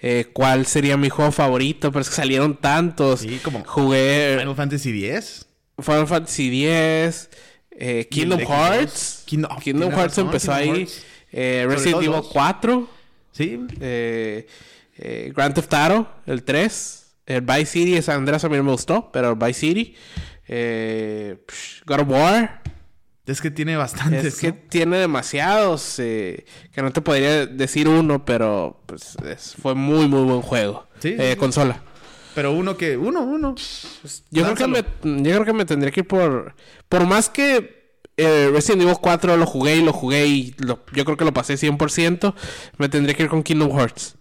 eh, 0.01 0.31
cuál 0.33 0.65
sería 0.65 0.97
mi 0.97 1.11
juego 1.11 1.33
favorito, 1.33 1.93
pero 1.93 2.01
es 2.01 2.09
que 2.09 2.15
salieron 2.15 2.57
tantos. 2.57 3.21
Sí, 3.21 3.41
como 3.43 3.63
Jugué 3.65 4.37
Final 4.39 4.55
Fantasy 4.57 5.05
X. 5.07 5.47
Final 5.83 6.07
Fantasy 6.07 6.67
X, 6.67 7.29
eh, 7.73 8.09
Kingdom 8.11 8.41
Hearts. 8.41 9.25
Xbox. 9.27 9.63
Kingdom- 9.67 9.91
Hearts 9.95 10.17
empezó 10.19 10.53
Kingdom 10.53 10.75
ahí. 10.75 10.79
Hearts. 10.81 11.03
Eh, 11.33 11.67
Resident 11.69 11.97
Evil 11.99 12.11
dos. 12.13 12.29
4. 12.33 12.89
Sí. 13.33 13.61
eh, 13.81 14.47
eh, 14.99 15.33
Grand 15.35 15.55
Theft 15.55 15.73
Auto, 15.75 16.09
el 16.27 16.43
3. 16.43 17.03
El 17.27 17.41
Vice 17.41 17.67
City, 17.67 17.97
esa 17.97 18.15
Andrés 18.15 18.45
a 18.45 18.49
mí 18.49 18.57
no 18.57 18.63
me 18.63 18.71
gustó, 18.71 19.11
pero 19.13 19.31
el 19.31 19.37
Vice 19.37 19.55
City. 19.61 19.95
Eh, 20.47 21.39
psh, 21.49 21.83
God 21.85 22.01
of 22.01 22.09
War. 22.09 22.63
Es 23.27 23.41
que 23.41 23.51
tiene 23.51 23.77
bastantes. 23.77 24.25
Es 24.25 24.37
que 24.41 24.53
¿no? 24.53 24.59
tiene 24.69 24.99
demasiados. 24.99 25.99
eh, 25.99 26.45
que 26.73 26.83
no 26.83 26.93
te 26.93 27.01
podría 27.01 27.47
decir 27.47 27.89
uno, 27.89 28.25
pero 28.25 28.81
pues 28.87 29.17
es- 29.29 29.57
fue 29.61 29.75
muy, 29.75 30.07
muy 30.07 30.23
buen 30.23 30.43
juego. 30.43 30.87
Sí, 31.01 31.17
Eh, 31.19 31.33
sí. 31.33 31.37
consola. 31.37 31.83
Pero 32.37 32.53
uno 32.53 32.77
que... 32.77 32.97
Uno, 32.97 33.23
uno. 33.23 33.55
Yo 34.31 34.43
creo, 34.45 34.55
que 34.55 34.67
me, 34.69 34.85
yo 35.23 35.33
creo 35.33 35.45
que 35.45 35.53
me 35.55 35.65
tendría 35.65 35.91
que 35.91 36.01
ir 36.01 36.07
por. 36.07 36.55
Por 36.89 37.07
más 37.07 37.29
que 37.31 37.99
eh, 38.19 38.51
Resident 38.53 38.83
Evil 38.83 38.97
4 39.01 39.37
lo 39.37 39.47
jugué 39.47 39.77
y 39.77 39.83
lo 39.83 39.93
jugué 39.93 40.27
y 40.27 40.55
lo- 40.59 40.85
yo 40.93 41.05
creo 41.05 41.17
que 41.17 41.25
lo 41.25 41.33
pasé 41.33 41.55
100%, 41.57 42.35
me 42.79 42.89
tendría 42.89 43.17
que 43.17 43.25
ir 43.25 43.29
con 43.29 43.43
Kingdom 43.43 43.77
Hearts. 43.77 44.17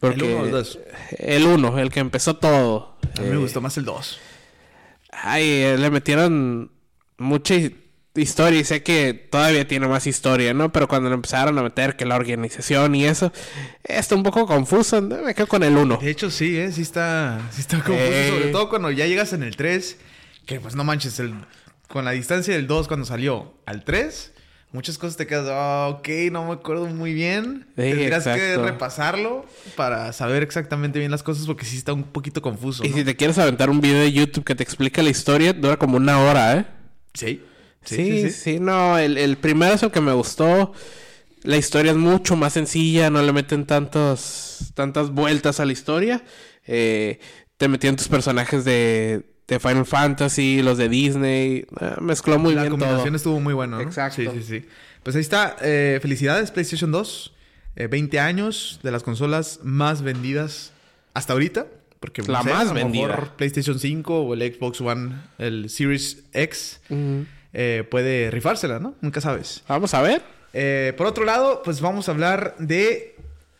Porque 0.00 0.20
¿El 0.20 0.22
uno 0.32 0.42
o 0.42 0.44
el 0.46 0.50
dos? 0.52 0.78
El 1.18 1.46
1, 1.46 1.78
el 1.80 1.90
que 1.90 2.00
empezó 2.00 2.36
todo. 2.36 2.96
A 3.18 3.20
mí 3.22 3.28
me 3.28 3.34
Eh, 3.34 3.38
gustó 3.38 3.60
más 3.60 3.76
el 3.78 3.84
2. 3.84 4.18
Ay, 5.10 5.42
eh, 5.48 5.76
le 5.78 5.90
metieron 5.90 6.70
mucha 7.16 7.54
hi- 7.54 7.76
historia 8.14 8.60
y 8.60 8.64
sé 8.64 8.82
que 8.82 9.14
todavía 9.14 9.66
tiene 9.66 9.88
más 9.88 10.06
historia, 10.06 10.54
¿no? 10.54 10.72
Pero 10.72 10.86
cuando 10.88 11.08
le 11.08 11.14
empezaron 11.16 11.58
a 11.58 11.62
meter 11.62 11.96
que 11.96 12.04
la 12.04 12.16
organización 12.16 12.94
y 12.94 13.04
eso, 13.06 13.32
está 13.84 14.14
un 14.14 14.22
poco 14.22 14.46
confuso. 14.46 15.00
¿no? 15.00 15.22
Me 15.22 15.34
quedo 15.34 15.46
con 15.48 15.62
el 15.62 15.76
1. 15.76 15.96
De 16.00 16.10
hecho, 16.10 16.30
sí, 16.30 16.56
¿eh? 16.56 16.70
Sí 16.72 16.82
está, 16.82 17.40
sí 17.50 17.60
está 17.62 17.78
confuso. 17.78 17.98
Eh. 18.00 18.28
Sobre 18.30 18.52
todo 18.52 18.68
cuando 18.68 18.90
ya 18.90 19.06
llegas 19.06 19.32
en 19.32 19.42
el 19.42 19.56
3. 19.56 19.98
Que 20.46 20.60
pues 20.60 20.74
no 20.76 20.82
manches, 20.84 21.18
el, 21.20 21.34
con 21.88 22.04
la 22.04 22.12
distancia 22.12 22.54
del 22.54 22.66
2 22.66 22.88
cuando 22.88 23.04
salió 23.04 23.54
al 23.66 23.84
3. 23.84 24.32
Muchas 24.70 24.98
cosas 24.98 25.16
te 25.16 25.26
quedas, 25.26 25.48
ah, 25.50 25.88
ok, 25.88 26.08
no 26.30 26.46
me 26.46 26.52
acuerdo 26.52 26.86
muy 26.86 27.14
bien. 27.14 27.66
Sí, 27.68 27.82
Tendrías 27.82 28.24
que 28.24 28.58
repasarlo 28.58 29.46
para 29.76 30.12
saber 30.12 30.42
exactamente 30.42 30.98
bien 30.98 31.10
las 31.10 31.22
cosas 31.22 31.46
porque 31.46 31.64
sí 31.64 31.78
está 31.78 31.94
un 31.94 32.04
poquito 32.04 32.42
confuso. 32.42 32.84
Y 32.84 32.90
¿no? 32.90 32.96
si 32.96 33.04
te 33.04 33.16
quieres 33.16 33.38
aventar 33.38 33.70
un 33.70 33.80
video 33.80 34.00
de 34.00 34.12
YouTube 34.12 34.44
que 34.44 34.54
te 34.54 34.62
explica 34.62 35.02
la 35.02 35.08
historia, 35.08 35.54
dura 35.54 35.78
como 35.78 35.96
una 35.96 36.20
hora, 36.20 36.56
¿eh? 36.56 36.66
Sí. 37.14 37.42
Sí, 37.82 38.30
sí, 38.30 38.60
no, 38.60 38.98
el, 38.98 39.16
el 39.16 39.38
primero 39.38 39.74
es 39.74 39.82
el 39.82 39.90
que 39.90 40.02
me 40.02 40.12
gustó. 40.12 40.74
La 41.44 41.56
historia 41.56 41.92
es 41.92 41.96
mucho 41.96 42.36
más 42.36 42.52
sencilla, 42.52 43.08
no 43.08 43.22
le 43.22 43.32
meten 43.32 43.64
tantos, 43.64 44.72
tantas 44.74 45.10
vueltas 45.10 45.60
a 45.60 45.64
la 45.64 45.72
historia. 45.72 46.22
Eh, 46.66 47.20
te 47.56 47.68
metían 47.68 47.96
tus 47.96 48.08
personajes 48.08 48.64
de, 48.66 49.24
de 49.48 49.58
Final 49.58 49.86
Fantasy, 49.86 50.62
los 50.62 50.78
de 50.78 50.88
Disney. 50.88 51.66
eh, 51.80 51.94
mezcló 52.00 52.38
muy 52.38 52.54
la 52.54 52.62
bien 52.62 52.70
combinación 52.72 53.06
todo. 53.08 53.16
estuvo 53.16 53.40
muy 53.40 53.54
buena, 53.54 53.78
¿no? 53.78 53.82
Exacto. 53.82 54.16
Sí, 54.22 54.28
sí, 54.34 54.42
sí. 54.42 54.66
Pues 55.02 55.16
ahí 55.16 55.22
está. 55.22 55.56
eh, 55.62 55.98
felicidades, 56.02 56.50
PlayStation 56.50 56.92
2. 56.92 57.32
Eh, 57.76 57.86
20 57.86 58.18
años 58.20 58.80
de 58.82 58.90
las 58.90 59.02
consolas 59.02 59.60
más 59.62 60.02
vendidas 60.02 60.72
hasta 61.14 61.32
ahorita. 61.32 61.66
Porque 62.00 62.22
La 62.22 62.38
no 62.38 62.44
sé, 62.44 62.50
más 62.50 62.60
a 62.62 62.64
lo 62.66 62.74
mejor 62.74 62.92
vendida. 62.92 63.34
PlayStation 63.36 63.78
5 63.78 64.20
o 64.20 64.34
el 64.34 64.54
Xbox 64.54 64.80
One, 64.80 65.16
el 65.38 65.68
Series 65.70 66.24
X, 66.32 66.80
eh, 67.52 67.84
puede 67.90 68.30
rifársela, 68.30 68.78
¿no? 68.78 68.94
Nunca 69.00 69.20
sabes. 69.20 69.64
Vamos 69.66 69.94
a 69.94 70.02
ver. 70.02 70.22
Por 70.96 71.06
otro 71.06 71.24
lado, 71.24 71.62
pues 71.64 71.80
vamos 71.80 72.08
a 72.08 72.12
hablar 72.12 72.54
de 72.58 73.16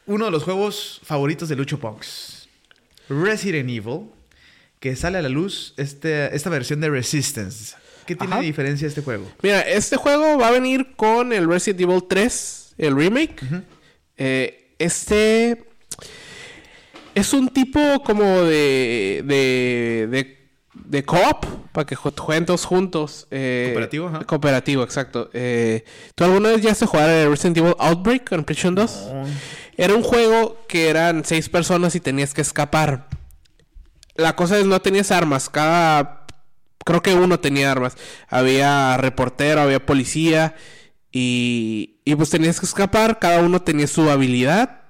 uno 0.07 0.27
de 0.27 0.31
los 0.31 0.45
juegos 0.45 1.01
favoritos 1.03 1.49
de 1.49 1.57
Lucho 1.57 1.79
Punks. 1.81 2.49
Resident 3.09 3.69
Evil, 3.71 4.11
que 4.81 4.95
sale 4.97 5.19
a 5.19 5.23
la 5.23 5.29
luz 5.29 5.75
este, 5.77 6.35
esta 6.37 6.51
versión 6.51 6.81
de 6.81 6.91
Resistance. 6.91 7.75
¿Qué 8.07 8.17
tiene 8.17 8.33
Ajá. 8.35 8.41
de 8.41 8.47
diferencia 8.47 8.89
este 8.89 9.03
juego? 9.03 9.31
Mira, 9.43 9.61
este 9.61 9.97
juego 9.97 10.39
va 10.39 10.49
a 10.49 10.51
venir 10.51 10.95
con 10.97 11.33
el 11.33 11.47
Resident 11.49 11.81
Evil 11.83 12.05
3, 12.09 12.75
el 12.79 12.97
remake. 12.97 13.37
Eh, 14.17 14.75
este 14.79 15.65
es 17.15 17.33
un 17.33 17.49
tipo 17.49 18.03
como 18.05 18.25
de 18.43 19.23
de 19.25 20.09
de, 20.11 20.39
de 20.75 21.05
co-op 21.05 21.45
para 21.73 21.85
que 21.87 21.97
ju- 21.97 22.17
jueguen 22.19 22.47
todos 22.47 22.65
juntos. 22.65 23.27
eh, 23.31 23.67
Cooperativo, 23.73 24.07
ajá. 24.09 24.25
Cooperativo, 24.25 24.83
exacto. 24.85 25.29
Eh, 25.33 25.85
¿Tú 26.15 26.25
alguna 26.25 26.51
vez 26.51 26.63
ya 26.63 26.71
has 26.73 26.83
jugado 26.83 27.11
el 27.11 27.31
Resident 27.31 27.59
Evil 27.59 27.75
Outbreak 27.79 28.33
en 28.33 28.45
PlayStation 28.45 28.75
2? 28.75 29.09
Era 29.77 29.95
un 29.95 30.03
juego 30.03 30.65
que 30.69 30.89
eran 30.89 31.25
seis 31.25 31.49
personas 31.49 31.95
y 31.95 32.01
tenías 32.01 32.33
que 32.35 32.41
escapar. 32.41 33.07
La 34.19 34.37
cosa 34.37 34.59
es 34.59 34.67
no 34.67 34.81
tenías 34.83 35.11
armas. 35.11 35.49
Cada 35.49 36.27
creo 36.85 37.03
que 37.03 37.15
uno 37.15 37.41
tenía 37.41 37.73
armas. 37.73 37.97
Había 38.29 38.97
reportero, 38.99 39.61
había 39.63 39.85
policía 39.87 40.55
y, 41.13 42.01
y 42.05 42.15
pues 42.17 42.29
tenías 42.29 42.61
que 42.61 42.67
escapar. 42.67 43.19
Cada 43.21 43.41
uno 43.41 43.63
tenía 43.63 43.87
su 43.87 44.11
habilidad. 44.11 44.83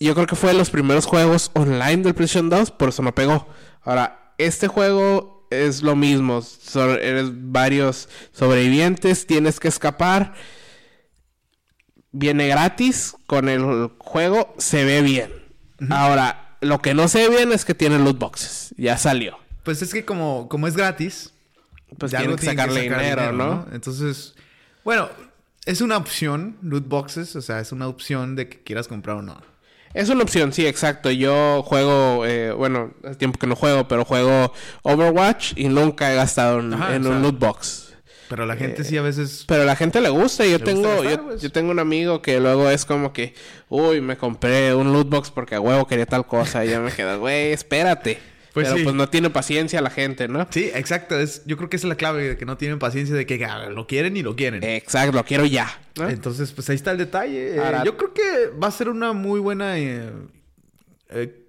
Yo 0.00 0.14
creo 0.14 0.26
que 0.26 0.36
fue 0.36 0.50
de 0.52 0.58
los 0.58 0.70
primeros 0.70 1.06
juegos 1.06 1.50
online 1.54 1.98
del 2.02 2.14
PlayStation 2.14 2.50
2, 2.50 2.72
por 2.72 2.90
eso 2.90 3.02
me 3.02 3.12
pegó. 3.12 3.48
Ahora, 3.82 4.34
este 4.36 4.68
juego 4.68 5.46
es 5.50 5.82
lo 5.82 5.96
mismo. 5.96 6.42
So- 6.42 6.98
eres 6.98 7.30
varios 7.32 8.08
sobrevivientes, 8.32 9.26
tienes 9.26 9.58
que 9.60 9.68
escapar. 9.68 10.34
Viene 12.10 12.48
gratis 12.48 13.14
con 13.26 13.48
el 13.48 13.90
juego, 13.98 14.54
se 14.58 14.84
ve 14.84 15.02
bien. 15.02 15.30
Ahora, 15.90 16.45
lo 16.60 16.80
que 16.80 16.94
no 16.94 17.06
ve 17.06 17.28
bien 17.28 17.52
es 17.52 17.64
que 17.64 17.74
tiene 17.74 17.98
loot 17.98 18.18
boxes. 18.18 18.74
Ya 18.76 18.96
salió. 18.98 19.38
Pues 19.62 19.82
es 19.82 19.92
que 19.92 20.04
como, 20.04 20.48
como 20.48 20.66
es 20.66 20.76
gratis, 20.76 21.32
Pues 21.98 22.12
de 22.12 22.18
tienen 22.18 22.36
que 22.36 22.46
sacarle 22.46 22.84
sacar 22.84 23.00
dinero, 23.00 23.32
¿no? 23.32 23.66
Entonces, 23.72 24.34
bueno, 24.84 25.08
es 25.64 25.80
una 25.80 25.96
opción, 25.96 26.56
loot 26.62 26.86
boxes, 26.86 27.34
o 27.36 27.42
sea, 27.42 27.60
es 27.60 27.72
una 27.72 27.88
opción 27.88 28.36
de 28.36 28.48
que 28.48 28.62
quieras 28.62 28.86
comprar 28.88 29.16
o 29.16 29.22
no. 29.22 29.40
Es 29.94 30.10
una 30.10 30.22
opción, 30.22 30.52
sí, 30.52 30.66
exacto. 30.66 31.10
Yo 31.10 31.62
juego, 31.62 32.26
eh, 32.26 32.52
bueno, 32.52 32.92
hace 33.02 33.16
tiempo 33.16 33.38
que 33.38 33.46
no 33.46 33.56
juego, 33.56 33.88
pero 33.88 34.04
juego 34.04 34.52
Overwatch 34.82 35.54
y 35.56 35.68
nunca 35.68 36.12
he 36.12 36.16
gastado 36.16 36.60
en, 36.60 36.74
Ajá, 36.74 36.94
en 36.94 37.06
o 37.06 37.08
un 37.08 37.14
sea, 37.14 37.22
loot 37.22 37.38
box. 37.38 37.85
Pero 38.28 38.46
la 38.46 38.56
gente 38.56 38.84
sí 38.84 38.96
a 38.96 39.02
veces... 39.02 39.44
Pero 39.46 39.64
la 39.64 39.76
gente 39.76 40.00
le 40.00 40.08
gusta. 40.08 40.44
Yo 40.44 40.58
Le 40.58 40.64
tengo, 40.64 40.82
gusta 40.82 40.94
gastar, 40.96 41.18
yo, 41.18 41.24
pues. 41.24 41.42
yo 41.42 41.52
tengo 41.52 41.70
un 41.70 41.78
amigo 41.78 42.22
que 42.22 42.40
luego 42.40 42.68
es 42.70 42.84
como 42.84 43.12
que, 43.12 43.34
uy, 43.68 44.00
me 44.00 44.16
compré 44.16 44.74
un 44.74 44.92
loot 44.92 45.08
box 45.08 45.30
porque 45.30 45.54
a 45.54 45.60
huevo 45.60 45.86
quería 45.86 46.06
tal 46.06 46.26
cosa. 46.26 46.64
Y 46.64 46.70
yo 46.70 46.80
me 46.80 46.92
quedo, 46.92 47.18
güey, 47.20 47.52
espérate. 47.52 48.18
Pues 48.52 48.68
pero 48.68 48.78
sí. 48.78 48.84
pues 48.84 48.94
no 48.94 49.08
tiene 49.08 49.28
paciencia 49.28 49.82
la 49.82 49.90
gente, 49.90 50.28
¿no? 50.28 50.46
Sí, 50.50 50.70
exacto. 50.74 51.18
Es, 51.18 51.42
yo 51.44 51.58
creo 51.58 51.68
que 51.68 51.76
esa 51.76 51.86
es 51.86 51.90
la 51.90 51.96
clave, 51.96 52.28
de 52.28 52.36
que 52.38 52.46
no 52.46 52.56
tienen 52.56 52.78
paciencia 52.78 53.14
de 53.14 53.26
que 53.26 53.44
ah, 53.44 53.68
lo 53.68 53.86
quieren 53.86 54.16
y 54.16 54.22
lo 54.22 54.34
quieren. 54.34 54.64
Exacto, 54.64 55.14
lo 55.14 55.24
quiero 55.24 55.44
ya. 55.44 55.78
¿no? 55.98 56.08
Entonces, 56.08 56.52
pues 56.52 56.70
ahí 56.70 56.76
está 56.76 56.90
el 56.90 56.98
detalle. 56.98 57.56
Eh, 57.56 57.62
yo 57.84 57.96
creo 57.98 58.14
que 58.14 58.50
va 58.60 58.68
a 58.68 58.70
ser 58.70 58.88
una 58.88 59.12
muy 59.12 59.40
buena... 59.40 59.78
eh, 59.78 60.10
eh, 61.10 61.42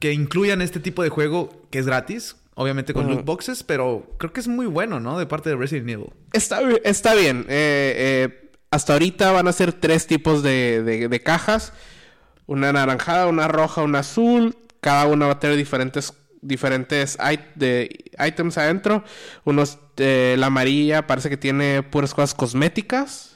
que 0.00 0.12
incluyan 0.12 0.62
este 0.62 0.80
tipo 0.80 1.02
de 1.02 1.10
juego 1.10 1.62
que 1.70 1.78
es 1.78 1.86
gratis. 1.86 2.34
Obviamente 2.60 2.92
con 2.92 3.06
loot 3.08 3.24
boxes, 3.24 3.62
pero 3.62 4.06
creo 4.18 4.32
que 4.34 4.40
es 4.40 4.46
muy 4.48 4.66
bueno, 4.66 5.00
¿no? 5.00 5.18
De 5.18 5.24
parte 5.24 5.48
de 5.48 5.56
Resident 5.56 5.88
Evil. 5.88 6.10
Está, 6.34 6.60
está 6.84 7.14
bien. 7.14 7.46
Eh, 7.48 7.94
eh, 8.28 8.50
hasta 8.70 8.92
ahorita 8.92 9.32
van 9.32 9.48
a 9.48 9.52
ser 9.52 9.72
tres 9.72 10.06
tipos 10.06 10.42
de, 10.42 10.82
de- 10.82 11.08
de 11.08 11.20
cajas. 11.22 11.72
Una 12.46 12.68
anaranjada, 12.68 13.28
una 13.28 13.48
roja, 13.48 13.82
una 13.82 14.00
azul. 14.00 14.56
Cada 14.82 15.06
una 15.06 15.24
va 15.26 15.32
a 15.32 15.40
tener 15.40 15.56
diferentes, 15.56 16.12
diferentes 16.42 17.16
it- 17.32 17.54
de, 17.54 18.10
items 18.26 18.58
adentro. 18.58 19.04
Unos, 19.44 19.78
eh, 19.96 20.36
la 20.38 20.48
amarilla 20.48 21.06
parece 21.06 21.30
que 21.30 21.38
tiene 21.38 21.82
puras 21.82 22.12
cosas 22.12 22.34
cosméticas. 22.34 23.29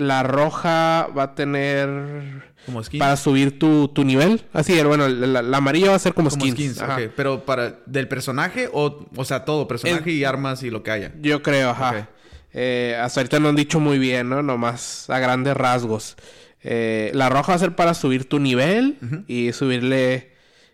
La 0.00 0.22
roja 0.22 1.08
va 1.16 1.24
a 1.24 1.34
tener 1.34 2.42
Como 2.64 2.82
skins. 2.82 2.98
para 2.98 3.16
subir 3.18 3.58
tu, 3.58 3.88
tu 3.88 4.02
nivel. 4.02 4.42
Así, 4.54 4.82
bueno, 4.82 5.08
la, 5.08 5.42
la 5.42 5.56
amarilla 5.58 5.90
va 5.90 5.96
a 5.96 5.98
ser 5.98 6.14
como, 6.14 6.30
Como 6.30 6.46
skins. 6.46 6.82
Pero 7.14 7.44
para... 7.44 7.80
¿Del 7.84 8.08
personaje 8.08 8.70
o... 8.72 9.06
O 9.14 9.24
sea, 9.26 9.44
todo. 9.44 9.68
Personaje 9.68 10.10
y 10.10 10.24
armas 10.24 10.62
y 10.62 10.70
lo 10.70 10.82
que 10.82 10.90
haya. 10.90 11.12
Yo 11.20 11.42
creo, 11.42 11.70
ajá. 11.70 12.08
Eh, 12.54 12.96
hasta 12.98 13.20
ahorita 13.20 13.40
no 13.40 13.50
han 13.50 13.56
dicho 13.56 13.78
muy 13.78 13.98
bien, 13.98 14.30
¿no? 14.30 14.42
Nomás 14.42 15.08
a 15.10 15.18
grandes 15.18 15.54
rasgos. 15.54 16.16
Eh, 16.62 17.10
la 17.14 17.28
roja 17.28 17.52
va 17.52 17.56
a 17.56 17.58
ser 17.58 17.76
para 17.76 17.92
subir 17.92 18.28
tu 18.28 18.38
nivel 18.40 18.96
y 19.28 19.52
subirle 19.52 20.32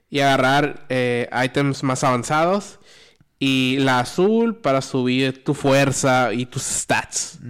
y 0.08 0.20
agarrar 0.20 0.86
eh, 0.88 1.28
items 1.44 1.82
más 1.82 2.04
avanzados. 2.04 2.78
Y 3.40 3.78
la 3.80 3.98
azul 3.98 4.56
para 4.56 4.80
subir 4.82 5.42
tu 5.44 5.52
fuerza 5.52 6.32
y 6.32 6.46
tus 6.46 6.62
stats. 6.62 7.40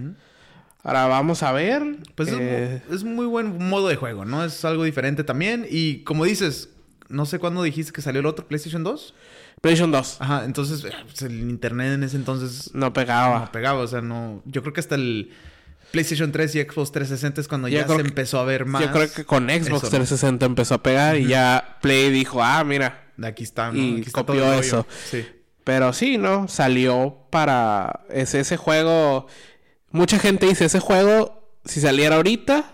Ahora 0.87 1.05
vamos 1.07 1.43
a 1.43 1.51
ver. 1.51 1.83
Pues 2.15 2.29
es 2.29 2.37
eh, 2.39 2.81
es, 2.89 3.03
muy 3.03 3.25
buen 3.25 3.57
modo 3.57 3.89
de 3.89 3.97
juego, 3.97 4.23
¿no? 4.23 4.45
Es 4.45 4.63
algo 4.63 4.85
diferente 4.85 5.25
también. 5.25 5.67
Y 5.69 6.05
como 6.05 6.23
dices, 6.23 6.69
no 7.09 7.25
sé 7.25 7.39
cuándo 7.39 7.61
dijiste 7.61 7.91
que 7.91 8.01
salió 8.01 8.21
el 8.21 8.25
otro 8.25 8.47
PlayStation 8.47 8.85
2. 8.85 9.13
PlayStation 9.59 9.91
2. 9.91 10.17
Ajá, 10.21 10.45
entonces 10.45 10.85
eh, 10.85 10.93
pues, 11.05 11.23
el 11.23 11.41
internet 11.41 11.95
en 11.95 12.03
ese 12.03 12.15
entonces 12.15 12.71
No 12.73 12.93
pegaba. 12.93 13.39
no 13.39 13.51
pegaba, 13.51 13.81
o 13.81 13.87
sea, 13.87 13.99
no... 13.99 14.41
Yo 14.45 14.61
creo 14.61 14.71
que 14.71 14.79
hasta 14.79 14.95
el 14.95 15.33
PlayStation 15.91 16.31
3 16.31 16.55
y 16.55 16.61
Xbox 16.61 16.93
360 16.93 17.41
es 17.41 17.47
cuando 17.49 17.67
Yo 17.67 17.81
ya 17.81 17.87
se 17.87 17.93
que- 17.93 18.01
empezó 18.03 18.39
a 18.39 18.45
ver 18.45 18.65
más. 18.65 18.81
Yo 18.81 18.89
creo 18.93 19.11
que 19.11 19.25
con 19.25 19.49
Xbox 19.49 19.65
eso, 19.65 19.73
¿no? 19.73 19.89
360 19.89 20.45
empezó 20.45 20.75
a 20.75 20.83
pegar 20.83 21.17
y 21.17 21.27
ya 21.27 21.79
Play 21.81 22.11
dijo, 22.11 22.41
ah, 22.41 22.63
mira. 22.63 23.09
Aquí 23.21 23.43
está, 23.43 23.73
¿no? 23.73 23.77
Y 23.77 23.91
Aquí 23.91 24.01
está 24.07 24.23
copió 24.23 24.53
eso. 24.53 24.87
Sí. 25.11 25.25
Pero 25.65 25.91
sí, 25.91 26.17
¿no? 26.17 26.47
Salió 26.47 27.17
para... 27.29 28.05
Es 28.09 28.35
ese 28.35 28.55
juego... 28.55 29.27
Mucha 29.91 30.19
gente 30.19 30.45
dice, 30.45 30.65
ese 30.65 30.79
juego, 30.79 31.41
si 31.65 31.79
saliera 31.81 32.17
ahorita, 32.17 32.71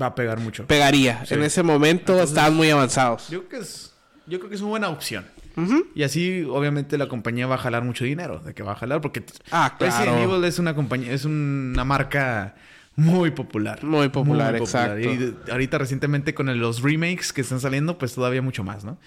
Va 0.00 0.06
a 0.06 0.14
pegar 0.14 0.40
mucho. 0.40 0.66
pegaría. 0.66 1.24
Sí. 1.26 1.34
En 1.34 1.42
ese 1.42 1.62
momento 1.62 2.12
Entonces- 2.12 2.30
estaban 2.30 2.54
muy 2.54 2.70
avanzados. 2.70 3.28
Yo 3.28 3.44
creo 3.46 3.60
que 3.60 3.66
es, 3.66 3.92
yo 4.26 4.38
creo 4.38 4.48
que 4.50 4.56
es 4.56 4.60
una 4.60 4.70
buena 4.70 4.88
opción. 4.88 5.26
Y 5.94 6.02
así, 6.02 6.42
obviamente, 6.50 6.98
la 6.98 7.06
compañía 7.08 7.46
va 7.46 7.54
a 7.54 7.58
jalar 7.58 7.84
mucho 7.84 8.04
dinero. 8.04 8.40
De 8.40 8.54
que 8.54 8.64
va 8.64 8.72
a 8.72 8.74
jalar, 8.74 9.00
porque 9.00 9.22
Ah, 9.52 9.76
Resident 9.78 10.16
claro. 10.16 10.32
Evil 10.34 10.44
es 10.44 10.58
una 10.58 10.74
compañía, 10.74 11.12
es 11.12 11.24
una 11.24 11.84
marca 11.84 12.56
muy 12.96 13.30
popular. 13.30 13.84
Muy 13.84 14.08
popular, 14.08 14.56
exacto. 14.56 14.98
Y 14.98 15.36
ahorita 15.48 15.78
recientemente 15.78 16.34
con 16.34 16.58
los 16.58 16.82
remakes 16.82 17.32
que 17.32 17.42
están 17.42 17.60
saliendo, 17.60 17.98
pues 17.98 18.14
todavía 18.16 18.42
mucho 18.42 18.64
más, 18.64 18.82
¿no? 18.84 18.98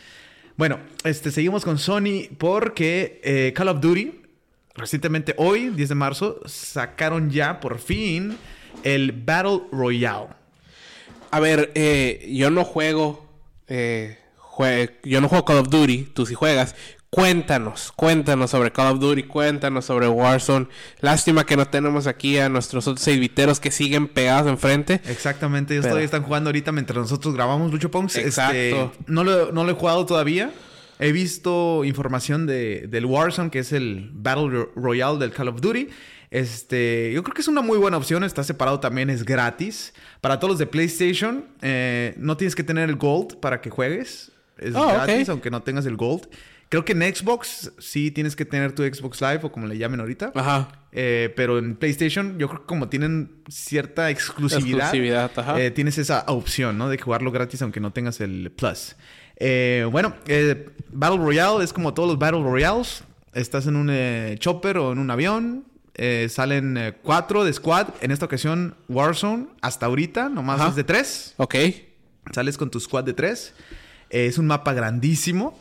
Bueno, 0.55 0.79
este, 1.03 1.31
seguimos 1.31 1.65
con 1.65 1.77
Sony 1.79 2.29
porque 2.37 3.19
eh, 3.25 3.51
Call 3.53 3.67
of 3.67 3.81
Duty, 3.81 4.21
recientemente 4.77 5.33
hoy, 5.37 5.69
10 5.69 5.89
de 5.89 5.95
marzo, 5.95 6.39
sacaron 6.45 7.29
ya 7.29 7.59
por 7.59 7.79
fin 7.79 8.37
el 8.83 9.11
Battle 9.11 9.61
Royale. 9.71 10.27
A 11.31 11.39
ver, 11.39 11.71
eh, 11.75 12.27
yo 12.33 12.49
no 12.49 12.63
juego. 12.63 13.25
eh, 13.67 14.17
jue- 14.39 14.93
yo 15.03 15.19
no 15.19 15.27
juego 15.27 15.43
Call 15.43 15.57
of 15.57 15.69
Duty. 15.69 16.11
Tú 16.13 16.25
sí 16.25 16.33
juegas. 16.35 16.73
Cuéntanos, 17.09 17.91
cuéntanos 17.95 18.51
sobre 18.51 18.71
Call 18.71 18.93
of 18.93 18.99
Duty, 18.99 19.23
cuéntanos 19.23 19.85
sobre 19.85 20.07
Warzone. 20.09 20.67
Lástima 20.99 21.45
que 21.45 21.55
no 21.57 21.65
tenemos 21.67 22.05
aquí 22.05 22.37
a 22.37 22.49
nuestros 22.49 22.85
otros 22.87 23.01
seiviteros 23.03 23.59
que 23.61 23.71
siguen 23.71 24.07
pegados 24.09 24.47
enfrente. 24.49 25.01
Exactamente, 25.07 25.73
ellos 25.73 25.83
Pero- 25.83 25.93
todavía 25.93 26.05
están 26.05 26.23
jugando 26.23 26.49
ahorita 26.49 26.71
mientras 26.73 26.97
nosotros 26.97 27.33
grabamos 27.33 27.71
Lucho. 27.71 27.89
Exacto. 28.15 28.53
Este, 28.55 28.89
no, 29.07 29.23
lo, 29.23 29.51
no 29.53 29.63
lo 29.63 29.71
he 29.71 29.75
jugado 29.75 30.05
todavía. 30.05 30.51
He 30.99 31.11
visto 31.11 31.83
información 31.85 32.47
de, 32.47 32.87
del 32.87 33.05
Warzone, 33.05 33.49
que 33.51 33.59
es 33.59 33.71
el 33.73 34.09
Battle 34.13 34.49
Ro- 34.49 34.71
Royale 34.75 35.19
del 35.19 35.31
Call 35.31 35.47
of 35.49 35.61
Duty. 35.61 35.89
Este, 36.31 37.11
yo 37.13 37.23
creo 37.23 37.33
que 37.33 37.41
es 37.41 37.47
una 37.47 37.61
muy 37.61 37.77
buena 37.77 37.97
opción. 37.97 38.23
Está 38.23 38.43
separado 38.43 38.79
también, 38.79 39.09
es 39.09 39.23
gratis. 39.23 39.93
Para 40.21 40.39
todos 40.39 40.51
los 40.51 40.59
de 40.59 40.67
PlayStation, 40.67 41.45
eh, 41.61 42.13
no 42.17 42.35
tienes 42.37 42.55
que 42.55 42.63
tener 42.63 42.89
el 42.89 42.95
Gold 42.95 43.39
para 43.39 43.61
que 43.61 43.69
juegues. 43.69 44.31
Es 44.57 44.73
Oh, 44.75 44.87
gratis, 44.87 45.29
aunque 45.29 45.51
no 45.51 45.61
tengas 45.61 45.85
el 45.85 45.95
Gold. 45.95 46.27
Creo 46.69 46.83
que 46.83 46.91
en 46.91 47.01
Xbox 47.15 47.71
sí 47.79 48.11
tienes 48.11 48.35
que 48.35 48.43
tener 48.43 48.73
tu 48.73 48.83
Xbox 48.83 49.21
Live 49.21 49.39
o 49.43 49.51
como 49.51 49.67
le 49.67 49.77
llamen 49.77 50.01
ahorita. 50.01 50.33
Ajá. 50.35 50.67
Eh, 50.91 51.31
pero 51.35 51.59
en 51.59 51.75
PlayStation, 51.77 52.37
yo 52.39 52.49
creo 52.49 52.61
que 52.61 52.65
como 52.65 52.89
tienen 52.89 53.31
cierta 53.47 54.09
exclusividad, 54.09 54.79
Exclusividad, 54.87 55.31
ajá. 55.37 55.61
eh, 55.61 55.71
tienes 55.71 55.97
esa 55.97 56.25
opción, 56.27 56.77
¿no? 56.77 56.89
De 56.89 56.97
jugarlo 56.97 57.31
gratis 57.31 57.61
aunque 57.61 57.79
no 57.79 57.93
tengas 57.93 58.19
el 58.19 58.51
Plus. 58.51 58.95
Eh, 59.39 59.87
bueno, 59.91 60.15
eh, 60.27 60.69
Battle 60.91 61.17
Royale 61.19 61.63
es 61.63 61.71
como 61.73 61.93
todos 61.93 62.09
los 62.09 62.19
Battle 62.19 62.43
Royales. 62.43 63.03
Estás 63.33 63.67
en 63.67 63.75
un 63.75 63.89
eh, 63.91 64.35
chopper 64.39 64.77
o 64.77 64.91
en 64.91 64.99
un 64.99 65.09
avión. 65.11 65.65
salen 66.29 66.95
cuatro 67.03 67.43
de 67.43 67.53
squad. 67.53 67.89
En 68.01 68.11
esta 68.11 68.25
ocasión, 68.25 68.75
Warzone. 68.87 69.47
Hasta 69.61 69.85
ahorita, 69.85 70.29
nomás 70.29 70.59
Ajá. 70.59 70.69
es 70.69 70.75
de 70.75 70.83
tres. 70.83 71.33
Ok. 71.37 71.55
Sales 72.33 72.57
con 72.57 72.69
tu 72.69 72.79
squad 72.79 73.03
de 73.03 73.13
tres. 73.13 73.53
Es 74.09 74.37
un 74.37 74.47
mapa 74.47 74.73
grandísimo 74.73 75.57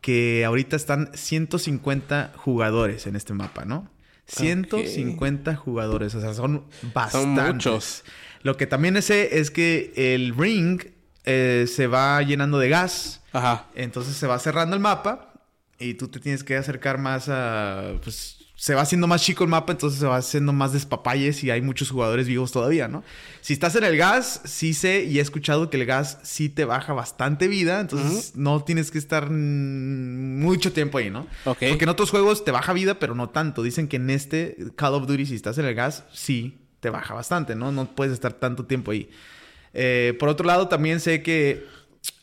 que 0.00 0.44
ahorita 0.44 0.76
están 0.76 1.10
150 1.14 2.32
jugadores 2.36 3.06
en 3.06 3.16
este 3.16 3.32
mapa, 3.32 3.64
¿no? 3.64 3.88
150 4.26 5.54
jugadores, 5.56 6.14
o 6.14 6.20
sea, 6.20 6.34
son 6.34 6.64
bastantes. 6.94 7.54
muchos. 7.54 8.04
Lo 8.42 8.56
que 8.56 8.66
también 8.66 9.00
sé 9.02 9.38
es 9.38 9.50
que 9.50 9.92
el 9.96 10.34
ring 10.36 10.80
eh, 11.26 11.66
se 11.68 11.86
va 11.86 12.22
llenando 12.22 12.58
de 12.58 12.68
gas, 12.68 13.20
Ajá. 13.32 13.66
entonces 13.74 14.16
se 14.16 14.26
va 14.26 14.38
cerrando 14.38 14.74
el 14.74 14.80
mapa 14.80 15.34
y 15.78 15.94
tú 15.94 16.08
te 16.08 16.20
tienes 16.20 16.42
que 16.42 16.56
acercar 16.56 16.98
más 16.98 17.28
a... 17.28 17.92
Pues 18.02 18.36
se 18.58 18.74
va 18.74 18.80
haciendo 18.80 19.06
más 19.06 19.22
chico 19.22 19.44
el 19.44 19.50
mapa, 19.50 19.72
entonces 19.72 20.00
se 20.00 20.06
va 20.06 20.16
haciendo 20.16 20.50
más 20.54 20.72
despapalles 20.72 21.44
y 21.44 21.50
hay 21.50 21.60
muchos 21.60 21.90
jugadores 21.90 22.26
vivos 22.26 22.52
todavía, 22.52 22.88
¿no? 22.88 23.04
Si 23.42 23.52
estás 23.52 23.76
en 23.76 23.84
el 23.84 23.98
gas, 23.98 24.40
sí 24.44 24.72
sé 24.72 25.04
y 25.04 25.18
he 25.18 25.20
escuchado 25.20 25.68
que 25.68 25.76
el 25.76 25.84
gas 25.84 26.18
sí 26.22 26.48
te 26.48 26.64
baja 26.64 26.94
bastante 26.94 27.48
vida, 27.48 27.80
entonces 27.80 28.34
no 28.34 28.64
tienes 28.64 28.90
que 28.90 28.96
estar 28.96 29.28
mucho 29.30 30.72
tiempo 30.72 30.96
ahí, 30.96 31.10
¿no? 31.10 31.26
Ok. 31.44 31.58
Porque 31.68 31.84
en 31.84 31.90
otros 31.90 32.10
juegos 32.10 32.44
te 32.44 32.50
baja 32.50 32.72
vida, 32.72 32.98
pero 32.98 33.14
no 33.14 33.28
tanto. 33.28 33.62
Dicen 33.62 33.88
que 33.88 33.96
en 33.96 34.08
este 34.08 34.56
Call 34.74 34.94
of 34.94 35.06
Duty, 35.06 35.26
si 35.26 35.34
estás 35.34 35.58
en 35.58 35.66
el 35.66 35.74
gas, 35.74 36.04
sí 36.10 36.56
te 36.80 36.88
baja 36.88 37.12
bastante, 37.12 37.54
¿no? 37.56 37.72
No 37.72 37.94
puedes 37.94 38.14
estar 38.14 38.32
tanto 38.32 38.64
tiempo 38.64 38.90
ahí. 38.90 39.10
Eh, 39.78 40.16
por 40.18 40.30
otro 40.30 40.46
lado, 40.46 40.68
también 40.68 41.00
sé 41.00 41.22
que 41.22 41.66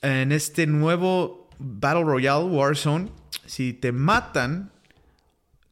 en 0.02 0.32
este 0.32 0.66
nuevo 0.66 1.48
Battle 1.60 2.04
Royale 2.04 2.46
Warzone, 2.46 3.10
si 3.46 3.74
te 3.74 3.92
matan, 3.92 4.72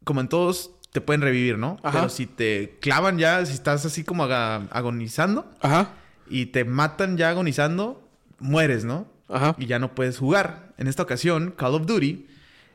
como 0.04 0.22
en 0.22 0.28
todos, 0.28 0.76
te 0.92 1.02
pueden 1.02 1.22
revivir, 1.22 1.58
¿no? 1.58 1.80
Ajá. 1.82 2.02
Pero 2.02 2.10
si 2.10 2.28
te 2.28 2.78
clavan 2.82 3.18
ya, 3.18 3.44
si 3.48 3.54
estás 3.54 3.84
así 3.84 4.04
como 4.04 4.26
agonizando 4.26 5.50
Ajá. 5.60 5.94
y 6.30 6.48
te 6.48 6.66
matan 6.66 7.18
ya 7.18 7.32
agonizando, 7.32 8.08
mueres, 8.38 8.86
¿no? 8.86 9.08
Ajá. 9.28 9.56
Y 9.58 9.66
ya 9.66 9.80
no 9.80 9.96
puedes 9.96 10.20
jugar. 10.20 10.74
En 10.78 10.86
esta 10.86 11.02
ocasión, 11.02 11.52
Call 11.58 11.74
of 11.74 11.88
Duty 11.88 12.28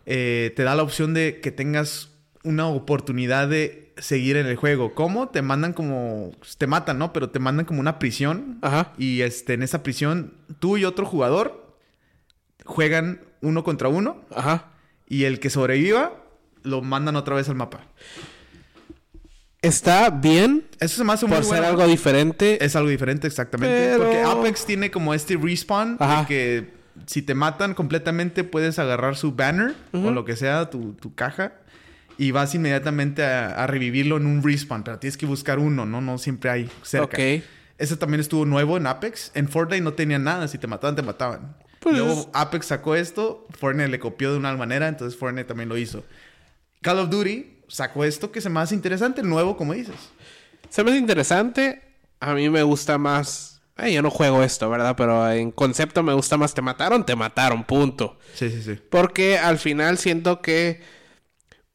eh, 0.07 0.53
te 0.57 0.65
da 0.65 0.75
la 0.75 0.83
opción 0.83 1.15
de 1.15 1.41
que 1.41 1.53
tengas 1.53 2.11
una 2.43 2.67
oportunidad 2.67 3.47
de 3.47 3.86
seguir 3.97 4.37
en 4.37 4.47
el 4.47 4.57
juego. 4.57 4.95
¿Cómo? 4.95 5.29
Te 5.29 5.43
mandan 5.43 5.73
como... 5.73 6.33
Te 6.59 6.67
matan, 6.67 6.99
¿no? 6.99 7.13
Pero 7.13 7.31
te 7.31 7.39
mandan 7.39 7.67
como 7.67 7.81
una 7.81 7.99
prisión. 7.99 8.59
Ajá. 8.63 8.93
Y 8.99 9.23
este, 9.23 9.55
en 9.55 9.63
esa 9.63 9.83
prisión, 9.83 10.35
tú 10.59 10.77
y 10.77 10.85
otro 10.85 11.07
jugador 11.07 11.77
juegan 12.65 13.21
uno 13.41 13.65
contra 13.65 13.89
uno. 13.89 14.23
Ajá. 14.35 14.73
Y 15.09 15.25
el 15.25 15.41
que 15.41 15.51
sobreviva, 15.51 16.13
lo 16.63 16.83
mandan 16.83 17.17
otra 17.17 17.35
vez 17.37 17.49
al 17.49 17.55
mapa. 17.55 17.81
Está 19.63 20.11
bien 20.11 20.65
Eso 20.79 20.97
se 20.97 21.05
me 21.05 21.13
hace 21.13 21.27
muy 21.27 21.35
por 21.37 21.45
ser 21.45 21.55
bueno. 21.59 21.67
algo 21.69 21.87
diferente. 21.87 22.65
Es 22.65 22.77
algo 22.77 22.89
diferente, 22.89 23.27
exactamente. 23.27 23.93
Pero- 23.93 24.05
Porque 24.05 24.23
Apex 24.23 24.65
tiene 24.67 24.91
como 24.91 25.15
este 25.15 25.37
respawn 25.37 25.97
Ajá. 25.99 26.21
de 26.21 26.27
que 26.27 26.77
si 27.07 27.23
te 27.23 27.35
matan 27.35 27.75
completamente 27.75 28.45
puedes 28.45 28.79
agarrar 28.79 29.17
su 29.17 29.33
banner 29.33 29.75
o 29.93 30.11
lo 30.11 30.25
que 30.25 30.37
sea, 30.37 30.71
tu, 30.71 30.93
tu 30.95 31.15
caja, 31.15 31.55
y 32.19 32.31
vas 32.31 32.55
inmediatamente 32.55 33.25
a, 33.25 33.63
a 33.63 33.67
revivirlo 33.67 34.17
en 34.17 34.27
un 34.27 34.43
respawn. 34.43 34.83
Pero 34.85 34.99
tienes 34.99 35.17
que 35.17 35.27
buscar 35.27 35.59
uno, 35.59 35.85
¿no? 35.87 36.01
No 36.01 36.19
siempre 36.19 36.51
hay 36.51 36.71
cerca. 36.83 37.17
Ok. 37.17 37.43
Eso 37.79 37.99
también 37.99 38.21
estuvo 38.21 38.47
nuevo 38.47 38.77
en 38.79 38.87
Apex. 38.87 39.31
En 39.35 39.49
Fortnite 39.49 39.83
no 39.83 39.93
tenía 39.93 40.19
nada. 40.19 40.49
Si 40.49 40.57
te 40.59 40.67
mataban, 40.67 40.97
te 40.97 41.03
mataban. 41.03 41.57
Pues- 41.81 41.97
Luego 41.99 42.31
Apex 42.33 42.67
sacó 42.67 42.97
esto. 42.97 43.47
Fortnite 43.59 43.89
le 43.89 43.99
copió 43.99 44.33
de 44.33 44.39
una 44.39 44.55
manera. 44.57 44.89
Entonces 44.89 45.19
Fortnite 45.19 45.45
también 45.47 45.69
lo 45.69 45.77
hizo. 45.77 46.03
Call 46.81 46.99
of 47.01 47.11
Duty 47.11 47.59
sacó 47.69 48.05
esto 48.05 48.33
que 48.33 48.41
se 48.41 48.49
me 48.49 48.61
hace 48.61 48.75
interesante. 48.75 49.23
Nuevo, 49.23 49.57
como 49.57 49.75
dices. 49.75 49.95
Se 50.71 50.83
me 50.85 50.91
hace 50.91 50.99
interesante. 51.01 51.83
A 52.21 52.33
mí 52.35 52.49
me 52.49 52.63
gusta 52.63 52.97
más. 52.97 53.61
Eh, 53.77 53.93
yo 53.93 54.01
no 54.01 54.11
juego 54.11 54.43
esto, 54.43 54.71
¿verdad? 54.71 54.95
Pero 54.97 55.31
en 55.31 55.51
concepto 55.51 56.03
me 56.03 56.15
gusta 56.15 56.39
más. 56.39 56.55
Te 56.55 56.63
mataron, 56.63 57.05
te 57.05 57.15
mataron, 57.15 57.63
punto. 57.65 58.19
Sí, 58.35 58.49
sí, 58.51 58.63
sí. 58.63 58.81
Porque 58.91 59.37
al 59.39 59.59
final 59.59 59.99
siento 59.99 60.41
que. 60.41 60.81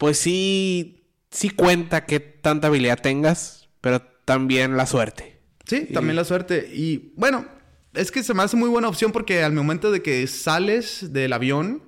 Pues 0.02 0.18
sí. 0.18 1.04
Sí 1.30 1.48
cuenta 1.50 2.06
que 2.06 2.18
tanta 2.18 2.66
habilidad 2.66 3.00
tengas. 3.00 3.68
Pero 3.80 4.02
también 4.24 4.76
la 4.76 4.86
suerte. 4.86 5.38
Sí, 5.64 5.86
Y- 5.88 5.92
también 5.92 6.16
la 6.16 6.24
suerte. 6.24 6.68
Y 6.74 7.12
bueno, 7.16 7.46
es 7.94 8.10
que 8.10 8.24
se 8.24 8.34
me 8.34 8.42
hace 8.42 8.56
muy 8.56 8.68
buena 8.68 8.88
opción 8.88 9.12
porque 9.12 9.44
al 9.44 9.52
momento 9.52 9.92
de 9.92 10.02
que 10.02 10.26
sales 10.26 11.12
del 11.12 11.32
avión, 11.32 11.84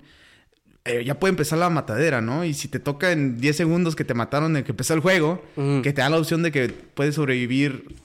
eh, 0.85 1.03
ya 1.05 1.19
puede 1.19 1.31
empezar 1.31 1.59
la 1.59 1.71
matadera, 1.71 2.21
¿no? 2.21 2.45
Y 2.45 2.55
si 2.55 2.69
te 2.69 2.79
toca 2.79 3.11
en 3.11 3.41
10 3.41 3.57
segundos 3.57 3.97
que 3.97 4.05
te 4.05 4.15
mataron 4.15 4.53
de 4.53 4.63
que 4.63 4.71
empezó 4.71 4.95
el 4.95 5.01
juego, 5.01 5.45
que 5.83 5.93
te 5.93 6.01
da 6.01 6.09
la 6.09 6.19
opción 6.19 6.45
de 6.45 6.53
que 6.53 6.69
puedes 6.69 7.17
sobrevivir 7.17 7.97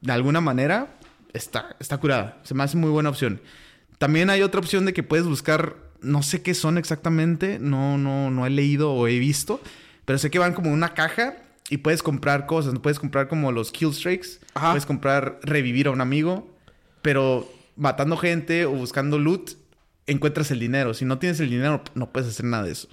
de 0.00 0.12
alguna 0.12 0.40
manera, 0.40 0.98
está, 1.32 1.76
está 1.78 1.98
curada. 1.98 2.40
Se 2.42 2.54
me 2.54 2.64
hace 2.64 2.76
muy 2.76 2.90
buena 2.90 3.10
opción. 3.10 3.40
También 3.98 4.30
hay 4.30 4.42
otra 4.42 4.58
opción 4.58 4.84
de 4.84 4.92
que 4.92 5.02
puedes 5.04 5.26
buscar, 5.26 5.76
no 6.00 6.22
sé 6.22 6.42
qué 6.42 6.54
son 6.54 6.78
exactamente, 6.78 7.58
no, 7.58 7.98
no, 7.98 8.30
no 8.30 8.46
he 8.46 8.50
leído 8.50 8.92
o 8.92 9.06
he 9.08 9.18
visto, 9.18 9.60
pero 10.04 10.18
sé 10.18 10.30
que 10.30 10.38
van 10.38 10.54
como 10.54 10.68
en 10.68 10.74
una 10.74 10.94
caja 10.94 11.36
y 11.70 11.78
puedes 11.78 12.02
comprar 12.02 12.46
cosas. 12.46 12.74
Puedes 12.80 12.98
comprar 12.98 13.28
como 13.28 13.52
los 13.52 13.72
kill 13.72 13.90
streaks, 13.90 14.40
Ajá. 14.54 14.70
puedes 14.70 14.86
comprar 14.86 15.38
revivir 15.42 15.88
a 15.88 15.90
un 15.90 16.00
amigo, 16.00 16.48
pero 17.02 17.50
matando 17.76 18.16
gente 18.16 18.64
o 18.64 18.72
buscando 18.72 19.18
loot, 19.18 19.52
encuentras 20.06 20.50
el 20.50 20.60
dinero. 20.60 20.94
Si 20.94 21.04
no 21.04 21.18
tienes 21.18 21.40
el 21.40 21.50
dinero, 21.50 21.82
no 21.94 22.10
puedes 22.12 22.28
hacer 22.30 22.46
nada 22.46 22.64
de 22.64 22.72
eso. 22.72 22.88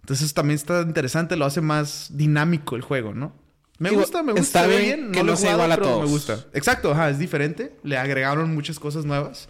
Entonces 0.00 0.26
eso 0.26 0.34
también 0.34 0.56
está 0.56 0.80
interesante, 0.82 1.36
lo 1.36 1.44
hace 1.44 1.60
más 1.60 2.08
dinámico 2.16 2.74
el 2.76 2.82
juego, 2.82 3.14
¿no? 3.14 3.34
Me 3.78 3.90
gusta, 3.90 4.22
me 4.22 4.32
gusta. 4.32 4.64
está 4.64 4.66
bien 4.66 5.10
que 5.10 5.20
lo 5.20 5.32
no 5.32 5.36
sea 5.36 5.52
jugado, 5.52 5.68
igual 5.68 5.72
a 5.72 5.76
pero 5.76 5.88
todos. 5.88 6.04
Me 6.04 6.10
gusta. 6.10 6.46
Exacto, 6.52 6.92
ajá, 6.92 7.08
es 7.08 7.18
diferente. 7.18 7.76
Le 7.82 7.96
agregaron 7.96 8.54
muchas 8.54 8.78
cosas 8.78 9.06
nuevas. 9.06 9.48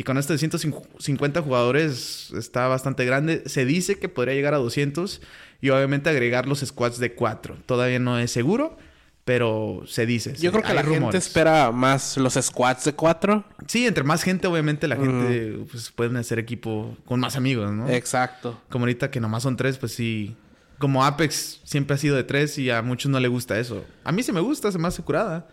Y 0.00 0.02
con 0.02 0.16
esto 0.16 0.32
de 0.32 0.38
150 0.38 1.42
jugadores 1.42 2.32
está 2.34 2.66
bastante 2.68 3.04
grande. 3.04 3.42
Se 3.44 3.66
dice 3.66 3.98
que 3.98 4.08
podría 4.08 4.32
llegar 4.32 4.54
a 4.54 4.56
200 4.56 5.20
y 5.60 5.68
obviamente 5.68 6.08
agregar 6.08 6.48
los 6.48 6.60
squads 6.60 6.98
de 6.98 7.12
4. 7.12 7.58
Todavía 7.66 7.98
no 7.98 8.18
es 8.18 8.30
seguro, 8.30 8.78
pero 9.26 9.82
se 9.86 10.06
dice. 10.06 10.34
Yo 10.36 10.52
creo 10.52 10.64
que 10.64 10.72
la 10.72 10.84
gente 10.84 11.18
espera 11.18 11.70
más 11.70 12.16
los 12.16 12.32
squads 12.32 12.86
de 12.86 12.94
4. 12.94 13.44
Sí, 13.66 13.86
entre 13.86 14.02
más 14.02 14.22
gente, 14.22 14.46
obviamente 14.46 14.88
la 14.88 14.96
gente 14.96 15.66
pues, 15.70 15.90
pueden 15.90 16.16
hacer 16.16 16.38
equipo 16.38 16.96
con 17.04 17.20
más 17.20 17.36
amigos, 17.36 17.70
¿no? 17.70 17.86
Exacto. 17.90 18.58
Como 18.70 18.84
ahorita 18.84 19.10
que 19.10 19.20
nomás 19.20 19.42
son 19.42 19.58
3, 19.58 19.76
pues 19.76 19.92
sí. 19.92 20.34
Como 20.78 21.04
Apex 21.04 21.60
siempre 21.64 21.96
ha 21.96 21.98
sido 21.98 22.16
de 22.16 22.24
3 22.24 22.56
y 22.56 22.70
a 22.70 22.80
muchos 22.80 23.10
no 23.10 23.20
le 23.20 23.28
gusta 23.28 23.58
eso. 23.58 23.84
A 24.02 24.12
mí 24.12 24.22
sí 24.22 24.32
me 24.32 24.40
gusta, 24.40 24.72
se 24.72 24.78
me 24.78 24.88
hace 24.88 25.02
curada. 25.02 25.46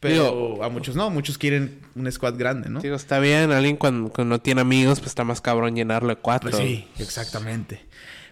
Pero 0.00 0.64
a 0.64 0.70
muchos 0.70 0.96
no, 0.96 1.10
muchos 1.10 1.36
quieren 1.36 1.78
un 1.94 2.10
squad 2.10 2.36
grande, 2.38 2.70
¿no? 2.70 2.80
Digo, 2.80 2.96
está 2.96 3.18
bien, 3.18 3.52
alguien 3.52 3.76
cuando, 3.76 4.12
no 4.24 4.40
tiene 4.40 4.62
amigos, 4.62 4.98
pues 4.98 5.10
está 5.10 5.24
más 5.24 5.42
cabrón 5.42 5.76
llenarlo 5.76 6.08
de 6.08 6.16
cuatro. 6.16 6.50
Pues 6.50 6.62
sí, 6.62 6.88
exactamente. 6.98 7.84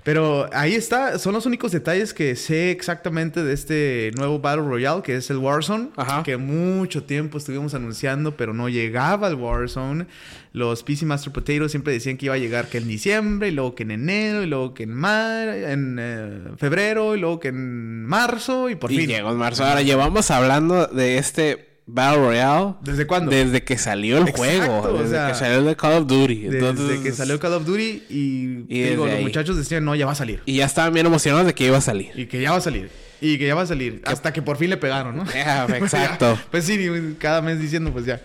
Pero 0.09 0.49
ahí 0.55 0.75
está, 0.75 1.19
son 1.19 1.35
los 1.35 1.45
únicos 1.45 1.71
detalles 1.71 2.15
que 2.15 2.35
sé 2.35 2.71
exactamente 2.71 3.45
de 3.45 3.53
este 3.53 4.11
nuevo 4.17 4.39
Battle 4.39 4.65
Royale, 4.65 5.03
que 5.03 5.17
es 5.17 5.29
el 5.29 5.37
Warzone, 5.37 5.91
Ajá. 5.97 6.23
que 6.23 6.39
mucho 6.39 7.03
tiempo 7.03 7.37
estuvimos 7.37 7.75
anunciando, 7.75 8.35
pero 8.35 8.55
no 8.55 8.71
llegaba 8.71 9.29
el 9.29 9.35
Warzone. 9.35 10.07
Los 10.55 10.83
PC 10.83 11.05
Master 11.05 11.31
Potatoes 11.31 11.73
siempre 11.73 11.93
decían 11.93 12.17
que 12.17 12.25
iba 12.25 12.37
a 12.37 12.39
llegar 12.39 12.71
que 12.71 12.79
en 12.79 12.89
diciembre, 12.89 13.49
y 13.49 13.51
luego 13.51 13.75
que 13.75 13.83
en 13.83 13.91
enero, 13.91 14.43
y 14.43 14.47
luego 14.47 14.73
que 14.73 14.85
en, 14.85 14.95
mar 14.95 15.47
en 15.51 15.99
eh, 16.01 16.41
febrero, 16.57 17.15
y 17.15 17.21
luego 17.21 17.39
que 17.39 17.49
en 17.49 18.07
marzo, 18.07 18.71
y 18.71 18.77
por 18.77 18.91
y 18.91 19.01
fin. 19.01 19.09
llegó 19.09 19.31
en 19.31 19.37
marzo. 19.37 19.63
Ahora 19.67 19.83
llevamos 19.83 20.31
hablando 20.31 20.87
de 20.87 21.19
este 21.19 21.68
Battle 21.91 22.19
Royale. 22.19 22.75
¿Desde 22.83 23.07
cuándo? 23.07 23.31
Desde 23.31 23.65
que 23.65 23.79
salió 23.79 24.19
el 24.19 24.31
juego. 24.31 24.99
Desde 24.99 25.29
que 25.29 25.35
salió 25.35 25.69
el 25.69 25.77
Call 25.77 26.03
of 26.03 26.07
Duty. 26.07 26.41
Desde 26.43 27.03
que 27.03 27.13
salió 27.13 27.41
Call 27.41 27.55
of 27.55 27.65
Duty 27.65 28.05
y, 28.11 28.63
digo, 28.69 29.07
los 29.07 29.21
muchachos 29.23 29.57
decían, 29.57 29.85
no, 29.85 29.95
ya 29.95 30.05
va 30.05 30.13
a 30.13 30.15
salir. 30.15 30.43
Y 30.45 30.57
ya 30.57 30.67
estaban 30.67 30.93
bien 30.93 31.07
emocionados 31.07 31.47
de 31.47 31.55
que 31.55 31.67
iba 31.67 31.79
a 31.79 31.81
salir. 31.81 32.11
Y 32.15 32.27
que 32.27 32.43
ya 32.43 32.51
va 32.53 32.59
a 32.59 32.61
salir. 32.61 32.91
Y 33.23 33.39
que 33.39 33.47
ya 33.47 33.55
va 33.55 33.63
a 33.63 33.67
salir. 33.67 34.03
Hasta 34.05 34.35
que 34.35 34.43
por 34.43 34.59
fin 34.59 34.69
le 34.69 34.77
pegaron, 34.77 35.17
¿no? 35.17 35.23
exacto. 35.75 36.39
pues 36.51 36.65
sí, 36.65 37.17
cada 37.19 37.41
mes 37.41 37.59
diciendo, 37.59 37.91
pues 37.91 38.05
ya. 38.05 38.21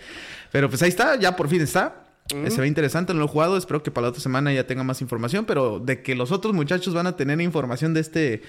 Pero 0.51 0.69
pues 0.69 0.81
ahí 0.83 0.89
está, 0.89 1.15
ya 1.17 1.35
por 1.35 1.47
fin 1.47 1.61
está. 1.61 2.03
Se 2.27 2.59
ve 2.59 2.67
interesante, 2.67 3.13
no 3.13 3.19
lo 3.19 3.25
he 3.25 3.29
jugado. 3.29 3.57
Espero 3.57 3.81
que 3.81 3.91
para 3.91 4.03
la 4.03 4.09
otra 4.09 4.21
semana 4.21 4.51
ya 4.51 4.67
tenga 4.67 4.83
más 4.83 5.01
información. 5.01 5.45
Pero 5.45 5.79
de 5.79 6.01
que 6.01 6.15
los 6.15 6.31
otros 6.33 6.53
muchachos 6.53 6.93
van 6.93 7.07
a 7.07 7.15
tener 7.15 7.39
información 7.39 7.93
de 7.93 8.01
este 8.01 8.41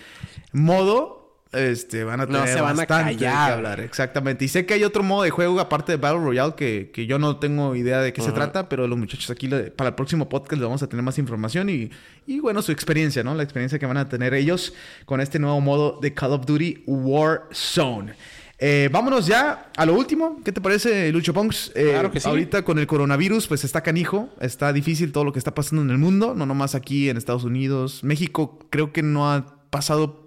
modo, 0.53 1.24
este, 1.55 2.05
van 2.05 2.21
a 2.21 2.27
tener 2.27 2.41
no 2.41 2.47
se 2.47 2.61
van 2.61 2.79
a 2.79 2.87
callar. 2.87 3.53
hablar. 3.53 3.81
Exactamente. 3.81 4.45
Y 4.45 4.49
sé 4.49 4.67
que 4.67 4.75
hay 4.75 4.85
otro 4.85 5.03
modo 5.03 5.23
de 5.23 5.31
juego 5.31 5.59
aparte 5.61 5.93
de 5.93 5.99
Battle 5.99 6.21
Royale 6.21 6.55
que, 6.57 6.91
que 6.93 7.07
yo 7.07 7.19
no 7.19 7.37
tengo 7.37 7.75
idea 7.75 8.01
de 8.01 8.13
qué 8.13 8.23
se 8.23 8.33
trata, 8.33 8.69
pero 8.69 8.87
los 8.87 8.99
muchachos 8.99 9.31
aquí 9.31 9.49
para 9.77 9.89
el 9.89 9.95
próximo 9.95 10.29
podcast 10.29 10.53
les 10.53 10.63
vamos 10.63 10.83
a 10.83 10.89
tener 10.89 11.03
más 11.03 11.19
información 11.19 11.69
y, 11.69 11.91
y, 12.27 12.41
bueno, 12.41 12.63
su 12.63 12.73
experiencia, 12.73 13.23
¿no? 13.23 13.35
La 13.35 13.43
experiencia 13.43 13.79
que 13.79 13.87
van 13.87 13.97
a 13.97 14.09
tener 14.09 14.35
ellos 14.35 14.75
con 15.05 15.21
este 15.21 15.39
nuevo 15.39 15.61
modo 15.61 15.99
de 16.01 16.13
Call 16.15 16.33
of 16.33 16.47
Duty 16.47 16.85
Warzone. 16.87 18.15
Eh, 18.59 18.89
vámonos 18.91 19.27
ya 19.27 19.71
a 19.77 19.85
lo 19.85 19.95
último. 19.95 20.41
¿Qué 20.45 20.53
te 20.53 20.61
parece, 20.61 21.11
Lucho 21.13 21.35
Ponks? 21.35 21.73
Eh, 21.75 21.91
claro 21.91 22.11
que 22.11 22.21
sí. 22.21 22.29
Ahorita 22.29 22.63
con 22.63 22.79
el 22.79 22.87
coronavirus, 22.87 23.49
pues 23.49 23.65
está 23.65 23.83
canijo. 23.83 24.31
Está 24.41 24.73
difícil 24.73 25.13
todo 25.13 25.25
lo 25.25 25.33
que 25.33 25.39
está 25.39 25.55
pasando 25.55 25.83
en 25.83 25.91
el 25.91 25.99
mundo. 25.99 26.35
No 26.35 26.47
nomás 26.47 26.75
aquí 26.75 27.09
en 27.09 27.17
Estados 27.17 27.45
Unidos. 27.45 28.05
México 28.05 28.59
creo 28.71 28.93
que 28.93 29.03
no 29.03 29.31
ha 29.31 29.61
pasado 29.71 30.24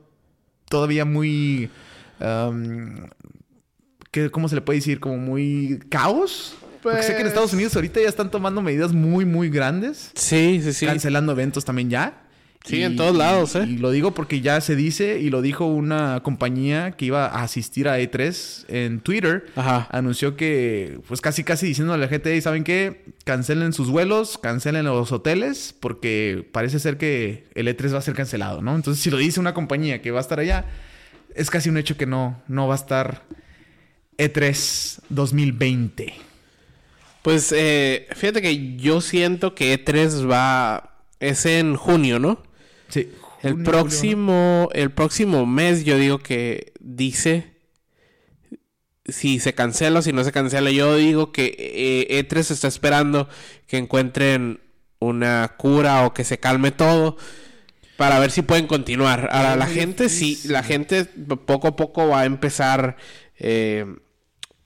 todavía 0.70 1.06
muy... 1.06 1.70
¿Cómo 4.32 4.50
se 4.50 4.56
le 4.56 4.62
puede 4.62 4.80
decir? 4.80 5.00
Como 5.00 5.18
muy 5.18 5.80
caos. 5.90 6.56
Porque 6.82 7.04
sé 7.04 7.16
que 7.16 7.22
en 7.22 7.28
Estados 7.28 7.54
Unidos 7.54 7.76
ahorita 7.76 8.02
ya 8.02 8.08
están 8.08 8.32
tomando 8.32 8.62
medidas 8.62 8.94
muy, 8.94 9.26
muy 9.26 9.50
grandes. 9.50 10.12
Sí, 10.16 10.62
sí, 10.64 10.74
sí. 10.74 10.86
Cancelando 10.86 11.32
eventos 11.32 11.66
también 11.66 11.90
ya. 11.90 12.27
Sí, 12.68 12.84
en 12.84 12.96
todos 12.96 13.16
lados, 13.16 13.56
¿eh? 13.56 13.66
Y 13.68 13.78
lo 13.78 13.92
digo 13.92 14.12
porque 14.12 14.42
ya 14.42 14.60
se 14.60 14.76
dice, 14.76 15.20
y 15.20 15.30
lo 15.30 15.42
dijo 15.42 15.66
una 15.66 16.22
compañía 16.22 16.92
que 16.92 17.06
iba 17.06 17.26
a 17.26 17.44
asistir 17.44 17.88
a 17.88 18.00
E3 18.00 18.66
en 18.68 19.00
Twitter. 19.00 19.46
Ajá. 19.56 19.88
Anunció 19.92 20.36
que, 20.36 21.00
pues 21.08 21.22
casi, 21.22 21.44
casi 21.44 21.66
diciendo 21.68 21.94
a 21.94 21.98
la 21.98 22.08
gente, 22.08 22.40
¿saben 22.42 22.64
qué? 22.64 23.06
Cancelen 23.24 23.72
sus 23.72 23.90
vuelos, 23.90 24.38
cancelen 24.38 24.86
los 24.86 25.12
hoteles, 25.12 25.74
porque 25.80 26.48
parece 26.52 26.80
ser 26.80 26.98
que 26.98 27.46
el 27.56 27.68
E3 27.68 27.94
va 27.94 28.00
a 28.00 28.02
ser 28.02 28.16
cancelado, 28.16 28.62
¿no? 28.62 28.76
Entonces, 28.76 29.02
si 29.02 29.10
lo 29.10 29.18
dice 29.18 29.40
una 29.40 29.54
compañía 29.54 30.02
que 30.02 30.12
va 30.12 30.20
a 30.20 30.22
estar 30.22 30.40
allá, 30.40 30.66
es 31.36 31.50
casi 31.50 31.70
un 31.70 31.78
hecho 31.78 31.96
que 31.96 32.06
no, 32.06 32.42
no 32.48 32.68
va 32.68 32.74
a 32.74 32.78
estar 32.78 33.24
E3 34.18 35.00
2020. 35.10 36.14
Pues 37.22 37.54
eh, 37.56 38.08
fíjate 38.16 38.42
que 38.42 38.78
yo 38.78 39.02
siento 39.02 39.56
que 39.56 39.84
E3 39.84 40.30
va. 40.30 40.94
Es 41.20 41.48
en 41.48 41.76
junio, 41.76 42.20
¿no? 42.20 42.47
Sí. 42.90 43.12
el 43.44 43.64
próximo, 43.64 44.70
el 44.74 44.92
próximo 44.92 45.46
mes 45.46 45.84
yo 45.84 45.98
digo 45.98 46.20
que 46.20 46.74
dice 46.80 47.58
si 49.08 49.40
se 49.40 49.54
cancela 49.54 50.00
o 50.00 50.02
si 50.02 50.14
no 50.14 50.24
se 50.24 50.32
cancela. 50.32 50.72
Yo 50.72 50.96
digo 50.96 51.32
que 51.32 52.06
E3 52.10 52.38
eh, 52.38 52.46
e 52.50 52.54
está 52.54 52.68
esperando 52.68 53.30
que 53.68 53.78
encuentren 53.78 54.60
una 55.00 55.56
cura 55.58 56.06
o 56.06 56.14
que 56.14 56.24
se 56.24 56.40
calme 56.40 56.72
todo 56.72 57.18
para 57.98 58.20
ver 58.20 58.32
si 58.32 58.42
pueden 58.42 58.68
continuar. 58.68 59.30
Ahora 59.32 59.56
la 59.56 59.68
gente 59.68 60.10
sí, 60.10 60.40
la 60.46 60.64
gente 60.64 61.06
poco 61.06 61.70
a 61.70 61.76
poco 61.76 62.08
va 62.10 62.22
a 62.22 62.26
empezar 62.26 62.98
eh, 63.38 63.86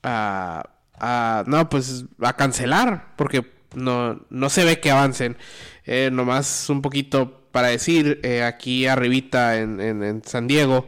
a, 0.03 0.69
a, 0.93 1.43
no 1.47 1.69
pues 1.69 2.05
a 2.21 2.35
cancelar 2.35 3.13
porque 3.15 3.45
no, 3.73 4.25
no 4.29 4.49
se 4.49 4.65
ve 4.65 4.79
que 4.79 4.91
avancen. 4.91 5.37
Eh, 5.85 6.09
nomás 6.11 6.69
un 6.69 6.81
poquito 6.81 7.40
para 7.51 7.67
decir, 7.67 8.19
eh, 8.23 8.43
aquí 8.43 8.87
arribita 8.87 9.59
en, 9.59 9.79
en, 9.79 10.23
San 10.23 10.47
Diego 10.47 10.87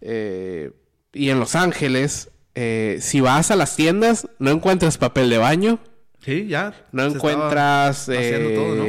eh, 0.00 0.70
y 1.12 1.30
en 1.30 1.40
Los 1.40 1.54
Ángeles, 1.54 2.30
eh, 2.54 2.98
si 3.00 3.20
vas 3.20 3.50
a 3.50 3.56
las 3.56 3.76
tiendas, 3.76 4.28
no 4.38 4.50
encuentras 4.50 4.98
papel 4.98 5.30
de 5.30 5.38
baño. 5.38 5.78
Sí, 6.20 6.46
ya. 6.46 6.72
No 6.92 7.04
encuentras. 7.04 8.08
Haciendo 8.08 8.50
todo, 8.50 8.76
¿no? 8.76 8.84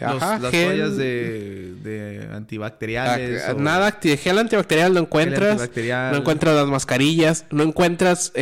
las 0.00 0.40
toallas 0.50 0.96
de, 0.96 1.74
de 1.82 2.28
antibacteriales. 2.32 3.56
Nada, 3.56 3.92
gel 4.02 4.38
antibacterial 4.38 4.92
no 4.92 5.00
encuentras. 5.00 5.70
No 5.76 6.16
encuentras 6.16 6.56
las 6.56 6.66
mascarillas. 6.66 7.46
No 7.50 7.62
encuentras 7.62 8.32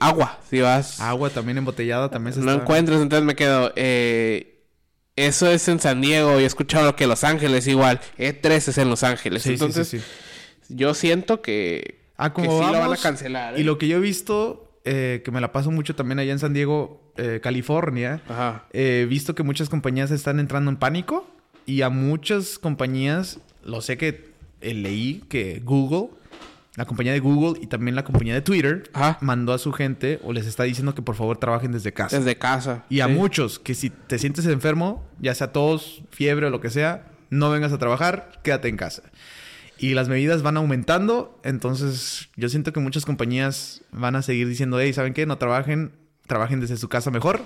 agua. 0.00 0.38
Si 0.48 0.60
vas. 0.60 0.98
Agua 1.00 1.28
también 1.28 1.58
embotellada 1.58 2.08
también 2.08 2.32
se 2.32 2.40
No 2.40 2.52
encuentras, 2.52 3.02
entonces 3.02 3.26
me 3.26 3.34
quedo. 3.34 3.72
Eh, 3.76 4.53
eso 5.16 5.48
es 5.48 5.68
en 5.68 5.78
San 5.78 6.00
Diego 6.00 6.40
y 6.40 6.42
he 6.42 6.46
escuchado 6.46 6.96
que 6.96 7.06
Los 7.06 7.22
Ángeles 7.22 7.66
igual. 7.68 8.00
E3 8.18 8.50
es 8.50 8.78
en 8.78 8.90
Los 8.90 9.04
Ángeles. 9.04 9.46
Entonces, 9.46 10.02
yo 10.68 10.94
siento 10.94 11.40
que, 11.40 12.00
ah, 12.16 12.32
como 12.32 12.58
sí 12.58 12.72
lo 12.72 12.80
van 12.80 12.92
a 12.92 12.96
cancelar. 12.96 13.56
Y 13.56 13.62
¿eh? 13.62 13.64
lo 13.64 13.78
que 13.78 13.86
yo 13.86 13.98
he 13.98 14.00
visto, 14.00 14.72
eh, 14.84 15.22
que 15.24 15.30
me 15.30 15.40
la 15.40 15.52
paso 15.52 15.70
mucho 15.70 15.94
también 15.94 16.18
allá 16.18 16.32
en 16.32 16.40
San 16.40 16.52
Diego, 16.52 17.12
eh, 17.16 17.38
California, 17.42 18.22
he 18.72 19.06
visto 19.08 19.36
que 19.36 19.44
muchas 19.44 19.68
compañías 19.68 20.10
están 20.10 20.40
entrando 20.40 20.70
en 20.70 20.78
pánico 20.78 21.28
y 21.64 21.82
a 21.82 21.90
muchas 21.90 22.58
compañías, 22.58 23.38
lo 23.62 23.82
sé 23.82 23.96
que 23.96 24.32
leí 24.60 25.22
que 25.28 25.60
Google 25.64 26.08
la 26.76 26.86
compañía 26.86 27.12
de 27.12 27.20
Google 27.20 27.60
y 27.62 27.66
también 27.66 27.94
la 27.94 28.04
compañía 28.04 28.34
de 28.34 28.40
Twitter 28.40 28.90
mandó 29.20 29.52
a 29.52 29.58
su 29.58 29.72
gente 29.72 30.20
o 30.24 30.32
les 30.32 30.46
está 30.46 30.64
diciendo 30.64 30.94
que 30.94 31.02
por 31.02 31.14
favor 31.14 31.38
trabajen 31.38 31.72
desde 31.72 31.92
casa. 31.92 32.18
Desde 32.18 32.36
casa. 32.36 32.84
Y 32.88 33.00
a 33.00 33.08
muchos 33.08 33.58
que 33.58 33.74
si 33.74 33.90
te 33.90 34.18
sientes 34.18 34.46
enfermo, 34.46 35.04
ya 35.20 35.34
sea 35.34 35.52
tos, 35.52 36.02
fiebre 36.10 36.46
o 36.46 36.50
lo 36.50 36.60
que 36.60 36.70
sea, 36.70 37.06
no 37.30 37.50
vengas 37.50 37.72
a 37.72 37.78
trabajar, 37.78 38.40
quédate 38.42 38.68
en 38.68 38.76
casa. 38.76 39.02
Y 39.78 39.94
las 39.94 40.08
medidas 40.08 40.42
van 40.42 40.56
aumentando, 40.56 41.40
entonces 41.44 42.28
yo 42.36 42.48
siento 42.48 42.72
que 42.72 42.80
muchas 42.80 43.04
compañías 43.04 43.82
van 43.92 44.16
a 44.16 44.22
seguir 44.22 44.48
diciendo, 44.48 44.80
hey, 44.80 44.92
¿saben 44.92 45.14
qué? 45.14 45.26
No 45.26 45.38
trabajen, 45.38 45.92
trabajen 46.26 46.60
desde 46.60 46.76
su 46.76 46.88
casa 46.88 47.10
mejor 47.10 47.40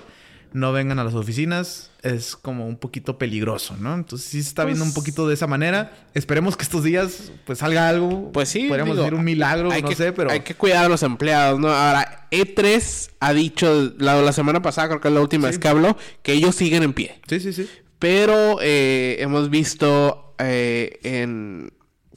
no 0.53 0.71
vengan 0.71 0.99
a 0.99 1.03
las 1.03 1.13
oficinas, 1.13 1.91
es 2.01 2.35
como 2.35 2.67
un 2.67 2.77
poquito 2.77 3.17
peligroso, 3.17 3.75
¿no? 3.79 3.93
Entonces 3.93 4.27
sí 4.27 4.41
se 4.41 4.49
está 4.49 4.65
viendo 4.65 4.83
un 4.83 4.91
pues 4.91 4.95
poquito 4.95 5.27
de 5.27 5.33
esa 5.33 5.47
manera. 5.47 5.91
Esperemos 6.13 6.55
que 6.57 6.63
estos 6.63 6.83
días 6.83 7.31
pues 7.45 7.59
salga 7.59 7.89
algo. 7.89 8.31
Pues 8.31 8.49
sí. 8.49 8.67
Podríamos 8.67 8.97
decir 8.97 9.13
un 9.13 9.23
milagro, 9.23 9.69
no 9.69 9.91
sé, 9.91 10.11
pero... 10.13 10.31
Hay 10.31 10.41
que 10.41 10.55
cuidar 10.55 10.85
a 10.85 10.89
los 10.89 11.03
empleados, 11.03 11.59
¿no? 11.59 11.69
Ahora, 11.69 12.27
E3 12.31 13.11
ha 13.19 13.33
dicho, 13.33 13.93
la, 13.97 14.21
la 14.21 14.33
semana 14.33 14.61
pasada, 14.61 14.87
creo 14.89 15.01
que 15.01 15.07
es 15.09 15.13
la 15.13 15.21
última 15.21 15.47
vez 15.47 15.59
que 15.59 15.67
habló, 15.67 15.97
que 16.21 16.33
ellos 16.33 16.55
siguen 16.55 16.83
en 16.83 16.93
pie. 16.93 17.19
Sí, 17.27 17.39
sí, 17.39 17.53
sí. 17.53 17.69
Pero 17.99 18.59
eh, 18.61 19.17
hemos 19.19 19.49
visto 19.49 20.35
eh, 20.39 20.99
en 21.03 21.73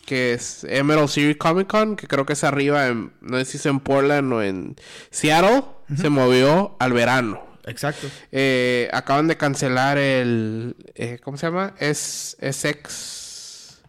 que 0.07 0.35
es 0.35 0.65
Emerald 0.65 1.09
City 1.09 1.35
Comic 1.35 1.69
Con, 1.69 1.97
que 1.97 2.07
creo 2.07 2.27
que 2.27 2.33
es 2.33 2.45
arriba, 2.45 2.89
en, 2.89 3.13
no 3.21 3.39
sé 3.39 3.45
si 3.45 3.57
es 3.57 3.67
en 3.67 3.81
Portland 3.81 4.33
o 4.33 4.43
en 4.43 4.77
Seattle, 5.11 5.65
se 5.97 6.09
movió 6.09 6.77
al 6.79 6.93
verano. 6.93 7.52
Exacto. 7.67 8.09
Eh, 8.31 8.89
acaban 8.93 9.29
de 9.29 9.37
cancelar 9.37 9.99
el. 9.99 10.77
Eh, 10.95 11.19
¿Cómo 11.23 11.37
se 11.37 11.47
llama? 11.47 11.75
Es. 11.79 12.37
SX. 12.41 13.83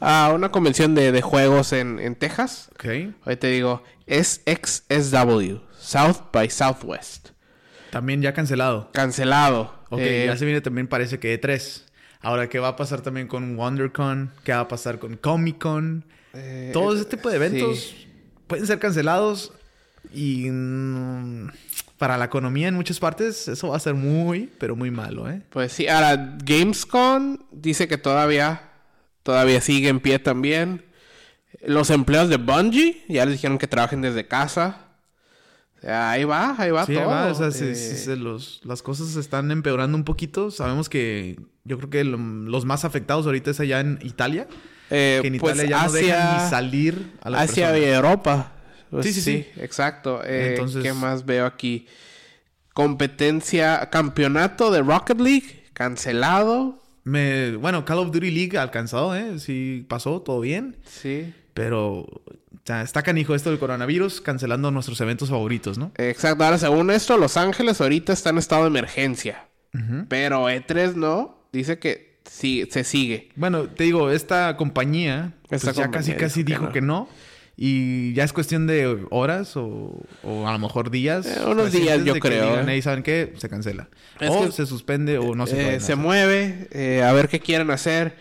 Ah, 0.00 0.32
una 0.34 0.50
convención 0.50 0.94
de, 0.94 1.10
de 1.12 1.22
juegos 1.22 1.72
en, 1.72 1.98
en, 1.98 2.14
Texas. 2.14 2.68
Ok. 2.74 2.84
Hoy 3.24 3.36
te 3.36 3.48
digo. 3.48 3.82
SXSW. 4.06 5.56
South 5.78 6.30
by 6.32 6.50
Southwest. 6.50 7.30
También 7.90 8.20
ya 8.22 8.32
cancelado. 8.34 8.90
Cancelado. 8.92 9.74
Ok, 9.88 10.00
Eh, 10.00 10.24
ya 10.26 10.36
se 10.36 10.44
viene 10.44 10.60
también 10.60 10.86
parece 10.88 11.18
que 11.18 11.40
E3. 11.40 11.82
Ahora, 12.20 12.48
¿qué 12.48 12.58
va 12.58 12.68
a 12.68 12.76
pasar 12.76 13.02
también 13.02 13.28
con 13.28 13.56
WonderCon? 13.56 14.32
¿Qué 14.42 14.52
va 14.52 14.60
a 14.60 14.68
pasar 14.68 14.98
con 14.98 15.16
Comic 15.16 15.58
Con? 15.58 16.04
Todo 16.72 16.94
ese 16.94 17.04
tipo 17.06 17.30
de 17.30 17.36
eventos 17.36 17.78
sí. 17.78 18.08
pueden 18.46 18.66
ser 18.66 18.78
cancelados 18.78 19.52
y 20.12 20.50
mm, 20.50 21.48
para 21.98 22.18
la 22.18 22.26
economía 22.26 22.68
en 22.68 22.74
muchas 22.74 22.98
partes 23.00 23.48
eso 23.48 23.68
va 23.68 23.76
a 23.76 23.80
ser 23.80 23.94
muy, 23.94 24.50
pero 24.58 24.76
muy 24.76 24.90
malo, 24.90 25.28
¿eh? 25.30 25.42
Pues 25.50 25.72
sí, 25.72 25.88
ahora 25.88 26.36
Gamescom 26.44 27.38
dice 27.50 27.88
que 27.88 27.96
todavía, 27.98 28.62
todavía 29.22 29.60
sigue 29.60 29.88
en 29.88 30.00
pie 30.00 30.18
también. 30.18 30.84
Los 31.64 31.90
empleados 31.90 32.28
de 32.28 32.36
Bungie 32.36 33.02
ya 33.08 33.24
les 33.24 33.34
dijeron 33.34 33.58
que 33.58 33.66
trabajen 33.66 34.02
desde 34.02 34.26
casa. 34.26 34.82
O 35.78 35.80
sea, 35.80 36.10
ahí 36.10 36.24
va, 36.24 36.54
ahí 36.58 36.70
va 36.70 36.84
Sí, 36.86 36.94
todo. 36.94 37.06
va, 37.06 37.26
o 37.26 37.34
sea, 37.34 37.50
se- 37.50 37.72
Eh, 38.12 38.16
los- 38.16 38.60
las 38.64 38.82
cosas 38.82 39.08
se 39.08 39.20
están 39.20 39.50
empeorando 39.50 39.96
un 39.96 40.04
poquito. 40.04 40.50
Sabemos 40.50 40.88
que 40.88 41.38
yo 41.64 41.76
creo 41.78 41.90
que 41.90 42.04
lo- 42.04 42.18
los 42.18 42.64
más 42.64 42.84
afectados 42.84 43.26
ahorita 43.26 43.50
es 43.50 43.60
allá 43.60 43.80
en 43.80 43.98
Italia. 44.02 44.46
eh, 44.88 45.18
Que 45.20 45.26
en 45.28 45.38
pues 45.38 45.56
Italia 45.56 45.70
ya 45.80 45.86
no 45.86 45.92
dejan 45.92 46.44
ni 46.44 46.48
salir 46.50 47.12
a 47.20 47.30
las 47.30 47.50
Asia 47.50 47.70
y 47.70 47.80
personas. 47.80 47.96
Europa. 47.96 48.52
Pues 48.90 49.06
Sí, 49.06 49.12
sí, 49.12 49.20
sí. 49.20 49.46
exacto. 49.56 50.22
Eh, 50.24 50.50
Entonces- 50.50 50.82
¿Qué 50.82 50.92
más 50.92 51.24
veo 51.26 51.46
aquí? 51.46 51.86
Competencia, 52.76 53.88
campeonato 53.90 54.70
de 54.70 54.82
Rocket 54.82 55.20
League, 55.20 55.64
cancelado. 55.72 56.82
Me, 57.04 57.56
bueno, 57.56 57.84
Call 57.84 57.98
of 57.98 58.10
Duty 58.12 58.30
League 58.30 58.58
alcanzado, 58.58 59.16
¿eh? 59.16 59.38
Sí 59.38 59.86
pasó, 59.88 60.20
todo 60.20 60.40
bien. 60.40 60.76
Sí. 60.84 61.32
Pero 61.54 62.06
está 62.66 63.02
canijo 63.02 63.34
esto 63.34 63.48
del 63.48 63.58
coronavirus 63.58 64.20
cancelando 64.20 64.70
nuestros 64.70 65.00
eventos 65.00 65.30
favoritos, 65.30 65.78
¿no? 65.78 65.92
Exacto. 65.96 66.44
Ahora, 66.44 66.58
según 66.58 66.90
esto, 66.90 67.16
Los 67.16 67.36
Ángeles 67.38 67.80
ahorita 67.80 68.12
está 68.12 68.30
en 68.30 68.38
estado 68.38 68.62
de 68.64 68.68
emergencia. 68.68 69.48
Pero 70.08 70.48
E3 70.50 70.94
no. 70.94 71.48
Dice 71.52 71.78
que 71.78 72.20
sí, 72.30 72.66
se 72.70 72.82
sigue. 72.84 73.30
Bueno, 73.36 73.64
te 73.68 73.84
digo, 73.84 74.10
esta 74.10 74.56
compañía 74.56 75.32
pues, 75.48 75.64
Esta 75.64 75.72
ya 75.82 75.90
casi 75.90 76.12
casi 76.12 76.42
dijo 76.42 76.70
que 76.72 76.80
no. 76.82 77.08
Y 77.58 78.12
ya 78.12 78.24
es 78.24 78.32
cuestión 78.34 78.66
de 78.66 79.06
horas 79.10 79.56
o, 79.56 80.02
o 80.22 80.46
a 80.46 80.52
lo 80.52 80.58
mejor 80.58 80.90
días. 80.90 81.24
Eh, 81.26 81.40
unos 81.46 81.72
días, 81.72 82.04
yo 82.04 82.14
creo, 82.18 82.50
digan, 82.50 82.68
eh. 82.68 82.74
"Ey, 82.74 82.82
¿saben 82.82 83.02
qué? 83.02 83.32
Se 83.38 83.48
cancela. 83.48 83.88
Es 84.20 84.28
o 84.30 84.52
se 84.52 84.66
suspende 84.66 85.16
o 85.16 85.34
no 85.34 85.46
se 85.46 85.76
Eh, 85.76 85.80
se 85.80 85.94
mueve. 85.94 86.68
eh, 86.72 87.02
a 87.02 87.12
ver 87.12 87.28
qué 87.28 87.40
quieren 87.40 87.70
hacer. 87.70 88.16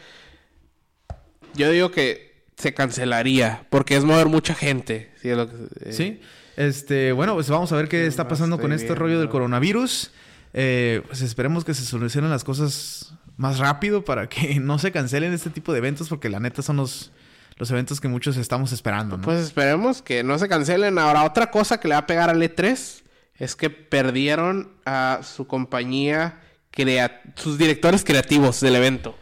Yo 1.56 1.70
digo 1.72 1.92
que 1.92 2.46
se 2.58 2.74
cancelaría. 2.74 3.66
Porque 3.70 3.96
es 3.98 4.04
mover 4.04 4.28
mucha 4.28 4.54
gente. 4.56 5.12
Sí, 5.22 5.30
es 5.30 5.38
lo 5.38 5.50
que- 5.50 5.90
eh, 5.90 5.94
Sí. 5.94 6.22
Este, 6.58 7.12
bueno, 7.12 7.34
pues 7.34 7.50
vamos 7.50 7.72
a 7.74 7.76
ver 7.76 7.90
qué 7.90 8.06
está 8.08 8.30
pasando 8.30 8.58
con 8.60 8.72
este 8.72 8.96
rollo 8.96 9.20
del 9.20 9.28
coronavirus. 9.28 10.12
Eh, 10.54 11.02
pues 11.08 11.22
esperemos 11.22 11.66
que 11.66 11.74
se 11.74 11.84
solucionen 11.84 12.30
las 12.32 12.46
cosas 12.46 13.14
más 13.36 13.58
rápido 13.60 14.06
para 14.06 14.30
que 14.30 14.58
no 14.62 14.80
se 14.80 14.94
cancelen 14.94 15.34
este 15.34 15.50
tipo 15.50 15.74
de 15.74 15.80
eventos, 15.80 16.08
porque 16.08 16.30
la 16.30 16.40
neta 16.40 16.62
son 16.62 16.78
los, 16.78 17.12
los 17.58 17.72
eventos 17.72 18.02
que 18.02 18.08
muchos 18.08 18.38
estamos 18.38 18.72
esperando, 18.72 19.18
¿no? 19.18 19.24
Pues 19.24 19.40
esperemos 19.40 20.02
que 20.02 20.24
no 20.24 20.38
se 20.40 20.48
cancelen. 20.50 20.98
Ahora, 20.98 21.24
otra 21.24 21.52
cosa 21.52 21.80
que 21.80 21.88
le 21.88 21.94
va 21.96 22.00
a 22.02 22.08
pegar 22.08 22.30
al 22.30 22.42
E3 22.42 23.02
es 23.38 23.56
que 23.56 23.70
perdieron 23.70 24.72
a 24.86 25.22
su 25.24 25.48
compañía, 25.48 26.40
crea- 26.72 27.22
sus 27.36 27.58
directores 27.58 28.04
creativos 28.04 28.60
del 28.62 28.76
evento. 28.76 29.18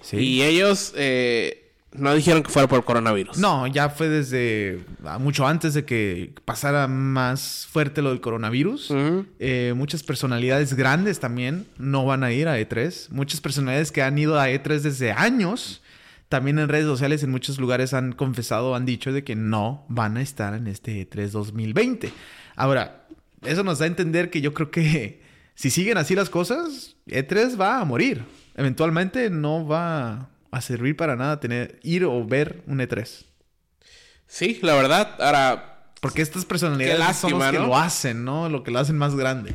Sí. 0.00 0.16
Y 0.18 0.42
ellos 0.42 0.92
eh, 0.96 1.72
no 1.92 2.14
dijeron 2.14 2.42
que 2.42 2.50
fuera 2.50 2.68
por 2.68 2.84
coronavirus. 2.84 3.38
No, 3.38 3.66
ya 3.66 3.88
fue 3.88 4.08
desde 4.08 4.84
mucho 5.20 5.46
antes 5.46 5.72
de 5.74 5.84
que 5.84 6.34
pasara 6.44 6.88
más 6.88 7.66
fuerte 7.70 8.02
lo 8.02 8.10
del 8.10 8.20
coronavirus. 8.20 8.92
Eh, 9.38 9.72
muchas 9.76 10.02
personalidades 10.02 10.74
grandes 10.74 11.20
también 11.20 11.66
no 11.78 12.04
van 12.04 12.22
a 12.24 12.32
ir 12.32 12.48
a 12.48 12.58
E3. 12.58 13.10
Muchas 13.10 13.40
personalidades 13.40 13.92
que 13.92 14.02
han 14.02 14.18
ido 14.18 14.38
a 14.38 14.48
E3 14.50 14.80
desde 14.80 15.12
años, 15.12 15.80
también 16.34 16.58
en 16.58 16.68
redes 16.68 16.86
sociales 16.86 17.22
en 17.22 17.30
muchos 17.30 17.60
lugares 17.60 17.94
han 17.94 18.10
confesado, 18.10 18.74
han 18.74 18.84
dicho 18.84 19.12
de 19.12 19.22
que 19.22 19.36
no 19.36 19.84
van 19.88 20.16
a 20.16 20.20
estar 20.20 20.52
en 20.54 20.66
este 20.66 21.08
E3 21.08 21.28
2020. 21.28 22.10
Ahora, 22.56 23.06
eso 23.42 23.62
nos 23.62 23.78
da 23.78 23.84
a 23.84 23.86
entender 23.86 24.30
que 24.30 24.40
yo 24.40 24.52
creo 24.52 24.68
que 24.72 25.22
si 25.54 25.70
siguen 25.70 25.96
así 25.96 26.16
las 26.16 26.30
cosas, 26.30 26.96
E3 27.06 27.60
va 27.60 27.78
a 27.78 27.84
morir. 27.84 28.24
Eventualmente 28.56 29.30
no 29.30 29.64
va 29.64 30.28
a 30.50 30.60
servir 30.60 30.96
para 30.96 31.14
nada 31.14 31.38
tener 31.38 31.78
ir 31.84 32.04
o 32.04 32.26
ver 32.26 32.64
un 32.66 32.80
E 32.80 32.88
E3. 32.88 33.26
Sí, 34.26 34.58
la 34.60 34.74
verdad. 34.74 35.14
Ahora, 35.20 35.92
Porque 36.00 36.20
estas 36.20 36.44
personalidades 36.44 37.16
son 37.16 37.30
los 37.30 37.44
que 37.48 37.58
¿no? 37.60 37.66
lo 37.68 37.76
hacen, 37.76 38.24
¿no? 38.24 38.48
Lo 38.48 38.64
que 38.64 38.72
lo 38.72 38.80
hacen 38.80 38.98
más 38.98 39.14
grande. 39.14 39.54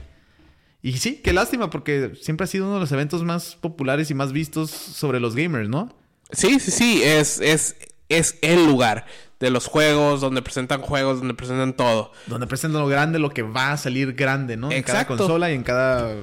Y 0.81 0.93
sí, 0.93 1.19
qué 1.21 1.33
lástima, 1.33 1.69
porque 1.69 2.13
siempre 2.21 2.45
ha 2.45 2.47
sido 2.47 2.67
uno 2.67 2.75
de 2.75 2.79
los 2.79 2.91
eventos 2.93 3.25
más 3.25 3.57
populares 3.57 4.09
y 4.11 4.13
más 4.13 4.31
vistos 4.31 4.71
sobre 4.71 5.19
los 5.19 5.35
gamers, 5.35 5.67
¿no? 5.67 5.99
Sí, 6.31 6.59
sí, 6.59 6.71
sí. 6.71 7.01
Es, 7.03 7.39
es, 7.41 7.75
es 8.09 8.37
el 8.41 8.65
lugar 8.65 9.05
de 9.39 9.49
los 9.49 9.67
juegos, 9.67 10.21
donde 10.21 10.41
presentan 10.41 10.81
juegos, 10.81 11.19
donde 11.19 11.33
presentan 11.33 11.73
todo. 11.73 12.11
Donde 12.27 12.45
presentan 12.47 12.81
lo 12.81 12.87
grande, 12.87 13.19
lo 13.19 13.29
que 13.29 13.41
va 13.41 13.71
a 13.71 13.77
salir 13.77 14.13
grande, 14.13 14.57
¿no? 14.57 14.71
En 14.71 14.83
cada 14.83 15.01
Exacto. 15.01 15.17
consola 15.17 15.51
y 15.51 15.55
en 15.55 15.63
cada 15.63 16.13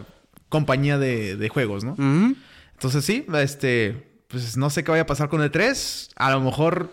compañía 0.48 0.98
de, 0.98 1.36
de 1.36 1.48
juegos, 1.48 1.82
¿no? 1.84 1.96
Entonces 2.72 3.04
sí, 3.04 3.24
este, 3.34 4.07
pues 4.28 4.57
no 4.57 4.68
sé 4.70 4.84
qué 4.84 4.90
vaya 4.90 5.04
a 5.04 5.07
pasar 5.07 5.28
con 5.28 5.40
el 5.42 5.50
3. 5.50 6.11
A 6.16 6.30
lo 6.30 6.40
mejor 6.40 6.90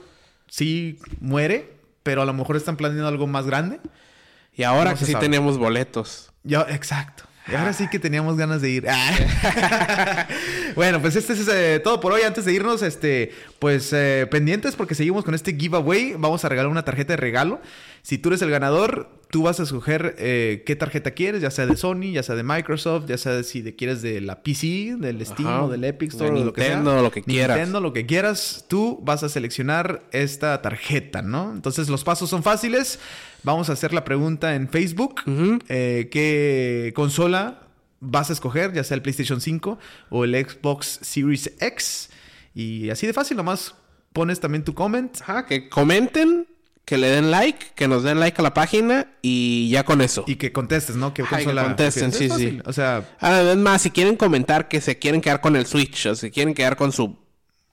sí 0.47 0.97
muere, 1.19 1.73
pero 2.03 2.21
a 2.21 2.25
lo 2.25 2.33
mejor 2.33 2.55
están 2.55 2.77
planeando 2.77 3.07
algo 3.09 3.27
más 3.27 3.45
grande. 3.45 3.79
Y 4.55 4.63
ahora 4.63 4.91
No 4.91 4.97
que 4.97 5.05
sí 5.05 5.11
sabe. 5.11 5.25
tenemos 5.25 5.57
boletos. 5.57 6.31
Ya, 6.43 6.61
exacto. 6.69 7.23
Y 7.51 7.55
ahora 7.55 7.73
sí 7.73 7.89
que 7.89 7.99
teníamos 7.99 8.37
ganas 8.37 8.61
de 8.61 8.69
ir. 8.69 8.85
Ah. 8.87 10.27
bueno, 10.75 11.01
pues 11.01 11.15
este 11.15 11.33
es 11.33 11.47
eh, 11.47 11.81
todo 11.83 11.99
por 11.99 12.13
hoy. 12.13 12.21
Antes 12.21 12.45
de 12.45 12.53
irnos, 12.53 12.81
este, 12.81 13.31
pues 13.59 13.91
eh, 13.91 14.27
pendientes 14.31 14.75
porque 14.75 14.95
seguimos 14.95 15.25
con 15.25 15.35
este 15.35 15.53
giveaway. 15.53 16.13
Vamos 16.17 16.45
a 16.45 16.49
regalar 16.49 16.71
una 16.71 16.85
tarjeta 16.85 17.13
de 17.13 17.17
regalo. 17.17 17.61
Si 18.01 18.17
tú 18.17 18.29
eres 18.29 18.41
el 18.41 18.49
ganador, 18.49 19.09
tú 19.33 19.41
vas 19.41 19.59
a 19.59 19.63
escoger 19.63 20.15
eh, 20.19 20.61
qué 20.63 20.75
tarjeta 20.75 21.09
quieres, 21.09 21.41
ya 21.41 21.49
sea 21.49 21.65
de 21.65 21.75
Sony, 21.75 22.11
ya 22.13 22.21
sea 22.21 22.35
de 22.35 22.43
Microsoft, 22.43 23.05
ya 23.07 23.17
sea 23.17 23.41
si 23.41 23.63
de, 23.63 23.75
quieres 23.75 24.03
de 24.03 24.21
la 24.21 24.43
PC, 24.43 24.97
del 24.99 25.25
Steam 25.25 25.47
Ajá. 25.47 25.63
o 25.63 25.69
del 25.69 25.83
Epic 25.85 26.11
De 26.11 26.17
Store, 26.17 26.39
lo 26.39 26.53
que 26.53 26.61
sea. 26.61 26.75
Nintendo, 26.75 27.01
lo 27.01 27.09
que 27.09 27.23
quieras. 27.23 27.57
Nintendo, 27.57 27.81
lo 27.81 27.93
que 27.93 28.05
quieras. 28.05 28.65
Tú 28.67 28.99
vas 29.01 29.23
a 29.23 29.29
seleccionar 29.29 30.03
esta 30.11 30.61
tarjeta, 30.61 31.23
¿no? 31.23 31.51
Entonces 31.51 31.89
los 31.89 32.03
pasos 32.03 32.29
son 32.29 32.43
fáciles. 32.43 32.99
Vamos 33.41 33.71
a 33.71 33.73
hacer 33.73 33.91
la 33.91 34.03
pregunta 34.03 34.53
en 34.53 34.69
Facebook. 34.69 35.21
Eh, 35.67 36.09
¿Qué 36.11 36.93
consola 36.95 37.63
vas 38.01 38.29
a 38.29 38.33
escoger? 38.33 38.71
Ya 38.71 38.83
sea 38.83 38.93
el 38.93 39.01
PlayStation 39.01 39.41
5 39.41 39.79
o 40.11 40.25
el 40.25 40.35
Xbox 40.45 40.99
Series 41.01 41.51
X. 41.59 42.11
Y 42.53 42.91
así 42.91 43.07
de 43.07 43.13
fácil, 43.13 43.37
nomás 43.37 43.73
pones 44.13 44.39
también 44.39 44.63
tu 44.63 44.75
comment. 44.75 45.19
Ajá, 45.23 45.47
que 45.47 45.69
comenten, 45.69 46.45
que 46.85 46.97
le 46.97 47.07
den 47.07 47.31
like, 47.31 47.67
que 47.75 47.87
nos 47.87 48.03
den 48.03 48.19
like 48.19 48.39
a 48.39 48.43
la 48.43 48.53
página 48.53 49.07
y 49.21 49.69
ya 49.69 49.83
con 49.83 50.01
eso. 50.01 50.25
Y 50.27 50.35
que 50.35 50.51
contestes, 50.51 50.95
¿no? 50.95 51.13
¿Qué 51.13 51.21
Ajá, 51.21 51.41
y 51.41 51.45
que 51.45 51.53
contesten, 51.53 52.11
sí, 52.11 52.29
sí. 52.29 52.59
O 52.65 52.73
sea, 52.73 53.09
Además, 53.19 53.81
si 53.81 53.91
quieren 53.91 54.15
comentar 54.17 54.67
que 54.67 54.81
se 54.81 54.99
quieren 54.99 55.21
quedar 55.21 55.41
con 55.41 55.55
el 55.55 55.65
Switch 55.65 56.05
o 56.07 56.15
se 56.15 56.31
quieren 56.31 56.53
quedar 56.53 56.75
con 56.75 56.91
su 56.91 57.17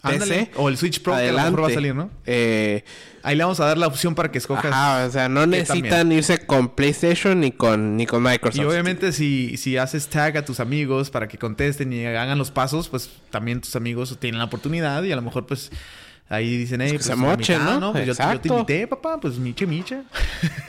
ándale. 0.03 0.47
PC, 0.47 0.51
O 0.57 0.69
el 0.69 0.77
Switch 0.77 1.03
Pro, 1.03 1.17
que 1.17 1.29
a 1.29 1.33
lo 1.33 1.39
mejor 1.43 1.65
va 1.65 1.69
a 1.69 1.73
salir, 1.73 1.95
¿no? 1.95 2.11
Eh, 2.25 2.85
Ahí 3.23 3.37
le 3.37 3.45
vamos 3.45 3.61
a 3.61 3.67
dar 3.67 3.77
la 3.77 3.87
opción 3.87 4.15
para 4.15 4.31
que 4.31 4.39
escojas. 4.39 4.73
ajá, 4.73 5.05
o 5.07 5.11
sea, 5.11 5.29
no 5.29 5.43
que 5.43 5.47
necesitan 5.49 6.11
irse 6.11 6.47
con 6.47 6.71
PlayStation 6.71 7.41
ni 7.41 7.53
con, 7.53 7.97
ni 7.97 8.07
con 8.07 8.23
Microsoft. 8.23 8.63
Y 8.63 8.65
obviamente 8.65 9.13
si, 9.13 9.57
si 9.57 9.77
haces 9.77 10.09
tag 10.09 10.39
a 10.39 10.45
tus 10.45 10.61
amigos 10.61 11.11
para 11.11 11.29
que 11.29 11.37
contesten 11.37 11.93
y 11.93 12.07
hagan 12.07 12.39
los 12.39 12.51
pasos, 12.51 12.89
pues 12.89 13.11
también 13.31 13.61
tus 13.61 13.77
amigos 13.77 14.17
tienen 14.19 14.39
la 14.39 14.45
oportunidad 14.47 15.03
y 15.03 15.13
a 15.13 15.17
lo 15.17 15.23
mejor 15.23 15.47
pues 15.47 15.71
ahí 16.31 16.57
dicen, 16.57 16.81
hey, 16.81 16.93
pues 16.95 17.05
se 17.05 17.17
mochen, 17.17 17.59
mitad, 17.61 17.81
¿no? 17.81 17.93
Pues 17.93 18.07
yo, 18.07 18.15
yo 18.15 18.41
te 18.41 18.49
invité, 18.49 18.87
papá, 18.87 19.19
pues 19.21 19.37
miche, 19.37 19.67
miche. 19.67 20.03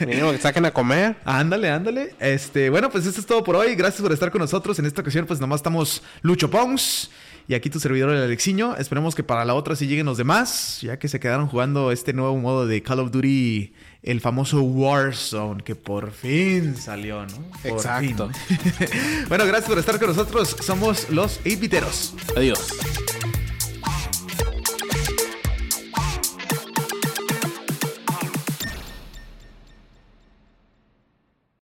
Mínimo 0.06 0.32
que 0.32 0.38
saquen 0.38 0.66
a 0.66 0.72
comer. 0.72 1.16
ándale, 1.24 1.70
ándale. 1.70 2.14
Este, 2.18 2.68
bueno, 2.68 2.90
pues 2.90 3.06
esto 3.06 3.20
es 3.20 3.26
todo 3.26 3.42
por 3.42 3.56
hoy. 3.56 3.74
Gracias 3.76 4.02
por 4.02 4.12
estar 4.12 4.30
con 4.30 4.40
nosotros. 4.40 4.78
En 4.80 4.86
esta 4.86 5.00
ocasión, 5.00 5.24
pues 5.24 5.40
nomás 5.40 5.60
estamos 5.60 6.02
Lucho 6.20 6.50
Pons 6.50 7.10
y 7.46 7.54
aquí 7.54 7.70
tu 7.70 7.78
servidor 7.78 8.10
el 8.10 8.22
Alexiño. 8.22 8.76
Esperemos 8.76 9.14
que 9.14 9.22
para 9.22 9.44
la 9.44 9.54
otra 9.54 9.76
sí 9.76 9.86
lleguen 9.86 10.06
los 10.06 10.18
demás, 10.18 10.80
ya 10.82 10.98
que 10.98 11.06
se 11.06 11.20
quedaron 11.20 11.46
jugando 11.46 11.92
este 11.92 12.12
nuevo 12.12 12.36
modo 12.36 12.66
de 12.66 12.82
Call 12.82 12.98
of 12.98 13.12
Duty, 13.12 13.72
el 14.02 14.20
famoso 14.20 14.62
Warzone, 14.62 15.62
que 15.62 15.76
por 15.76 16.10
fin 16.10 16.76
salió, 16.76 17.24
¿no? 17.24 17.50
Por 17.62 17.72
Exacto. 17.72 18.30
fin. 18.30 18.58
bueno, 19.28 19.46
gracias 19.46 19.68
por 19.68 19.78
estar 19.78 19.98
con 20.00 20.08
nosotros. 20.08 20.56
Somos 20.60 21.08
los 21.10 21.38
8 21.46 21.56
Biteros. 21.60 22.14
Adiós. 22.36 22.58